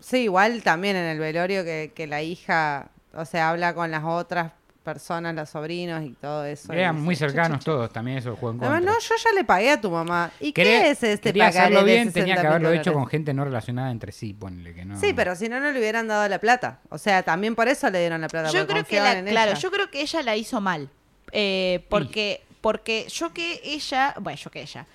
Sí, 0.02 0.24
igual 0.24 0.62
también 0.64 0.98
en 0.98 1.06
el 1.06 1.20
velorio 1.20 1.64
que, 1.64 1.94
que 1.96 2.08
la 2.08 2.22
hija, 2.22 2.90
o 3.14 3.24
sea, 3.24 3.52
habla 3.52 3.74
con 3.74 3.90
las 3.90 4.04
otras 4.04 4.52
personas, 4.84 5.34
los 5.34 5.50
sobrinos 5.50 6.04
y 6.04 6.10
todo 6.10 6.44
eso. 6.44 6.74
Eran 6.74 7.00
muy 7.02 7.16
"Che, 7.16 7.20
cercanos 7.20 7.60
che, 7.60 7.64
che". 7.64 7.72
todos, 7.72 7.94
también 7.94 8.18
eso 8.18 8.36
jugó 8.36 8.52
en 8.52 8.58
contra. 8.58 8.76
Además, 8.76 8.96
no, 8.96 9.00
yo 9.00 9.16
ya 9.24 9.32
le 9.34 9.46
pagué 9.46 9.72
a 9.72 9.80
tu 9.80 9.90
mamá. 9.90 10.30
¿Y 10.42 10.52
Quería- 10.52 10.82
qué 10.82 10.90
es 10.90 11.04
este 11.04 11.32
pagaré 11.32 11.58
hacerlo 11.58 11.86
de 11.86 11.94
bien, 11.94 12.12
tenía 12.12 12.36
que 12.36 12.42
60 12.42 12.50
haberlo 12.50 12.72
hecho 12.74 12.92
con 12.92 13.08
gente 13.08 13.34
no 13.34 13.46
relacionada 13.46 13.92
entre 13.92 14.12
sí, 14.12 14.34
ponle 14.34 14.74
que 14.74 14.84
no. 14.84 15.00
Sí, 15.00 15.14
pero 15.14 15.38
si 15.38 15.48
no, 15.48 15.62
no 15.62 15.72
le 15.72 15.80
hubieran 15.80 16.10
dado 16.10 16.28
la 16.28 16.38
plata. 16.40 16.82
O 16.90 16.98
sea, 16.98 17.24
también 17.24 17.56
por 17.56 17.70
eso 17.70 17.90
le 17.90 18.02
dieron 18.02 18.20
la 18.20 18.28
plata. 18.28 18.50
Yo 18.50 18.66
creo 18.68 18.84
que 18.84 18.98
confiaban 18.98 19.14
la, 19.14 19.20
en 19.20 19.26
claro, 19.28 19.52
ella. 19.52 19.60
yo 19.62 19.72
creo 19.72 19.90
que 19.90 20.02
ella 20.02 20.22
la 20.22 20.36
hizo 20.36 20.60
mal. 20.60 20.90
Eh, 21.36 21.84
porque, 21.90 22.42
porque 22.62 23.08
yo 23.10 23.34
que 23.34 23.60
ella, 23.64 24.14
bueno, 24.20 24.38
yo 24.38 24.52
que 24.52 24.62
ella, 24.62 24.86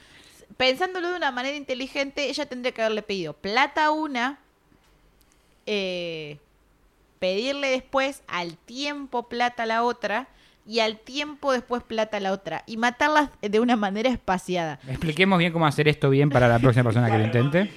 pensándolo 0.56 1.10
de 1.10 1.16
una 1.16 1.32
manera 1.32 1.56
inteligente, 1.56 2.30
ella 2.30 2.46
tendría 2.46 2.72
que 2.72 2.80
haberle 2.80 3.02
pedido 3.02 3.32
plata 3.34 3.86
a 3.86 3.90
una, 3.90 4.38
eh, 5.66 6.38
pedirle 7.18 7.68
después 7.70 8.22
al 8.28 8.56
tiempo 8.56 9.28
plata 9.28 9.64
a 9.64 9.66
la 9.66 9.82
otra 9.82 10.28
y 10.66 10.80
al 10.80 10.98
tiempo 10.98 11.52
después 11.52 11.82
plata 11.82 12.18
a 12.18 12.20
la 12.20 12.32
otra 12.32 12.62
y 12.66 12.76
matarlas 12.76 13.30
de 13.40 13.58
una 13.60 13.76
manera 13.76 14.10
espaciada. 14.10 14.78
Expliquemos 14.86 15.38
bien 15.38 15.52
cómo 15.52 15.66
hacer 15.66 15.88
esto 15.88 16.10
bien 16.10 16.30
para 16.30 16.46
la 16.46 16.58
próxima 16.58 16.84
persona 16.84 17.10
que 17.10 17.18
lo 17.18 17.24
intente. 17.24 17.72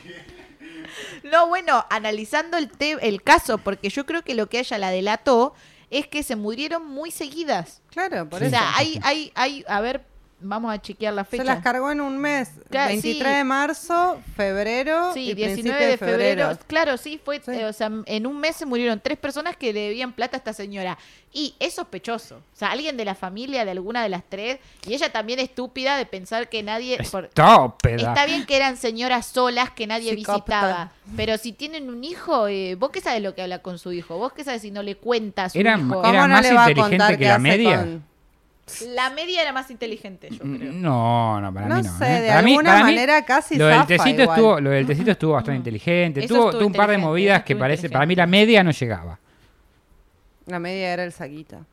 No, 1.24 1.48
bueno, 1.48 1.86
analizando 1.90 2.58
el, 2.58 2.70
te- 2.70 2.98
el 3.08 3.24
caso, 3.24 3.58
porque 3.58 3.90
yo 3.90 4.06
creo 4.06 4.24
que 4.24 4.36
lo 4.36 4.48
que 4.48 4.60
ella 4.60 4.78
la 4.78 4.92
delató 4.92 5.56
es 5.92 6.08
que 6.08 6.24
se 6.24 6.36
murieron 6.36 6.88
muy 6.88 7.12
seguidas. 7.12 7.82
Claro, 7.92 8.28
por 8.28 8.42
o 8.42 8.46
eso. 8.46 8.56
sea, 8.58 8.76
hay, 8.76 9.00
hay, 9.04 9.32
hay, 9.36 9.64
a 9.68 9.82
ver, 9.82 10.04
vamos 10.42 10.74
a 10.74 10.82
chequear 10.82 11.14
la 11.14 11.24
Se 11.24 11.32
fecha. 11.32 11.44
las 11.44 11.62
cargó 11.64 11.92
en 11.92 12.02
un 12.02 12.18
mes. 12.18 12.50
Claro, 12.70 12.90
23 12.90 13.32
sí. 13.32 13.38
de 13.38 13.44
marzo, 13.44 14.20
febrero 14.36 15.14
Sí, 15.14 15.30
y 15.30 15.34
19 15.34 15.54
principio 15.54 15.88
de 15.88 15.98
febrero. 15.98 16.58
Claro, 16.68 16.98
sí, 16.98 17.20
fue, 17.24 17.42
Sí. 17.44 17.52
eh, 17.52 17.66
o 17.66 17.74
sea, 17.74 17.90
en 18.06 18.28
un 18.28 18.40
mes 18.40 18.56
se 18.56 18.66
murieron 18.66 19.00
tres 19.00 19.18
personas 19.18 19.56
que 19.58 19.74
le 19.74 19.82
debían 19.82 20.14
plata 20.14 20.38
a 20.38 20.40
esta 20.40 20.54
señora. 20.54 20.98
Y 21.34 21.56
es 21.60 21.76
sospechoso. 21.76 22.38
O 22.38 22.42
sea, 22.58 22.72
alguien 22.72 22.98
de 22.98 23.06
la 23.06 23.16
familia 23.16 23.64
de 23.64 23.72
alguna 23.72 24.04
de 24.04 24.10
las 24.10 24.24
tres, 24.28 24.60
y 24.86 24.94
ella 24.94 25.12
también 25.12 25.40
estúpida 25.40 25.96
de 25.98 26.06
pensar 26.06 26.50
que 26.50 26.62
nadie... 26.62 26.98
por-. 27.10 27.30
Está 27.84 28.26
bien 28.26 28.46
que 28.46 28.58
eran 28.58 28.76
señoras 28.78 29.28
solas 29.28 29.70
que 29.72 29.88
nadie 29.88 30.14
Psicópata. 30.14 30.42
visitaba, 30.42 30.92
pero 31.16 31.38
si 31.38 31.54
tienen 31.54 31.90
un 31.90 32.04
hijo, 32.04 32.48
eh, 32.48 32.76
vos 32.76 32.90
qué 32.92 33.00
sabes 33.00 33.22
lo 33.22 33.34
que 33.34 33.42
habla 33.44 33.60
con 33.60 33.80
su 33.80 33.94
hijo, 33.94 34.18
vos 34.18 34.34
qué 34.34 34.44
sabes 34.44 34.62
si 34.62 34.72
no 34.72 34.84
le 34.84 34.96
cuenta 34.98 35.46
a 35.46 35.50
su 35.50 35.58
Era- 35.60 35.78
hijo. 35.78 36.02
era- 36.02 36.02
¿Cómo 36.02 36.28
no 36.28 36.28
más 36.28 36.42
le 36.44 36.54
va 36.54 36.66
a 36.66 36.70
inteligente 36.72 36.98
contar 36.98 37.18
que 37.18 37.26
la 37.26 37.40
media? 37.40 37.78
con- 37.80 38.11
La 38.94 39.10
media 39.10 39.42
era 39.42 39.54
más 39.54 39.70
inteligente, 39.72 40.30
yo 40.32 40.40
creo. 40.40 40.72
No, 40.74 41.40
no, 41.42 41.54
para 41.54 41.68
No 41.68 41.76
mí 41.78 41.82
no. 41.84 41.98
sé, 41.98 42.06
¿eh? 42.18 42.22
de 42.22 42.28
Para 42.30 42.42
mí- 42.42 42.52
alguna 42.52 42.70
para 42.72 42.84
mí, 42.86 42.92
manera 42.92 43.26
casi 43.26 43.58
lo 43.58 43.68
del 43.68 43.86
tecito 43.86 44.22
igual. 44.24 44.38
estuvo, 44.38 44.60
lo 44.62 44.70
del 44.72 44.86
tecito 44.86 45.12
estuvo 45.12 45.34
bastante 45.34 45.58
inteligente. 45.70 46.28
Tuvo, 46.28 46.58
un 46.66 46.74
par 46.74 46.90
de 46.90 46.98
movidas 46.98 47.44
que 47.44 47.56
parece, 47.56 47.90
para 47.90 48.06
mí 48.06 48.16
la 48.16 48.28
media 48.28 48.64
no 48.64 48.72
llegaba. 48.72 49.20
La 50.48 50.60
media 50.60 50.94
era 50.94 51.04
el 51.04 51.12
saquito. 51.12 51.66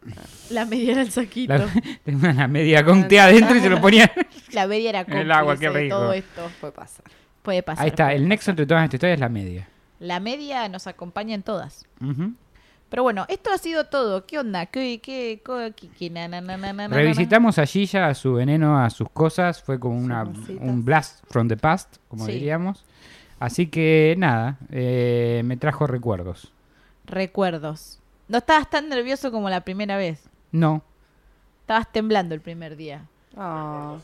La 0.50 0.64
media 0.66 0.92
era 0.92 1.00
el 1.00 1.10
saquito. 1.10 1.52
La, 1.54 1.58
La, 1.64 1.72
tenía 2.04 2.30
una 2.30 2.48
media 2.48 2.84
con 2.84 3.08
té 3.08 3.18
adentro 3.18 3.56
y 3.56 3.60
se 3.60 3.70
lo 3.70 3.80
ponía. 3.80 4.10
media 4.68 4.90
era 4.90 5.00
El 5.08 5.32
agua, 5.32 5.56
qué 5.56 5.70
rico. 5.70 5.96
todo 5.96 6.12
esto. 6.12 6.50
Puede 6.60 6.72
pasar. 6.72 7.04
Puede 7.42 7.62
pasar. 7.62 7.84
Ahí 7.84 7.88
está, 7.90 8.12
el 8.12 8.28
nexo 8.28 8.50
entre 8.50 8.66
todas 8.66 8.84
estas 8.84 8.98
historias 8.98 9.16
es 9.16 9.20
la 9.20 9.28
media. 9.30 9.68
La 10.00 10.20
media 10.20 10.68
nos 10.68 10.86
acompaña 10.86 11.34
en 11.34 11.42
todas. 11.42 11.86
Ujú. 12.00 12.32
Pero 12.90 13.02
bueno, 13.02 13.26
esto 13.28 13.50
ha 13.52 13.58
sido 13.58 13.84
todo. 13.84 14.24
¿Qué 14.26 14.38
onda? 14.38 14.66
¿Qué, 14.66 15.00
qué, 15.02 15.42
qué- 15.44 15.88
qué- 15.98 16.10
na, 16.10 16.26
na, 16.28 16.40
na, 16.40 16.88
Revisitamos 16.88 17.58
a 17.58 17.66
Gilla, 17.66 18.08
a 18.08 18.14
su 18.14 18.34
veneno, 18.34 18.82
a 18.82 18.88
sus 18.90 19.08
cosas. 19.10 19.62
Fue 19.62 19.78
como 19.78 19.98
una, 19.98 20.22
un 20.22 20.84
blast 20.84 21.22
from 21.28 21.48
the 21.48 21.56
past, 21.56 21.96
como 22.08 22.24
Sí. 22.26 22.32
diríamos. 22.32 22.84
Así 23.40 23.66
que 23.68 24.14
nada, 24.18 24.56
eh, 24.70 25.42
me 25.44 25.56
trajo 25.56 25.86
recuerdos. 25.86 26.50
Recuerdos. 27.06 27.98
No 28.28 28.38
estabas 28.38 28.68
tan 28.70 28.88
nervioso 28.88 29.30
como 29.30 29.48
la 29.50 29.60
primera 29.62 29.96
vez. 29.96 30.28
No, 30.52 30.82
Estabas 31.60 31.92
temblando 31.92 32.34
el 32.34 32.40
primer 32.40 32.76
día. 32.76 33.04
Oh. 33.36 33.98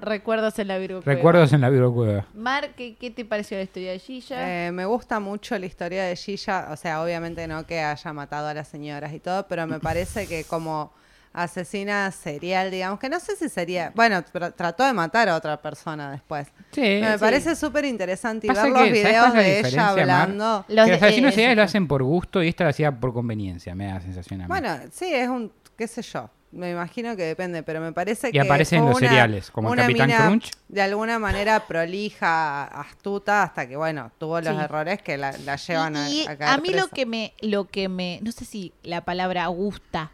Recuerdos 0.00 0.58
en 0.58 0.68
la 0.68 0.78
Virgo 0.78 1.02
Cueva. 1.02 1.16
recuerdos 1.16 1.52
en 1.52 1.60
la 1.60 1.70
Cueva. 1.70 2.26
Mar, 2.34 2.70
¿qué, 2.76 2.96
qué 2.96 3.10
te 3.10 3.24
pareció 3.24 3.56
la 3.56 3.64
historia 3.64 3.92
de 3.92 3.98
Gilla? 3.98 4.66
Eh, 4.66 4.72
me 4.72 4.84
gusta 4.84 5.20
mucho 5.20 5.58
la 5.58 5.66
historia 5.66 6.04
de 6.04 6.16
Gilla, 6.16 6.68
o 6.70 6.76
sea, 6.76 7.02
obviamente 7.02 7.46
no 7.46 7.66
que 7.66 7.80
haya 7.80 8.12
matado 8.12 8.48
a 8.48 8.54
las 8.54 8.68
señoras 8.68 9.12
y 9.12 9.20
todo, 9.20 9.46
pero 9.48 9.66
me 9.66 9.80
parece 9.80 10.26
que 10.26 10.44
como 10.44 10.92
asesina 11.32 12.10
serial, 12.10 12.70
digamos, 12.70 12.98
que 12.98 13.08
no 13.08 13.20
sé 13.20 13.36
si 13.36 13.48
sería, 13.48 13.92
bueno, 13.94 14.24
pero 14.32 14.52
trató 14.52 14.84
de 14.84 14.92
matar 14.92 15.28
a 15.28 15.36
otra 15.36 15.60
persona 15.60 16.10
después. 16.10 16.48
Sí, 16.72 16.80
me 16.80 17.12
sí. 17.12 17.18
parece 17.18 17.54
súper 17.54 17.84
interesante 17.84 18.46
y 18.46 18.50
ver 18.50 18.62
que, 18.62 18.68
los 18.68 18.78
¿sabes 18.78 18.92
videos 18.92 19.34
de 19.34 19.60
ella 19.60 19.88
hablando. 19.88 20.64
Los 20.68 20.86
que 20.86 20.92
los 20.92 21.02
asesinos 21.02 21.32
eh, 21.32 21.34
seriales 21.34 21.56
lo 21.56 21.62
hacen 21.64 21.86
por 21.86 22.02
gusto 22.02 22.42
y 22.42 22.48
esta 22.48 22.64
lo 22.64 22.70
hacía 22.70 22.92
por 22.92 23.12
conveniencia, 23.12 23.74
me 23.74 23.86
da 23.86 23.94
la 23.94 24.00
sensación 24.00 24.40
a 24.40 24.44
mí. 24.44 24.48
Bueno, 24.48 24.78
sí, 24.90 25.12
es 25.12 25.28
un, 25.28 25.52
qué 25.76 25.86
sé 25.86 26.02
yo, 26.02 26.30
me 26.50 26.70
imagino 26.70 27.14
que 27.16 27.24
depende, 27.24 27.62
pero 27.62 27.80
me 27.80 27.92
parece 27.92 28.28
Y 28.28 28.32
que 28.32 28.40
aparece 28.40 28.76
en 28.76 28.82
fue 28.82 28.90
los 28.92 28.98
una- 29.00 29.08
cereales, 29.08 29.50
como 29.50 29.72
el 29.74 29.80
Capitán 29.80 30.06
mina 30.08 30.26
Crunch. 30.26 30.50
De 30.68 30.80
alguna 30.82 31.18
manera 31.18 31.66
prolija, 31.66 32.64
astuta, 32.64 33.42
hasta 33.42 33.68
que, 33.68 33.76
bueno, 33.76 34.10
tuvo 34.18 34.40
los 34.40 34.56
Sí. 34.56 34.62
errores 34.62 35.02
que 35.02 35.16
la, 35.18 35.32
la 35.44 35.56
llevan 35.56 35.96
a, 35.96 36.08
y, 36.10 36.22
y 36.22 36.26
a 36.26 36.36
caer 36.38 36.62
mí 36.62 36.70
lo 36.70 36.88
que 36.88 37.06
me 37.06 37.34
lo 37.40 37.64
que 37.66 37.88
me 37.88 38.20
no 38.22 38.32
sé 38.32 38.44
si 38.44 38.72
la 38.82 39.04
palabra 39.04 39.46
gusta 39.48 40.12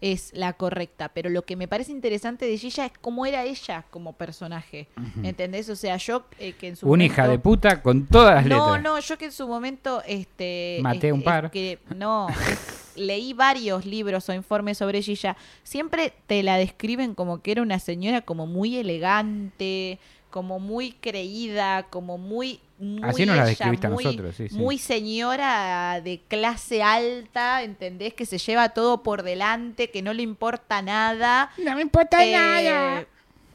es 0.00 0.32
la 0.34 0.52
correcta 0.52 1.08
pero 1.08 1.30
lo 1.30 1.42
que 1.42 1.56
me 1.56 1.66
parece 1.68 1.90
interesante 1.92 2.44
de 2.46 2.58
Gilla 2.58 2.84
es 2.86 2.92
cómo 3.00 3.24
era 3.24 3.44
ella 3.44 3.84
como 3.90 4.12
personaje 4.12 4.86
¿entendés? 5.22 5.68
o 5.70 5.76
sea 5.76 5.96
yo 5.96 6.26
eh, 6.38 6.52
que 6.52 6.68
en 6.68 6.76
su 6.76 6.86
Una 6.86 6.92
momento- 7.04 7.12
hija 7.14 7.28
de 7.28 7.38
puta 7.38 7.80
con 7.82 8.04
todas 8.06 8.34
las 8.34 8.46
no 8.46 8.76
letras. 8.76 8.82
no 8.82 8.98
yo 9.00 9.16
que 9.18 9.24
en 9.26 9.32
su 9.32 9.48
momento 9.48 10.02
este 10.06 10.78
Maté 10.82 10.96
este, 10.96 11.12
un 11.12 11.22
par. 11.22 11.46
es 11.46 11.50
que- 11.52 11.78
no 11.96 12.28
es- 12.28 12.83
leí 12.96 13.32
varios 13.32 13.86
libros 13.86 14.28
o 14.28 14.32
informes 14.34 14.78
sobre 14.78 15.02
Gilla 15.02 15.36
siempre 15.62 16.12
te 16.26 16.42
la 16.42 16.56
describen 16.56 17.14
como 17.14 17.42
que 17.42 17.52
era 17.52 17.62
una 17.62 17.78
señora 17.78 18.20
como 18.22 18.46
muy 18.46 18.76
elegante 18.76 19.98
como 20.30 20.58
muy 20.58 20.92
creída 20.92 21.84
como 21.90 22.18
muy 22.18 22.60
muy 22.78 23.00
Así 23.08 23.24
nos 23.24 23.36
la 23.36 23.42
ella, 23.42 23.50
describiste 23.50 23.86
a 23.86 23.90
muy- 23.90 24.04
nosotros, 24.04 24.34
sí, 24.34 24.48
sí. 24.48 24.54
Muy 24.56 24.78
señora 24.78 26.00
de 26.02 26.20
clase 26.26 26.82
alta, 26.82 27.62
¿entendés? 27.62 28.14
Que 28.14 28.26
se 28.26 28.36
lleva 28.38 28.70
todo 28.70 29.02
por 29.04 29.22
delante, 29.22 29.90
que 29.90 30.02
no 30.02 30.12
le 30.12 30.22
importa 30.24 30.82
nada. 30.82 31.50
No 31.56 31.76
me 31.76 31.82
importa 31.82 32.18
Eh, 32.24 33.06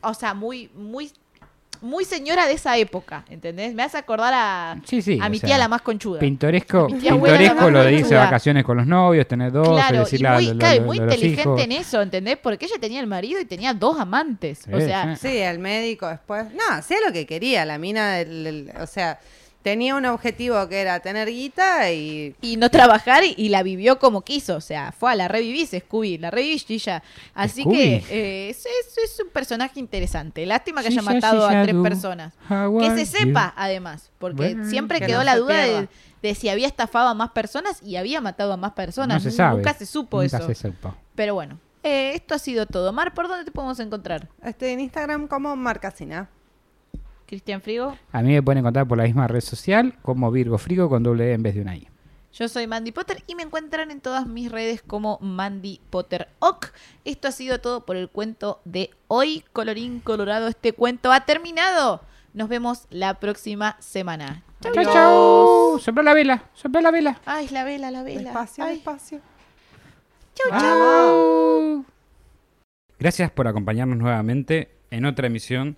O 0.02 0.14
sea, 0.14 0.34
muy, 0.34 0.70
muy, 0.74 1.12
muy 1.82 2.06
señora 2.06 2.46
de 2.48 2.54
esa 2.54 2.78
época, 2.78 3.24
¿entendés? 3.30 3.74
Me 3.74 3.84
hace 3.84 3.98
acordar 3.98 4.34
a, 4.36 4.78
Sí, 4.86 5.02
sí. 5.02 5.20
a 5.22 5.28
o 5.28 5.30
mi 5.30 5.40
sea, 5.40 5.48
tía 5.48 5.58
la 5.58 5.68
más 5.68 5.82
conchuda. 5.82 6.20
Pintoresco, 6.20 6.88
pintoresco 6.88 7.70
lo 7.70 7.84
de 7.84 7.94
irse 7.94 8.14
de 8.14 8.20
vacaciones 8.20 8.64
con 8.64 8.78
los 8.78 8.88
novios, 8.88 9.28
tener 9.28 9.52
dos, 9.52 9.68
Claro, 9.70 10.06
y 10.12 10.14
muy, 10.14 10.20
lo- 10.22 10.54
lo- 10.54 10.60
claro, 10.60 10.76
y 10.76 10.80
lo- 10.80 10.86
muy 10.86 10.98
inteligente 10.98 11.64
en 11.64 11.72
eso, 11.72 12.02
¿entendés? 12.02 12.38
Porque 12.38 12.66
ella 12.66 12.76
tenía 12.80 13.00
el 13.00 13.08
marido 13.08 13.40
y 13.40 13.46
tenía 13.46 13.74
dos 13.74 14.00
amantes. 14.00 14.62
o 14.72 14.80
Sí, 14.80 14.86
sea, 14.86 15.16
sí. 15.16 15.28
Sí, 15.30 15.38
el 15.38 15.60
médico 15.60 16.08
después. 16.08 16.46
No, 16.54 16.62
hacía 16.76 16.98
lo 17.06 17.12
que 17.14 17.26
quería. 17.26 17.66
La 17.66 17.78
mina, 17.78 18.14
del- 18.16 18.44
del- 18.44 18.72
o 18.82 18.88
sea, 18.88 19.20
tenía 19.62 19.96
un 19.96 20.06
objetivo 20.06 20.68
que 20.70 20.80
era 20.82 21.00
tener 21.02 21.28
guita 21.30 21.92
y. 21.92 22.36
y 22.42 22.58
no 22.58 22.70
trabajar 22.70 23.24
y, 23.24 23.34
y 23.38 23.50
la 23.50 23.62
vivió 23.64 24.00
como 24.00 24.22
quiso. 24.22 24.56
O 24.56 24.62
sea, 24.62 24.92
fue 24.92 25.12
a 25.12 25.16
la 25.16 25.28
revivís, 25.28 25.72
Scooby, 25.78 26.18
la 26.18 26.32
revivís 26.32 26.66
Gilla. 26.66 27.04
Así 27.34 27.62
Scooby. 27.62 27.78
que 27.78 27.96
eh, 28.10 28.50
es, 28.50 28.66
es- 28.66 28.98
es 29.04 29.20
un 29.20 29.30
personaje 29.32 29.80
interesante. 29.80 30.46
Lástima 30.46 30.82
que 30.82 30.88
haya 30.88 31.02
Gilla, 31.02 31.14
matado 31.14 31.48
a 31.48 31.64
tres 31.64 31.76
personas. 31.82 32.34
Que 32.48 32.90
se 33.06 33.06
you? 33.06 33.06
sepa, 33.28 33.54
además, 33.58 34.12
porque 34.18 34.36
Bueno, 34.54 34.70
siempre 34.70 35.00
que 35.00 35.08
quedó 35.08 35.20
no 35.20 35.24
la 35.26 35.36
duda 35.38 35.88
de, 36.22 36.36
si 36.36 36.50
había 36.50 36.68
estafado 36.68 37.08
a 37.10 37.14
más 37.14 37.32
personas 37.32 37.82
y 37.84 37.96
había 37.96 38.22
matado 38.22 38.54
a 38.54 38.58
más 38.58 38.72
personas. 38.74 39.16
No 39.24 39.30
se 39.30 39.30
Nu- 39.30 39.36
sabe. 39.38 39.58
Nunca 39.58 39.74
se 39.74 39.86
supo 39.86 40.22
Nunca 40.22 40.38
eso. 40.38 40.48
se 40.48 40.56
supo. 40.56 40.96
Pero 41.16 41.34
bueno, 41.34 41.60
eh, 41.84 42.12
esto 42.16 42.36
ha 42.36 42.40
sido 42.40 42.66
todo. 42.66 42.92
Mar, 42.94 43.14
¿por 43.14 43.28
dónde 43.28 43.46
te 43.46 43.52
podemos 43.52 43.80
encontrar? 43.80 44.28
Estoy 44.44 44.70
en 44.70 44.80
Instagram 44.82 45.28
como 45.28 45.56
Marcasina. 45.56 46.30
Cristian 47.30 47.62
Frigo. 47.62 47.96
A 48.12 48.22
mí 48.24 48.34
me 48.34 48.42
pueden 48.42 48.58
encontrar 48.60 48.88
por 48.88 48.98
la 48.98 49.04
misma 49.04 49.28
red 49.28 49.42
social 49.42 49.94
como 50.02 50.32
Virgo 50.32 50.58
Frigo 50.58 50.90
con 50.90 51.04
doble 51.04 51.30
E 51.30 51.34
en 51.34 51.44
vez 51.44 51.54
de 51.54 51.62
una 51.62 51.76
I. 51.76 51.88
Yo 52.34 52.48
soy 52.48 52.66
Mandy 52.66 52.92
Potter 52.92 53.24
y 53.28 53.36
me 53.36 53.44
encuentran 53.44 53.92
en 53.92 54.02
todas 54.02 54.26
mis 54.26 54.52
redes 54.52 54.82
como 54.82 55.20
Mandy 55.22 55.80
Potter 55.92 56.28
Ock. 56.40 56.72
Esto 57.06 57.28
ha 57.28 57.32
sido 57.32 57.62
todo 57.62 57.86
por 57.86 57.98
el 57.98 58.10
cuento 58.10 58.62
de 58.66 58.90
hoy. 59.08 59.44
Colorín 59.54 60.00
colorado, 60.00 60.48
este 60.48 60.74
cuento 60.74 61.12
ha 61.12 61.26
terminado. 61.26 62.02
Nos 62.34 62.50
vemos 62.50 62.88
la 62.90 63.20
próxima 63.20 63.78
semana. 63.80 64.44
Chau, 64.62 64.74
Chau, 64.74 64.84
chau. 64.86 65.80
Sopla 65.80 66.02
la 66.02 66.14
vela, 66.16 66.44
sopla 66.54 66.82
la 66.82 66.92
vela. 66.92 67.22
Ay, 67.26 67.48
la 67.50 67.64
vela, 67.64 67.92
la 67.92 68.02
vela. 68.02 68.22
Despacio, 68.22 68.64
Ay, 68.64 68.76
despacio. 68.76 69.20
chau, 70.34 70.50
chau. 70.50 70.60
Chau. 70.60 71.86
Gracias 73.00 73.32
por 73.32 73.48
acompañarnos 73.48 73.98
nuevamente 73.98 74.72
en 74.92 75.06
otra 75.06 75.28
emisión 75.28 75.78